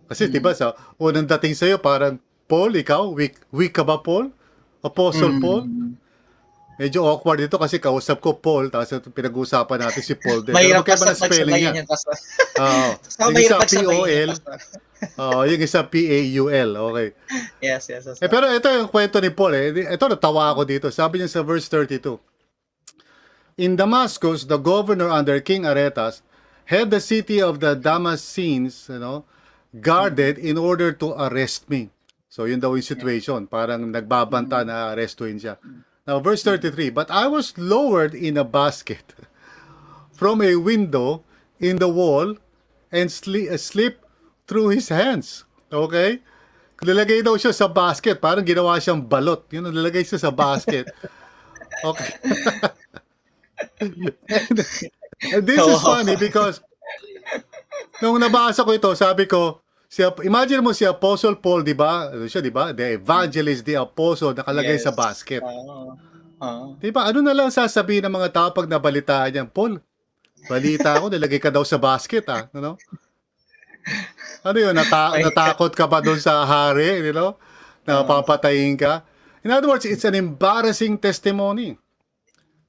Kasi 0.09 0.25
Mm. 0.25 0.33
diba 0.33 0.51
sa 0.53 0.73
unang 0.97 1.29
dating 1.29 1.53
sa'yo, 1.53 1.77
parang, 1.77 2.17
Paul, 2.49 2.73
ikaw, 2.73 3.13
weak, 3.13 3.37
weak 3.53 3.77
ka 3.77 3.85
ba, 3.85 4.01
Paul? 4.01 4.33
Apostle 4.81 5.37
Mm. 5.37 5.41
Paul? 5.41 5.63
Medyo 6.79 7.03
awkward 7.03 7.43
dito 7.43 7.59
kasi 7.59 7.75
kausap 7.75 8.23
ko 8.23 8.39
Paul, 8.39 8.71
tapos 8.71 8.87
pinag-uusapan 9.11 9.83
natin 9.83 9.99
si 9.99 10.15
Paul 10.15 10.47
din. 10.47 10.55
Mahirap 10.55 10.87
pa 10.87 10.95
na 10.95 11.11
sa 11.11 11.27
spelling 11.27 11.59
niya. 11.59 11.83
Oo. 12.63 12.89
Yung 13.27 13.35
isa 13.35 13.59
P-O-L, 13.59 14.31
oo, 15.23 15.39
yung 15.47 15.61
isa 15.63 15.79
P-A-U-L. 15.83 16.71
Okay. 16.91 17.07
Yes, 17.63 17.87
yes, 17.87 18.03
yes. 18.07 18.19
Eh, 18.19 18.27
pero 18.27 18.51
ito 18.51 18.67
yung 18.67 18.91
kwento 18.91 19.19
ni 19.23 19.31
Paul. 19.31 19.55
Eh. 19.55 19.95
Ito, 19.95 20.11
natawa 20.11 20.51
ako 20.51 20.67
dito. 20.67 20.87
Sabi 20.91 21.19
niya 21.23 21.31
sa 21.31 21.43
verse 21.43 21.71
32. 21.71 22.19
In 23.59 23.75
Damascus, 23.75 24.47
the 24.47 24.59
governor 24.59 25.07
under 25.07 25.39
King 25.39 25.63
Aretas 25.63 26.19
had 26.69 26.93
the 26.93 27.01
city 27.01 27.41
of 27.41 27.59
the 27.59 27.73
Damascenes, 27.73 28.85
you 28.93 29.01
know, 29.01 29.25
guarded 29.81 30.37
in 30.37 30.53
order 30.57 30.93
to 30.93 31.17
arrest 31.17 31.65
me. 31.65 31.89
So 32.29 32.45
yun 32.45 32.61
daw 32.61 32.77
yung 32.77 32.85
situation. 32.85 33.49
Parang 33.49 33.89
nagbabanta 33.89 34.61
na 34.61 34.93
arrestuin 34.93 35.41
siya. 35.41 35.57
Now, 36.05 36.21
verse 36.21 36.45
33, 36.45 36.93
But 36.93 37.09
I 37.09 37.25
was 37.25 37.57
lowered 37.57 38.13
in 38.13 38.37
a 38.37 38.45
basket 38.45 39.17
from 40.19 40.45
a 40.45 40.61
window 40.61 41.25
in 41.57 41.81
the 41.81 41.89
wall 41.89 42.37
and 42.93 43.09
sli- 43.09 43.49
uh, 43.49 43.57
slipped 43.57 44.05
through 44.45 44.69
his 44.77 44.93
hands. 44.93 45.49
Okay? 45.73 46.21
Nilagay 46.85 47.25
daw 47.25 47.33
siya 47.33 47.53
sa 47.53 47.65
basket. 47.65 48.21
Parang 48.21 48.45
ginawa 48.45 48.77
siyang 48.77 49.01
balot. 49.01 49.49
Yun, 49.49 49.73
nilagay 49.73 50.05
siya 50.05 50.21
sa 50.21 50.29
basket. 50.29 50.85
Okay. 51.79 52.11
and, 53.79 54.98
and 55.21 55.43
this 55.43 55.59
is 55.59 55.79
funny 55.81 56.15
because 56.15 56.63
nung 57.99 58.19
nabasa 58.19 58.63
ko 58.63 58.71
ito, 58.71 58.91
sabi 58.95 59.27
ko, 59.27 59.59
si, 59.85 59.99
imagine 60.23 60.63
mo 60.63 60.71
si 60.71 60.87
Apostle 60.87 61.35
Paul, 61.35 61.67
di 61.67 61.75
ba? 61.75 62.07
Ano 62.09 62.25
siya, 62.25 62.39
di 62.39 62.53
ba? 62.53 62.71
The 62.71 62.95
evangelist, 62.95 63.67
the 63.67 63.75
apostle, 63.75 64.31
nakalagay 64.31 64.79
Yes. 64.79 64.87
sa 64.87 64.95
basket. 64.95 65.43
Oo. 65.43 65.97
Oo. 66.39 66.65
Di 66.79 66.89
ba? 66.93 67.11
Ano 67.11 67.19
na 67.19 67.35
lang 67.35 67.51
sasabihin 67.51 68.07
ng 68.07 68.15
mga 68.15 68.29
tao 68.31 68.47
pag 68.55 68.71
nabalitaan 68.71 69.35
niyan? 69.35 69.49
Paul, 69.51 69.83
balita 70.47 70.95
ako, 70.95 71.11
nilagay 71.11 71.41
ka 71.43 71.51
daw 71.51 71.67
sa 71.67 71.75
basket, 71.75 72.23
ah. 72.31 72.47
Ano? 72.55 72.79
Ano 74.45 74.57
yun? 74.61 74.71
Nata- 74.71 75.19
natakot 75.19 75.73
ka 75.75 75.89
pa 75.89 75.99
doon 75.99 76.21
sa 76.21 76.47
hari, 76.47 77.03
you 77.03 77.11
know? 77.11 77.35
Napapatayin 77.83 78.79
ka? 78.79 79.03
In 79.41 79.51
other 79.51 79.67
words, 79.67 79.83
it's 79.83 80.05
an 80.05 80.15
embarrassing 80.15 80.99
testimony. 80.99 81.75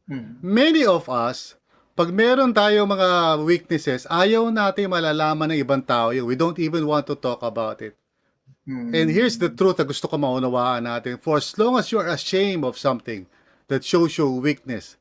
Mm. 0.09 0.39
Many 0.43 0.83
of 0.83 1.07
us, 1.07 1.60
pag 2.01 2.17
meron 2.17 2.49
tayo 2.57 2.89
mga 2.89 3.45
weaknesses, 3.45 4.09
ayaw 4.09 4.49
natin 4.49 4.89
malalaman 4.89 5.53
ng 5.53 5.61
ibang 5.61 5.85
tao 5.85 6.17
yun. 6.17 6.25
We 6.25 6.33
don't 6.33 6.57
even 6.57 6.89
want 6.89 7.05
to 7.05 7.13
talk 7.13 7.45
about 7.45 7.85
it. 7.85 7.93
Mm. 8.65 8.97
And 8.97 9.07
here's 9.13 9.37
the 9.37 9.53
truth 9.53 9.77
na 9.77 9.85
gusto 9.85 10.09
ko 10.09 10.17
maunawaan 10.17 10.89
natin. 10.89 11.21
For 11.21 11.37
as 11.37 11.53
long 11.61 11.77
as 11.77 11.93
you're 11.93 12.09
ashamed 12.09 12.65
of 12.65 12.81
something 12.81 13.29
that 13.69 13.85
shows 13.85 14.17
your 14.17 14.33
weakness, 14.33 14.97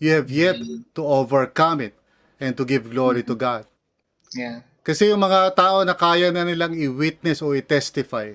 you 0.00 0.16
have 0.16 0.32
yet 0.32 0.56
to 0.96 1.04
overcome 1.04 1.84
it 1.84 1.92
and 2.40 2.56
to 2.56 2.64
give 2.64 2.88
glory 2.88 3.20
to 3.28 3.36
God. 3.36 3.68
Yeah. 4.32 4.64
Kasi 4.80 5.12
yung 5.12 5.20
mga 5.20 5.52
tao 5.52 5.84
na 5.84 5.92
kaya 5.92 6.32
na 6.32 6.48
nilang 6.48 6.72
i-witness 6.72 7.44
o 7.44 7.52
i-testify, 7.52 8.32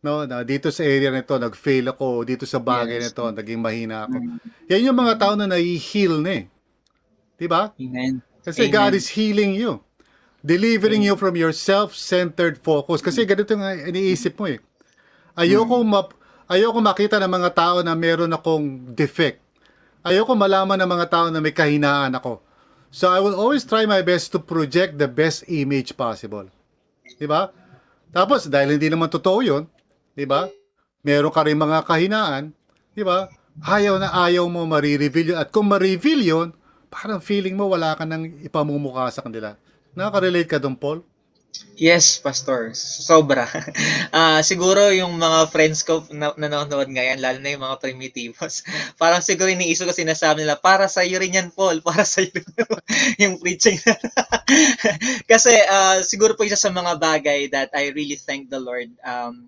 no, 0.00 0.24
na 0.24 0.40
dito 0.40 0.72
sa 0.72 0.88
area 0.88 1.12
nito 1.12 1.36
nag-fail 1.36 1.84
ako, 1.92 2.24
dito 2.24 2.48
sa 2.48 2.56
bagay 2.56 2.96
Yes. 2.96 3.12
nito 3.12 3.28
naging 3.28 3.60
mahina 3.60 4.08
ako. 4.08 4.40
Yan 4.72 4.88
yung 4.88 4.96
mga 4.96 5.20
tao 5.20 5.36
na 5.36 5.44
nai-heal 5.44 6.24
na 6.24 6.32
eh. 6.40 6.44
'Di 7.40 7.48
ba? 7.48 7.72
Amen. 7.72 8.20
Kasi 8.44 8.68
Amen. 8.68 8.76
God 8.76 8.92
is 8.92 9.08
healing 9.16 9.56
you. 9.56 9.80
Delivering 10.44 11.00
you 11.00 11.16
from 11.16 11.36
your 11.36 11.56
self-centered 11.56 12.60
focus. 12.60 13.00
Kasi 13.00 13.24
ganito 13.24 13.56
nga 13.56 13.72
iniisip 13.76 14.36
mo 14.36 14.48
eh. 14.48 14.60
Ayoko, 15.36 15.84
map, 15.84 16.16
ayoko 16.48 16.80
makita 16.80 17.16
ng 17.20 17.32
mga 17.32 17.50
tao 17.52 17.76
na 17.84 17.92
meron 17.92 18.32
akong 18.32 18.92
defect. 18.92 19.40
Ayoko 20.00 20.32
malaman 20.32 20.80
ng 20.80 20.90
mga 20.96 21.06
tao 21.12 21.26
na 21.28 21.44
may 21.44 21.52
kahinaan 21.52 22.16
ako. 22.16 22.40
So 22.88 23.12
I 23.12 23.20
will 23.20 23.36
always 23.36 23.68
try 23.68 23.84
my 23.84 24.00
best 24.00 24.32
to 24.32 24.40
project 24.40 24.96
the 24.96 25.08
best 25.08 25.44
image 25.48 25.92
possible. 25.92 26.48
Di 27.20 27.28
ba? 27.28 27.52
Tapos, 28.10 28.50
dahil 28.50 28.74
hindi 28.74 28.90
naman 28.90 29.06
totoo 29.12 29.44
yun, 29.44 29.62
di 30.16 30.26
ba? 30.26 30.50
Meron 31.06 31.30
ka 31.30 31.46
rin 31.46 31.54
mga 31.54 31.86
kahinaan, 31.86 32.50
di 32.96 33.04
ba? 33.06 33.30
Ayaw 33.60 34.00
na 34.00 34.10
ayaw 34.10 34.48
mo 34.50 34.66
marireveal 34.66 35.36
yun. 35.36 35.38
At 35.38 35.52
kung 35.54 35.70
ma-reveal 35.70 36.20
yun, 36.24 36.48
parang 36.90 37.22
feeling 37.22 37.54
mo 37.54 37.70
wala 37.70 37.94
ka 37.94 38.02
nang 38.02 38.26
ipamumukha 38.42 39.06
sa 39.14 39.22
kanila. 39.22 39.54
Nakaka-relate 39.94 40.50
ka 40.50 40.58
doon, 40.58 40.74
Paul? 40.74 41.00
Yes, 41.80 42.20
Pastor. 42.20 42.76
Sobra. 42.76 43.46
Ah, 44.10 44.42
siguro 44.42 44.90
yung 44.90 45.22
mga 45.22 45.54
friends 45.54 45.86
ko 45.86 46.02
na 46.10 46.34
nanonood 46.34 46.90
ngayon, 46.90 47.22
lalo 47.22 47.38
na 47.38 47.54
yung 47.54 47.62
mga 47.62 47.78
primitivos, 47.78 48.66
parang 49.00 49.22
siguro 49.22 49.46
iniisip 49.46 49.86
ko 49.86 49.94
sinasabi 49.94 50.42
nila, 50.42 50.58
para 50.58 50.90
sa 50.90 51.06
iyo 51.06 51.22
rin 51.22 51.38
yan, 51.38 51.54
Paul. 51.54 51.78
Para 51.86 52.02
sa 52.02 52.26
iyo 52.26 52.42
yung 53.22 53.38
preaching. 53.38 53.78
Kasi 55.30 55.54
ah, 55.70 56.02
siguro 56.02 56.34
po 56.34 56.42
isa 56.42 56.58
sa 56.58 56.74
mga 56.74 56.98
bagay 56.98 57.46
that 57.54 57.70
I 57.70 57.94
really 57.94 58.18
thank 58.18 58.50
the 58.50 58.58
Lord. 58.58 58.90
Um, 59.06 59.46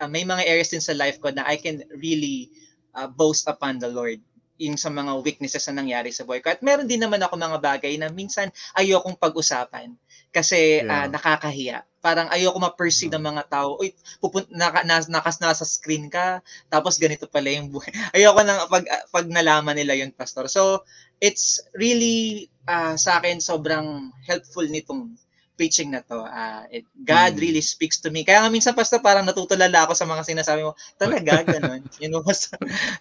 ah, 0.00 0.08
may 0.08 0.24
mga 0.24 0.48
areas 0.48 0.72
din 0.72 0.80
sa 0.80 0.96
life 0.96 1.20
ko 1.20 1.28
na 1.28 1.44
I 1.44 1.60
can 1.60 1.84
really 2.00 2.48
ah, 2.96 3.12
boast 3.12 3.44
upon 3.44 3.76
the 3.76 3.92
Lord 3.92 4.24
yung 4.60 4.76
sa 4.76 4.92
mga 4.92 5.12
weaknesses 5.24 5.64
na 5.70 5.80
nangyari 5.82 6.12
sa 6.12 6.24
buhay 6.26 6.40
ko. 6.44 6.52
At 6.52 6.60
meron 6.64 6.88
din 6.88 7.00
naman 7.02 7.20
ako 7.22 7.34
mga 7.36 7.58
bagay 7.60 7.94
na 8.00 8.08
minsan 8.12 8.52
ayokong 8.76 9.16
pag-usapan 9.16 9.94
kasi 10.32 10.84
ah, 10.88 11.06
Yeah. 11.06 11.12
nakakahiya. 11.12 11.78
Parang 12.02 12.26
ayoko 12.34 12.58
ma-perceive 12.58 13.14
ng 13.14 13.22
mga 13.22 13.42
tao, 13.46 13.78
uy, 13.78 13.94
pupun 14.18 14.42
naka, 14.50 14.82
nas, 14.82 15.06
nakas 15.06 15.38
nasa 15.38 15.62
screen 15.62 16.10
ka, 16.10 16.42
tapos 16.66 16.98
ganito 16.98 17.30
pala 17.30 17.46
yung 17.54 17.70
buhay. 17.70 17.92
Ayoko 18.16 18.42
nang 18.42 18.66
pag 18.66 18.82
pag 19.14 19.26
nalaman 19.30 19.78
nila 19.78 19.94
yung 19.94 20.10
pastor. 20.10 20.50
So, 20.50 20.82
it's 21.22 21.62
really 21.78 22.50
ah, 22.66 22.98
sa 22.98 23.22
akin 23.22 23.38
sobrang 23.38 24.10
helpful 24.26 24.66
nitong 24.66 25.14
preaching 25.54 25.92
na 25.92 26.00
to. 26.02 26.18
Ah, 26.22 26.64
it, 26.68 26.84
God 26.96 27.36
Mm. 27.36 27.40
really 27.40 27.62
speaks 27.62 28.00
to 28.00 28.08
me. 28.10 28.24
Kaya 28.24 28.42
nga 28.42 28.50
minsan 28.50 28.72
pastor 28.74 28.98
parang 28.98 29.22
natutulala 29.22 29.84
ako 29.86 29.92
sa 29.94 30.08
mga 30.08 30.22
sinasabi 30.24 30.64
mo. 30.64 30.72
Talaga 30.96 31.42
ganun. 31.58 31.84
you 32.00 32.08
know, 32.08 32.24
pastor. 32.24 32.56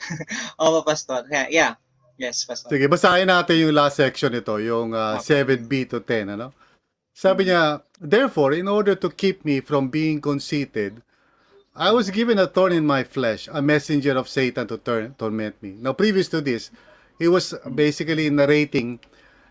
Opo, 0.61 0.83
pastor. 0.85 1.25
Kaya, 1.25 1.47
yeah. 1.49 1.73
Yes, 2.19 2.45
pastor. 2.45 2.69
Sige, 2.69 2.85
basahin 2.85 3.25
natin 3.25 3.57
yung 3.57 3.73
last 3.73 3.97
section 3.97 4.29
nito, 4.29 4.53
yung 4.61 4.93
uh, 4.93 5.17
7b 5.17 5.89
to 5.89 6.03
10, 6.05 6.37
ano? 6.37 6.53
Sabi 7.11 7.49
niya, 7.49 7.81
Therefore, 7.97 8.53
in 8.53 8.69
order 8.69 8.93
to 8.93 9.09
keep 9.09 9.41
me 9.41 9.57
from 9.59 9.89
being 9.89 10.21
conceited, 10.21 11.01
I 11.73 11.89
was 11.89 12.11
given 12.13 12.37
a 12.37 12.45
thorn 12.45 12.75
in 12.75 12.85
my 12.85 13.01
flesh, 13.01 13.49
a 13.49 13.61
messenger 13.61 14.13
of 14.19 14.29
Satan 14.29 14.67
to 14.69 14.77
turn, 14.77 15.15
torment 15.17 15.55
me. 15.63 15.73
Now, 15.79 15.93
previous 15.93 16.29
to 16.29 16.41
this, 16.41 16.69
he 17.17 17.25
was 17.25 17.55
basically 17.63 18.29
narrating 18.29 18.99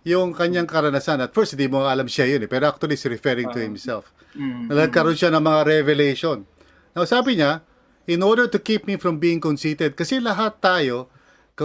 yung 0.04 0.32
kanyang 0.32 0.68
karanasan. 0.68 1.20
At 1.20 1.36
first, 1.36 1.54
hindi 1.54 1.68
mo 1.68 1.84
alam 1.84 2.08
siya 2.08 2.36
yun 2.36 2.44
eh, 2.44 2.50
pero 2.50 2.72
actually, 2.72 2.96
he's 2.96 3.04
referring 3.08 3.52
to 3.52 3.60
himself. 3.60 4.08
Mm. 4.30 4.70
na 4.70 4.86
nagkaroon 4.86 5.18
siya 5.18 5.34
ng 5.34 5.42
mga 5.42 5.60
revelation. 5.66 6.46
Now, 6.94 7.02
sabi 7.02 7.38
niya, 7.38 7.66
in 8.06 8.22
order 8.22 8.46
to 8.46 8.58
keep 8.62 8.86
me 8.86 8.94
from 8.94 9.18
being 9.18 9.42
conceited, 9.42 9.98
kasi 9.98 10.22
lahat 10.22 10.62
tayo, 10.62 11.10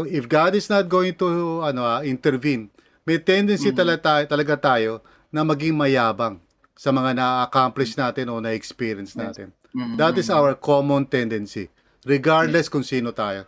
if 0.09 0.25
God 0.25 0.57
is 0.57 0.67
not 0.67 0.89
going 0.89 1.13
to 1.21 1.61
ano 1.61 1.85
ah, 1.85 2.01
intervene, 2.01 2.73
may 3.05 3.21
tendency 3.21 3.69
talaga, 3.69 4.25
talaga 4.25 4.57
tayo 4.57 5.05
na 5.29 5.45
maging 5.45 5.77
mayabang 5.77 6.41
sa 6.73 6.89
mga 6.89 7.15
na-accomplish 7.15 7.93
natin 7.95 8.33
o 8.33 8.41
na-experience 8.41 9.13
natin. 9.13 9.53
Mm. 9.71 9.95
That 9.95 10.17
is 10.17 10.27
our 10.33 10.57
common 10.57 11.05
tendency, 11.05 11.69
regardless 12.01 12.67
kung 12.67 12.83
sino 12.83 13.13
tayo. 13.13 13.45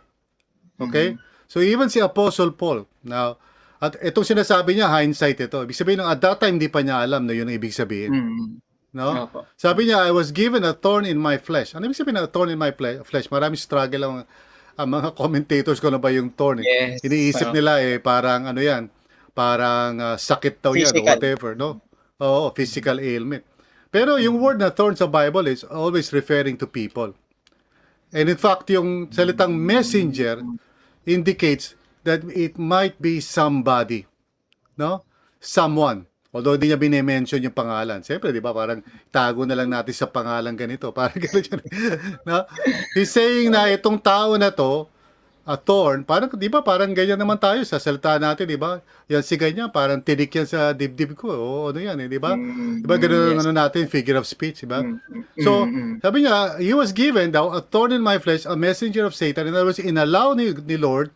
Okay? 0.78 1.18
So 1.50 1.58
even 1.58 1.90
si 1.90 1.98
Apostle 1.98 2.54
Paul, 2.54 2.86
now, 3.02 3.40
at 3.78 3.94
itong 4.02 4.26
sinasabi 4.26 4.74
niya, 4.74 4.90
hindsight 4.90 5.38
ito. 5.38 5.62
Ibig 5.62 5.78
sabihin, 5.78 6.02
at 6.02 6.18
that 6.18 6.42
time, 6.42 6.58
hindi 6.58 6.66
pa 6.66 6.82
niya 6.82 7.06
alam 7.06 7.30
na 7.30 7.34
yun 7.34 7.46
ang 7.46 7.54
ibig 7.54 7.70
sabihin. 7.70 8.10
Mm. 8.10 8.48
No? 8.98 9.30
Opo. 9.30 9.46
Sabi 9.54 9.86
niya, 9.86 10.02
I 10.02 10.10
was 10.10 10.34
given 10.34 10.66
a 10.66 10.74
thorn 10.74 11.06
in 11.06 11.14
my 11.14 11.38
flesh. 11.38 11.78
Ano 11.78 11.86
ibig 11.86 11.94
sabihin 11.94 12.18
na 12.18 12.26
thorn 12.26 12.50
in 12.50 12.58
my 12.58 12.74
flesh? 12.74 13.30
Maraming 13.30 13.60
struggle 13.60 14.02
ang, 14.02 14.16
ang 14.74 14.88
mga 14.90 15.14
commentators 15.20 15.78
ko 15.78 15.94
na 15.94 16.02
ba 16.02 16.10
yung 16.10 16.34
thorn. 16.34 16.58
Eh. 16.62 16.66
Yes. 16.66 17.06
Iniisip 17.06 17.54
nila 17.54 17.78
eh, 17.78 18.02
parang 18.02 18.50
ano 18.50 18.58
yan, 18.58 18.90
parang 19.30 20.02
ah, 20.02 20.18
sakit 20.18 20.58
daw 20.58 20.74
yan 20.74 20.90
Physical. 20.90 21.14
whatever, 21.14 21.50
no? 21.54 21.78
Oo, 22.18 22.50
physical 22.50 22.98
ailment. 22.98 23.46
Pero 23.94 24.18
yung 24.18 24.42
word 24.42 24.58
na 24.58 24.74
thorn 24.74 24.98
sa 24.98 25.06
Bible 25.06 25.46
is 25.46 25.62
always 25.62 26.10
referring 26.10 26.58
to 26.58 26.66
people. 26.66 27.14
And 28.10 28.26
in 28.26 28.34
fact, 28.40 28.66
yung 28.74 29.14
salitang 29.14 29.54
messenger 29.54 30.42
indicates 31.06 31.77
that 32.08 32.24
it 32.32 32.56
might 32.56 32.96
be 32.96 33.20
somebody. 33.20 34.08
No? 34.80 35.04
Someone. 35.38 36.08
Although 36.28 36.56
hindi 36.60 36.72
niya 36.72 36.80
bine-mention 36.80 37.40
yung 37.40 37.56
pangalan. 37.56 38.04
Siyempre, 38.04 38.32
di 38.32 38.40
ba, 38.40 38.52
parang 38.52 38.84
tago 39.08 39.48
na 39.48 39.56
lang 39.56 39.72
natin 39.72 39.92
sa 39.96 40.08
pangalan 40.08 40.52
ganito. 40.52 40.92
Parang 40.96 41.16
yun. 41.16 41.60
no? 42.28 42.44
He's 42.92 43.08
saying 43.08 43.48
na 43.48 43.68
itong 43.72 43.96
tao 43.96 44.36
na 44.36 44.52
to, 44.52 44.88
a 45.48 45.56
thorn, 45.56 46.04
parang, 46.04 46.28
di 46.36 46.52
ba, 46.52 46.60
parang 46.60 46.92
ganyan 46.92 47.16
naman 47.16 47.40
tayo 47.40 47.64
sa 47.64 47.80
salita 47.80 48.20
natin, 48.20 48.44
di 48.44 48.60
ba? 48.60 48.84
Yan 49.08 49.24
si 49.24 49.32
ganyan, 49.40 49.72
parang 49.72 49.96
tinik 49.96 50.28
yan 50.28 50.44
sa 50.44 50.76
dibdib 50.76 51.16
ko. 51.16 51.32
O 51.32 51.48
ano 51.72 51.80
yan, 51.80 51.96
eh, 52.04 52.04
di 52.04 52.20
ba? 52.20 52.36
Di 52.36 52.84
ba, 52.84 53.00
ganun 53.00 53.32
yes. 53.32 53.40
ano 53.40 53.56
natin, 53.56 53.88
figure 53.88 54.20
of 54.20 54.28
speech, 54.28 54.60
di 54.60 54.68
ba? 54.68 54.84
Mm, 54.84 55.00
So, 55.40 55.64
mm, 55.64 55.72
mm. 55.72 55.94
sabi 56.04 56.28
niya, 56.28 56.60
he 56.60 56.76
was 56.76 56.92
given 56.92 57.32
daw 57.32 57.48
a 57.48 57.64
thorn 57.64 57.96
in 57.96 58.04
my 58.04 58.20
flesh, 58.20 58.44
a 58.44 58.52
messenger 58.52 59.08
of 59.08 59.16
Satan. 59.16 59.48
In 59.48 59.56
other 59.56 59.64
words, 59.64 59.80
inallow 59.80 60.36
ni, 60.36 60.52
ni 60.52 60.76
Lord 60.76 61.08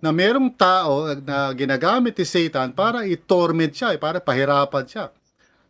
na 0.00 0.10
merong 0.10 0.48
tao 0.56 1.12
na 1.20 1.52
ginagamit 1.52 2.16
ni 2.16 2.24
Satan 2.24 2.72
para 2.72 3.04
i-torment 3.04 3.72
siya, 3.72 3.92
eh, 3.94 4.00
para 4.00 4.18
pahirapan 4.18 4.84
siya. 4.88 5.12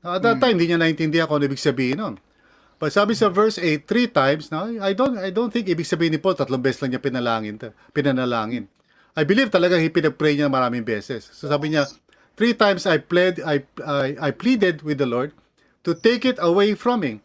At 0.00 0.24
that 0.24 0.40
time, 0.40 0.56
hindi 0.56 0.72
niya 0.72 0.80
naintindihan 0.80 1.28
kung 1.28 1.42
ano 1.42 1.50
ibig 1.50 1.60
sabihin 1.60 2.00
nun. 2.00 2.14
But 2.80 2.96
sabi 2.96 3.12
sa 3.12 3.28
verse 3.28 3.60
8, 3.60 3.84
three 3.84 4.08
times, 4.08 4.48
na 4.48 4.64
I 4.80 4.96
don't 4.96 5.20
I 5.20 5.28
don't 5.28 5.52
think 5.52 5.68
ibig 5.68 5.84
sabihin 5.84 6.16
ni 6.16 6.20
Paul, 6.22 6.32
tatlong 6.32 6.64
beses 6.64 6.80
lang 6.80 6.96
niya 6.96 7.02
pinalangin, 7.04 7.60
pinanalangin. 7.92 8.64
I 9.12 9.28
believe 9.28 9.52
talaga 9.52 9.76
pinag-pray 9.76 10.40
niya 10.40 10.48
maraming 10.48 10.88
beses. 10.88 11.28
So 11.28 11.52
sabi 11.52 11.76
niya, 11.76 11.84
three 12.40 12.56
times 12.56 12.88
I 12.88 12.96
pled 12.96 13.44
I, 13.44 13.68
I, 13.84 14.16
I 14.16 14.30
pleaded 14.32 14.80
with 14.80 14.96
the 14.96 15.04
Lord 15.04 15.36
to 15.84 15.92
take 15.92 16.24
it 16.24 16.40
away 16.40 16.72
from 16.72 17.04
him. 17.04 17.20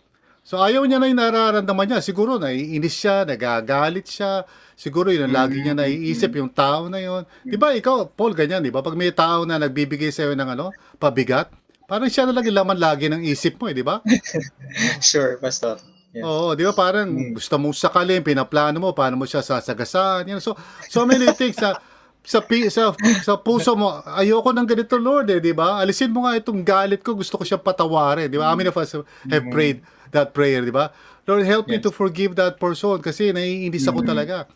So 0.45 0.61
ayaw 0.61 0.85
niya 0.85 1.01
na 1.01 1.09
yung 1.09 1.17
nararamdaman 1.17 1.89
niya. 1.89 2.05
Siguro 2.05 2.37
naiinis 2.37 2.93
siya, 2.93 3.25
nagagalit 3.25 4.05
siya. 4.05 4.45
Siguro 4.77 5.09
yun 5.09 5.25
ang 5.25 5.33
lagi 5.33 5.57
niya 5.57 5.73
naiisip, 5.73 6.37
yung 6.37 6.53
tao 6.53 6.85
na 6.85 7.01
yun. 7.01 7.25
Di 7.41 7.57
ba 7.57 7.73
ikaw, 7.73 8.05
Paul, 8.13 8.37
ganyan, 8.37 8.61
di 8.61 8.69
ba? 8.69 8.85
Pag 8.85 8.93
may 8.93 9.09
tao 9.09 9.41
na 9.41 9.57
nagbibigay 9.57 10.13
sa'yo 10.13 10.37
ng 10.37 10.53
ano, 10.53 10.69
pabigat, 11.01 11.49
parang 11.89 12.11
siya 12.13 12.29
na 12.29 12.37
lang 12.37 12.45
laman 12.45 12.77
lagi 12.77 13.09
ng 13.09 13.25
isip 13.25 13.57
mo, 13.57 13.73
eh, 13.73 13.73
di 13.73 13.81
ba? 13.81 14.05
Sure, 15.01 15.41
Pastor. 15.41 15.81
Yeah. 16.13 16.29
Oo, 16.29 16.53
di 16.53 16.61
ba? 16.61 16.77
Parang 16.77 17.09
Mm. 17.09 17.41
gusto 17.41 17.57
mong 17.57 17.73
sakalin, 17.73 18.21
pinaplano 18.21 18.77
mo, 18.77 18.93
paano 18.93 19.17
mo 19.17 19.25
siya 19.25 19.41
sasagasaan. 19.41 20.29
Yan. 20.29 20.37
So, 20.43 20.53
so 20.85 21.09
many 21.09 21.25
things 21.33 21.57
sa 21.57 21.81
sa 22.25 22.41
sa 22.73 22.83
sa 23.21 23.33
puso 23.37 23.77
mo 23.77 24.01
ayoko 24.17 24.49
ng 24.49 24.65
ganito 24.65 24.97
Lord 24.97 25.29
eh 25.29 25.37
di 25.37 25.53
ba 25.53 25.77
alisin 25.77 26.09
mo 26.09 26.25
nga 26.25 26.33
itong 26.33 26.65
galit 26.65 27.05
ko 27.05 27.13
gusto 27.13 27.37
ko 27.37 27.45
siyang 27.45 27.61
patawarin 27.61 28.25
di 28.25 28.41
ba 28.41 28.49
many 28.57 28.73
of 28.73 28.77
us 28.81 28.97
have 29.29 29.45
prayed 29.53 29.85
that 30.15 30.31
prayer 30.31 30.63
di 30.63 30.71
ba 30.71 30.95
Lord 31.27 31.43
help 31.43 31.67
me 31.67 31.77
Yes. 31.77 31.83
to 31.83 31.91
forgive 31.91 32.39
that 32.39 32.55
person 32.57 33.03
kasi 33.03 33.35
naiinis 33.35 33.83
ako 33.85 34.01
talaga 34.01 34.47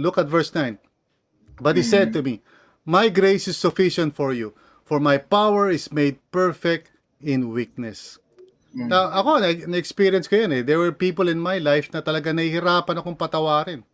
look 0.00 0.16
at 0.16 0.26
verse 0.26 0.48
9 0.56 0.80
but 1.60 1.76
he 1.76 1.84
said 1.84 2.10
to 2.10 2.24
me 2.24 2.40
my 2.82 3.12
grace 3.12 3.46
is 3.46 3.54
sufficient 3.54 4.16
for 4.16 4.32
you 4.32 4.56
for 4.82 4.98
my 4.98 5.20
power 5.20 5.68
is 5.68 5.92
made 5.92 6.16
perfect 6.32 6.90
in 7.20 7.52
weakness 7.52 8.18
Mm. 8.72 8.88
na, 8.88 9.12
ako, 9.12 9.36
na- 9.36 9.68
na-experience 9.68 10.24
ko 10.24 10.32
yan 10.32 10.48
eh. 10.48 10.62
There 10.64 10.80
were 10.80 10.96
people 10.96 11.28
in 11.28 11.36
my 11.36 11.60
life 11.60 11.92
na 11.92 12.00
talaga 12.00 12.32
nahihirapan 12.32 12.96
akong 12.96 13.20
patawarin. 13.20 13.84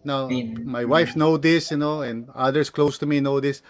Now, 0.00 0.32
Amen. 0.32 0.64
my 0.64 0.80
wife 0.80 1.12
know 1.12 1.36
this, 1.36 1.68
you 1.68 1.76
know, 1.76 2.00
and 2.00 2.32
others 2.32 2.72
close 2.72 2.96
to 2.96 3.04
me 3.04 3.20
know 3.20 3.36
this. 3.36 3.60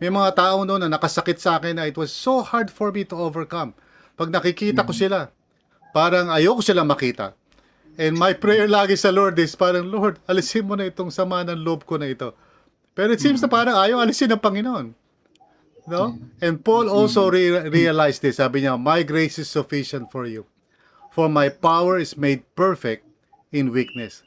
May 0.00 0.08
mga 0.08 0.32
tao 0.32 0.64
noon 0.64 0.80
na 0.80 0.88
nakasakit 0.88 1.36
sa 1.36 1.60
akin 1.60 1.76
na 1.76 1.84
it 1.84 2.00
was 2.00 2.08
so 2.08 2.40
hard 2.40 2.72
for 2.72 2.88
me 2.88 3.04
to 3.04 3.20
overcome. 3.20 3.76
Pag 4.16 4.32
nakikita 4.32 4.80
ko 4.80 4.96
sila, 4.96 5.28
parang 5.92 6.28
ayoko 6.32 6.60
sila 6.60 6.84
makita. 6.84 7.34
And 7.98 8.14
my 8.14 8.30
prayer 8.30 8.70
lagi 8.70 8.94
sa 8.94 9.10
Lord 9.10 9.34
is 9.42 9.58
parang, 9.58 9.90
Lord, 9.90 10.22
alisin 10.30 10.62
mo 10.62 10.78
na 10.78 10.86
itong 10.86 11.10
sama 11.10 11.42
ng 11.42 11.58
loob 11.58 11.82
ko 11.82 11.98
na 11.98 12.06
ito. 12.06 12.30
Pero 12.94 13.10
it 13.10 13.18
seems 13.18 13.42
na 13.42 13.50
parang 13.50 13.74
ayaw 13.74 13.98
alisin 14.02 14.30
ng 14.30 14.38
Panginoon. 14.38 14.94
No? 15.88 16.14
And 16.38 16.62
Paul 16.62 16.86
also 16.86 17.26
re- 17.32 17.66
realized 17.66 18.22
this. 18.22 18.38
Sabi 18.38 18.62
niya, 18.62 18.78
My 18.78 19.02
grace 19.02 19.40
is 19.42 19.50
sufficient 19.50 20.12
for 20.14 20.28
you. 20.28 20.46
For 21.10 21.26
my 21.26 21.50
power 21.50 21.98
is 21.98 22.14
made 22.14 22.46
perfect 22.54 23.02
in 23.50 23.72
weakness. 23.74 24.22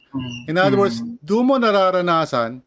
In 0.49 0.59
other 0.59 0.75
words, 0.75 0.99
do 1.23 1.39
mo 1.45 1.55
nararanasan 1.55 2.65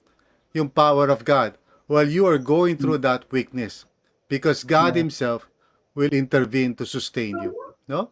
yung 0.56 0.70
power 0.70 1.10
of 1.12 1.26
God 1.26 1.58
while 1.90 2.08
you 2.08 2.24
are 2.24 2.40
going 2.40 2.80
through 2.80 3.04
that 3.04 3.28
weakness. 3.28 3.84
Because 4.30 4.64
God 4.64 4.96
Himself 4.96 5.44
will 5.92 6.14
intervene 6.14 6.72
to 6.80 6.86
sustain 6.88 7.36
you. 7.42 7.52
No? 7.84 8.08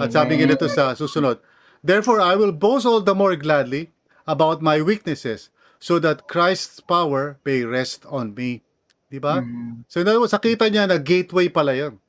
At 0.00 0.14
sabi 0.14 0.40
ganito 0.40 0.66
sa 0.70 0.96
susunod, 0.96 1.40
Therefore, 1.84 2.20
I 2.20 2.34
will 2.34 2.52
boast 2.52 2.88
all 2.88 3.04
the 3.04 3.12
more 3.12 3.36
gladly 3.36 3.92
about 4.24 4.64
my 4.64 4.80
weaknesses 4.80 5.52
so 5.76 6.00
that 6.00 6.24
Christ's 6.24 6.80
power 6.80 7.36
may 7.44 7.60
rest 7.68 8.08
on 8.08 8.32
me. 8.32 8.64
Di 9.12 9.20
ba? 9.20 9.44
Mm. 9.44 9.84
So, 9.86 10.00
in 10.00 10.08
other 10.08 10.24
words, 10.24 10.32
nakita 10.32 10.72
niya 10.72 10.88
na 10.88 10.96
gateway 10.96 11.52
pala 11.52 11.76
yun. 11.76 12.00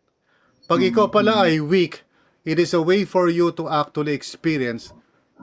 Pag 0.65 0.81
ikaw 0.81 1.11
pala 1.11 1.45
ay 1.45 1.59
weak, 1.59 2.07
it 2.47 2.57
is 2.57 2.73
a 2.73 2.81
way 2.81 3.03
for 3.03 3.27
you 3.27 3.51
to 3.53 3.67
actually 3.69 4.15
experience 4.15 4.95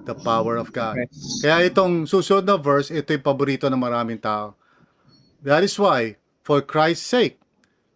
the 0.09 0.16
power 0.16 0.57
of 0.57 0.72
God. 0.72 0.99
Kaya 1.45 1.68
itong 1.68 2.11
susunod 2.11 2.49
na 2.49 2.57
verse, 2.59 2.91
ito 2.91 3.12
yung 3.12 3.22
paborito 3.22 3.68
ng 3.68 3.78
maraming 3.78 4.18
tao. 4.18 4.57
That 5.45 5.62
is 5.62 5.78
why, 5.78 6.18
for 6.43 6.64
Christ's 6.64 7.07
sake, 7.07 7.39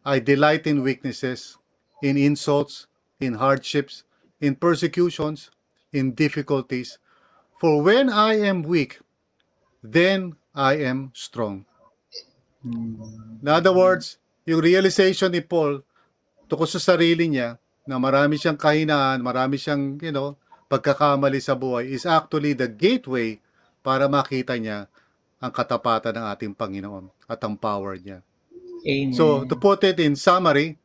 I 0.07 0.23
delight 0.23 0.71
in 0.71 0.87
weaknesses, 0.87 1.59
in 1.99 2.15
insults, 2.15 2.87
in 3.19 3.43
hardships, 3.43 4.06
in 4.41 4.57
persecutions, 4.57 5.51
in 5.93 6.13
difficulties. 6.13 6.99
For 7.57 7.81
when 7.81 8.13
I 8.13 8.37
am 8.41 8.63
weak, 8.63 9.01
then 9.81 10.37
I 10.53 10.81
am 10.85 11.13
strong. 11.17 11.65
In 12.67 13.47
other 13.49 13.73
words, 13.73 14.19
yung 14.45 14.61
realization 14.61 15.33
ni 15.33 15.41
Paul 15.41 15.81
tungkol 16.47 16.69
sa 16.69 16.83
sarili 16.83 17.31
niya 17.31 17.59
na 17.87 17.99
marami 18.03 18.37
siyang 18.37 18.59
kahinaan, 18.59 19.23
marami 19.23 19.57
siyang, 19.57 19.99
you 20.03 20.11
know, 20.11 20.35
pagkakamali 20.67 21.39
sa 21.39 21.55
buhay 21.55 21.87
is 21.87 22.03
actually 22.05 22.53
the 22.53 22.67
gateway 22.67 23.39
para 23.87 24.11
makita 24.11 24.59
niya 24.59 24.91
ang 25.39 25.53
katapatan 25.55 26.19
ng 26.19 26.27
ating 26.35 26.53
Panginoon 26.59 27.07
at 27.31 27.39
ang 27.47 27.55
power 27.55 27.95
niya. 27.95 28.19
Amen. 28.83 29.15
So, 29.15 29.47
to 29.47 29.55
put 29.55 29.87
it 29.87 30.03
in 30.03 30.19
summary, 30.19 30.79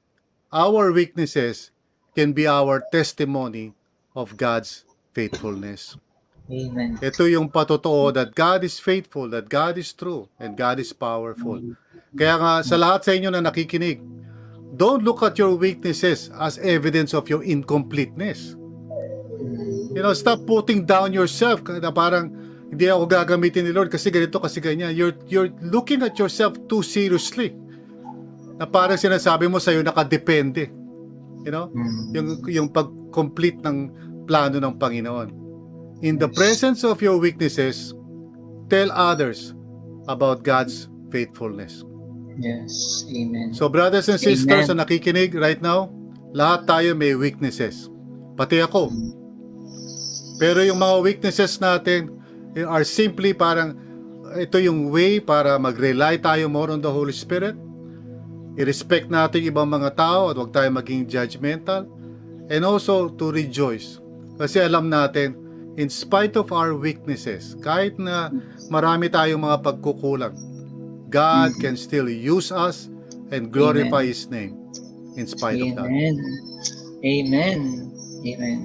our 0.54 0.94
weaknesses 0.94 1.71
can 2.16 2.36
be 2.36 2.48
our 2.48 2.84
testimony 2.92 3.74
of 4.16 4.36
God's 4.36 4.84
faithfulness. 5.16 5.96
Amen. 6.52 7.00
Ito 7.00 7.32
yung 7.32 7.48
patotoo 7.48 8.12
that 8.12 8.36
God 8.36 8.68
is 8.68 8.76
faithful, 8.76 9.32
that 9.32 9.48
God 9.48 9.80
is 9.80 9.96
true, 9.96 10.28
and 10.36 10.60
God 10.60 10.84
is 10.84 10.92
powerful. 10.92 11.64
Kaya 12.12 12.36
nga, 12.36 12.52
sa 12.60 12.76
lahat 12.76 13.08
sa 13.08 13.12
inyo 13.16 13.32
na 13.32 13.40
nakikinig, 13.40 14.04
don't 14.76 15.00
look 15.08 15.24
at 15.24 15.40
your 15.40 15.56
weaknesses 15.56 16.28
as 16.36 16.60
evidence 16.60 17.16
of 17.16 17.32
your 17.32 17.40
incompleteness. 17.40 18.60
You 19.96 20.04
know, 20.04 20.12
stop 20.12 20.44
putting 20.44 20.84
down 20.84 21.16
yourself 21.16 21.64
na 21.64 21.92
parang 21.92 22.36
hindi 22.68 22.88
ako 22.88 23.08
gagamitin 23.08 23.68
ni 23.68 23.72
Lord 23.72 23.92
kasi 23.92 24.12
ganito, 24.12 24.40
kasi 24.40 24.60
ganyan. 24.60 24.92
You're, 24.96 25.16
you're 25.28 25.52
looking 25.64 26.04
at 26.04 26.20
yourself 26.20 26.56
too 26.68 26.84
seriously. 26.84 27.56
Na 28.60 28.68
parang 28.68 29.00
sinasabi 29.00 29.48
mo 29.48 29.60
sa'yo 29.60 29.84
nakadepende. 29.84 30.81
You 31.46 31.52
know? 31.52 31.68
Mm. 31.74 32.02
yung 32.14 32.28
yung 32.48 32.68
pag-complete 32.70 33.60
ng 33.66 33.78
plano 34.30 34.62
ng 34.62 34.74
Panginoon. 34.78 35.30
In 36.02 36.18
the 36.18 36.30
presence 36.30 36.82
of 36.82 36.98
your 37.02 37.22
weaknesses, 37.22 37.94
tell 38.70 38.90
others 38.90 39.54
about 40.10 40.42
God's 40.42 40.90
faithfulness. 41.14 41.86
Yes. 42.42 43.06
Amen. 43.12 43.54
So 43.54 43.70
brothers 43.70 44.10
and 44.10 44.18
sisters 44.18 44.66
Amen. 44.66 44.82
na 44.82 44.88
nakikinig 44.88 45.36
right 45.38 45.62
now, 45.62 45.94
lahat 46.34 46.66
tayo 46.66 46.90
may 46.98 47.14
weaknesses. 47.14 47.92
Pati 48.40 48.64
ako. 48.64 48.90
Pero 50.42 50.66
yung 50.66 50.82
mga 50.82 50.96
weaknesses 51.06 51.62
natin 51.62 52.10
eh, 52.58 52.66
are 52.66 52.88
simply 52.88 53.36
parang 53.36 53.78
ito 54.40 54.58
yung 54.58 54.90
way 54.90 55.20
para 55.20 55.60
mag-rely 55.60 56.18
tayo 56.18 56.48
more 56.48 56.72
on 56.72 56.80
the 56.80 56.90
Holy 56.90 57.14
Spirit. 57.14 57.54
I-respect 58.60 59.08
natin 59.08 59.48
ibang 59.48 59.70
mga 59.70 59.96
tao 59.96 60.32
at 60.32 60.36
huwag 60.36 60.52
tayo 60.52 60.68
maging 60.76 61.08
judgmental. 61.08 61.88
And 62.52 62.68
also 62.68 63.08
to 63.08 63.32
rejoice. 63.32 64.04
Kasi 64.36 64.60
alam 64.60 64.92
natin, 64.92 65.40
in 65.80 65.88
spite 65.88 66.36
of 66.36 66.52
our 66.52 66.76
weaknesses, 66.76 67.56
kahit 67.64 67.96
na 67.96 68.28
marami 68.68 69.08
tayong 69.08 69.40
mga 69.40 69.64
pagkukulang, 69.64 70.36
God 71.08 71.56
can 71.64 71.80
still 71.80 72.12
use 72.12 72.52
us 72.52 72.92
and 73.32 73.52
glorify 73.52 74.04
His 74.04 74.28
name 74.28 74.56
in 75.16 75.28
spite 75.28 75.60
of 75.60 75.76
that. 75.80 75.88
Amen. 75.88 76.16
Amen. 77.04 77.60
Amen. 78.28 78.60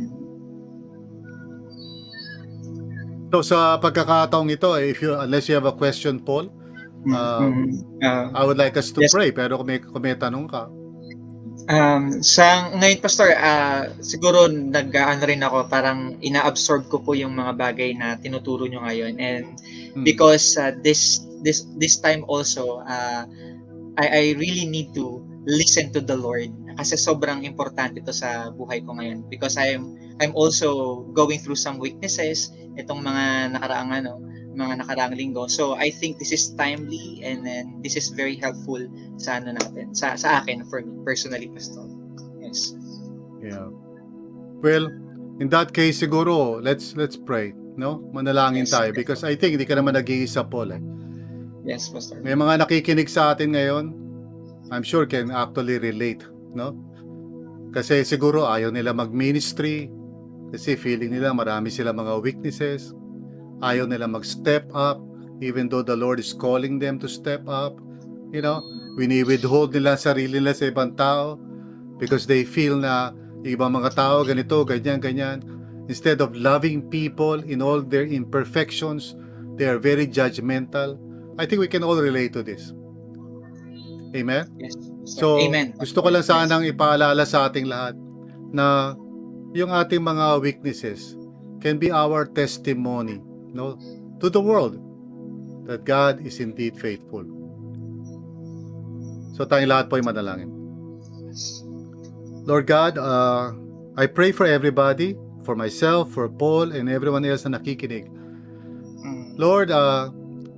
So 3.34 3.42
sa 3.42 3.76
pagkakataong 3.82 4.48
ito, 4.54 4.70
eh, 4.78 4.94
if 4.94 5.02
you 5.02 5.14
unless 5.18 5.50
you 5.50 5.58
have 5.58 5.66
a 5.66 5.74
question, 5.74 6.22
Paul, 6.22 6.48
Um, 7.12 7.70
Mm, 7.70 8.02
ah, 8.02 8.26
I 8.34 8.42
would 8.44 8.58
like 8.58 8.76
us 8.76 8.90
to 8.94 9.02
Yes. 9.02 9.12
pray. 9.12 9.30
Pero 9.30 9.58
kung 9.58 9.68
may, 9.68 9.78
kung 9.78 10.02
may 10.02 10.16
tanong 10.18 10.46
ka, 10.50 10.66
Um, 11.66 12.22
sa 12.22 12.70
ngayon 12.78 13.02
pastor, 13.02 13.34
ah 13.34 13.90
siguro 13.98 14.46
nag-ano 14.46 15.22
rin 15.26 15.42
ako, 15.42 15.66
parang 15.66 16.14
ina-absorb 16.22 16.86
ko 16.86 17.02
po 17.02 17.18
yung 17.18 17.34
mga 17.34 17.58
bagay 17.58 17.90
na 17.98 18.14
tinuturo 18.22 18.70
nyo 18.70 18.86
ngayon. 18.86 19.18
And 19.18 19.58
hmm, 19.98 20.06
because 20.06 20.54
uh, 20.54 20.78
this 20.86 21.26
this 21.42 21.66
this 21.82 21.98
time 21.98 22.22
also 22.30 22.86
uh, 22.86 23.26
I 23.98 24.06
I 24.06 24.24
really 24.38 24.68
need 24.70 24.94
to 24.94 25.18
listen 25.48 25.90
to 25.96 26.00
the 26.04 26.14
Lord. 26.14 26.54
Kasi 26.78 26.94
sobrang 26.94 27.42
importante 27.42 27.98
to 28.04 28.14
sa 28.14 28.52
buhay 28.54 28.86
ko 28.86 28.94
ngayon. 29.02 29.26
Because 29.26 29.58
I'm 29.58 29.90
I'm 30.22 30.38
also 30.38 31.02
going 31.18 31.42
through 31.42 31.58
some 31.58 31.82
weaknesses. 31.82 32.54
Itong 32.78 33.02
mga 33.02 33.56
nakaraang 33.58 33.90
ano 33.90 34.22
mga 34.56 34.82
nakaraang 34.82 35.14
linggo. 35.14 35.46
So 35.46 35.76
I 35.76 35.92
think 35.92 36.18
this 36.18 36.32
is 36.32 36.56
timely 36.56 37.20
and 37.22 37.44
then 37.44 37.84
this 37.84 37.94
is 37.94 38.08
very 38.10 38.34
helpful 38.40 38.80
sa 39.20 39.38
ano 39.38 39.54
natin, 39.54 39.92
sa 39.92 40.16
sa 40.16 40.40
akin 40.42 40.64
for 40.66 40.80
me 40.80 40.96
personally 41.04 41.52
pastor. 41.52 41.84
Yes. 42.40 42.72
yeah. 43.44 43.68
Well, 44.64 44.88
in 45.38 45.52
that 45.52 45.76
case 45.76 46.00
siguro, 46.00 46.58
let's 46.64 46.96
let's 46.96 47.20
pray, 47.20 47.52
no? 47.76 48.00
Manalangin 48.16 48.64
Yes. 48.64 48.72
tayo 48.72 48.90
because 48.96 49.20
I 49.22 49.36
think 49.36 49.60
hindi 49.60 49.68
ka 49.68 49.76
naman 49.76 49.94
nag-iisa, 49.94 50.48
Paul. 50.48 50.72
Eh. 50.72 50.82
Yes, 51.68 51.92
pastor. 51.92 52.24
May 52.24 52.32
mga 52.32 52.64
nakikinig 52.64 53.12
sa 53.12 53.36
atin 53.36 53.52
ngayon, 53.52 53.84
I'm 54.72 54.82
sure 54.82 55.04
can 55.04 55.30
actually 55.30 55.78
relate, 55.78 56.24
no? 56.56 56.72
Kasi 57.76 58.08
siguro 58.08 58.48
ayaw 58.48 58.72
nila 58.72 58.96
mag-ministry 58.96 59.92
kasi 60.48 60.78
feeling 60.78 61.12
nila 61.12 61.36
marami 61.36 61.68
sila 61.68 61.92
mga 61.92 62.22
weaknesses. 62.24 62.96
Ayaw 63.64 63.88
nila 63.88 64.04
mag-step 64.04 64.68
up 64.76 65.00
even 65.40 65.68
though 65.68 65.82
the 65.84 65.96
Lord 65.96 66.20
is 66.20 66.32
calling 66.32 66.78
them 66.78 66.98
to 67.00 67.08
step 67.08 67.44
up. 67.48 67.76
You 68.32 68.42
know, 68.42 68.60
wini-withhold 68.96 69.72
nila 69.72 69.96
sarili 70.00 70.40
nila 70.40 70.56
sa 70.56 70.68
ibang 70.68 70.96
tao 70.96 71.40
because 72.00 72.24
they 72.24 72.44
feel 72.44 72.76
na 72.76 73.12
ibang 73.44 73.72
mga 73.72 73.94
tao, 73.96 74.24
ganito, 74.24 74.64
ganyan, 74.66 75.00
ganyan. 75.00 75.38
Instead 75.86 76.18
of 76.18 76.34
loving 76.34 76.82
people 76.90 77.38
in 77.46 77.62
all 77.62 77.78
their 77.80 78.04
imperfections, 78.04 79.14
they 79.54 79.70
are 79.70 79.78
very 79.78 80.08
judgmental. 80.08 80.98
I 81.38 81.46
think 81.46 81.60
we 81.62 81.70
can 81.70 81.84
all 81.86 81.96
relate 81.96 82.34
to 82.34 82.42
this. 82.42 82.74
Amen? 84.16 84.48
Yes. 84.58 84.74
So, 85.06 85.38
Amen. 85.38 85.76
gusto 85.78 86.02
ko 86.02 86.08
lang 86.10 86.26
sanang 86.26 86.66
ipaalala 86.66 87.22
sa 87.22 87.46
ating 87.46 87.70
lahat 87.70 87.94
na 88.50 88.96
yung 89.54 89.70
ating 89.70 90.02
mga 90.02 90.42
weaknesses 90.42 91.14
can 91.62 91.78
be 91.78 91.94
our 91.94 92.26
testimony 92.26 93.22
no, 93.56 93.80
to 94.20 94.28
the 94.28 94.40
world 94.40 94.76
that 95.66 95.88
God 95.88 96.20
is 96.22 96.38
indeed 96.38 96.76
faithful. 96.76 97.24
So 99.34 99.44
tayong 99.44 99.72
lahat 99.72 99.86
po 99.88 99.96
ay 99.96 100.04
manalangin. 100.04 100.52
Lord 102.46 102.64
God, 102.68 102.94
uh, 102.96 103.52
I 103.98 104.06
pray 104.06 104.30
for 104.30 104.46
everybody, 104.46 105.18
for 105.42 105.58
myself, 105.58 106.14
for 106.14 106.30
Paul, 106.30 106.70
and 106.70 106.86
everyone 106.86 107.26
else 107.26 107.42
na 107.44 107.58
nakikinig. 107.58 108.06
Lord, 109.36 109.68
uh, 109.68 110.08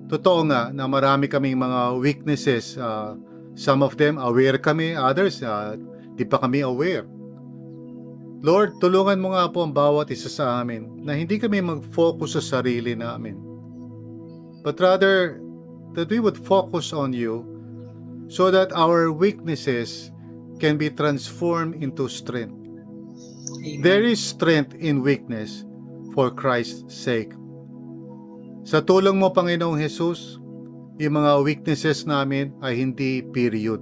totoo 0.07 0.46
nga 0.46 0.70
na 0.70 0.86
marami 0.86 1.26
kaming 1.26 1.59
mga 1.59 1.99
weaknesses. 1.99 2.76
Uh, 2.78 3.16
some 3.59 3.82
of 3.82 3.99
them 3.99 4.20
aware 4.20 4.61
kami, 4.61 4.94
others 4.94 5.42
uh, 5.42 5.74
di 6.14 6.22
pa 6.22 6.38
kami 6.38 6.62
aware. 6.62 7.09
Lord, 8.39 8.78
tulungan 8.78 9.18
mo 9.18 9.34
nga 9.34 9.51
po 9.51 9.66
ang 9.66 9.74
bawat 9.74 10.14
isa 10.14 10.30
sa 10.30 10.62
amin 10.62 11.03
na 11.03 11.18
hindi 11.18 11.43
kami 11.43 11.59
mag-focus 11.59 12.39
sa 12.39 12.62
sarili 12.62 12.95
namin. 12.95 13.34
But 14.62 14.78
rather, 14.78 15.43
that 15.99 16.07
we 16.07 16.22
would 16.22 16.39
focus 16.39 16.95
on 16.95 17.11
you 17.11 17.43
so 18.30 18.55
that 18.55 18.70
our 18.70 19.11
weaknesses 19.11 20.14
can 20.62 20.78
be 20.78 20.93
transformed 20.93 21.82
into 21.82 22.07
strength. 22.07 22.55
Amen. 22.55 23.82
There 23.82 24.07
is 24.07 24.22
strength 24.22 24.76
in 24.78 25.03
weakness 25.03 25.64
for 26.14 26.30
Christ's 26.30 26.95
sake. 26.95 27.34
Sa 28.68 28.84
tulong 28.84 29.16
mo, 29.16 29.32
Panginoong 29.32 29.80
Jesus, 29.80 30.36
yung 31.01 31.18
mga 31.18 31.43
weaknesses 31.43 32.05
namin 32.05 32.53
ay 32.61 32.76
hindi 32.76 33.24
period, 33.24 33.80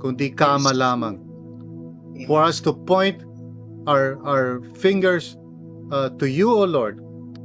kundi 0.00 0.32
kama 0.32 0.72
lamang. 0.72 1.20
For 2.26 2.42
us 2.42 2.58
to 2.64 2.74
point 2.74 3.27
our, 3.88 4.20
our 4.28 4.60
fingers 4.76 5.36
uh, 5.90 6.10
to 6.20 6.28
you, 6.28 6.52
O 6.52 6.64
Lord, 6.64 7.00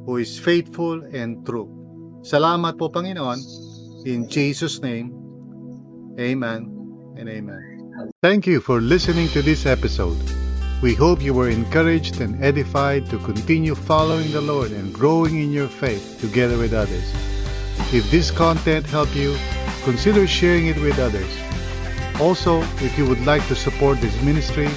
who 0.06 0.18
is 0.18 0.38
faithful 0.38 1.00
and 1.16 1.40
true. 1.48 1.72
Salamat 2.28 2.76
po, 2.76 2.92
Panginoon. 2.92 3.40
In 4.04 4.28
Jesus' 4.28 4.84
name, 4.84 5.16
Amen 6.20 6.68
and 7.16 7.32
Amen. 7.32 8.12
Thank 8.20 8.44
you 8.44 8.60
for 8.60 8.84
listening 8.84 9.32
to 9.32 9.42
this 9.42 9.64
episode. 9.64 10.20
We 10.84 10.92
hope 10.92 11.24
you 11.24 11.32
were 11.32 11.48
encouraged 11.48 12.20
and 12.20 12.36
edified 12.44 13.08
to 13.08 13.18
continue 13.24 13.72
following 13.72 14.28
the 14.36 14.44
Lord 14.44 14.76
and 14.76 14.92
growing 14.92 15.40
in 15.40 15.56
your 15.56 15.72
faith 15.72 16.20
together 16.20 16.60
with 16.60 16.76
others. 16.76 17.08
If 17.96 18.12
this 18.12 18.28
content 18.32 18.84
helped 18.92 19.16
you, 19.16 19.40
consider 19.88 20.28
sharing 20.28 20.68
it 20.68 20.76
with 20.84 21.00
others. 21.00 21.32
Also, 22.20 22.60
if 22.84 23.00
you 23.00 23.08
would 23.08 23.24
like 23.24 23.48
to 23.48 23.56
support 23.56 24.04
this 24.04 24.20
ministry, 24.22 24.68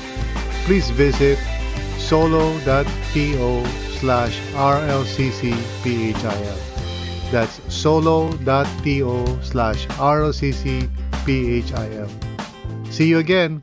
please 0.62 0.90
visit 0.94 1.42
solo.to 1.98 3.66
slash 3.98 4.38
rlccphil. 4.52 6.56
That's 7.30 7.74
solo.to 7.74 9.42
slash 9.42 9.86
rlccphil. 9.88 10.88
See 12.92 13.08
you 13.08 13.18
again. 13.18 13.62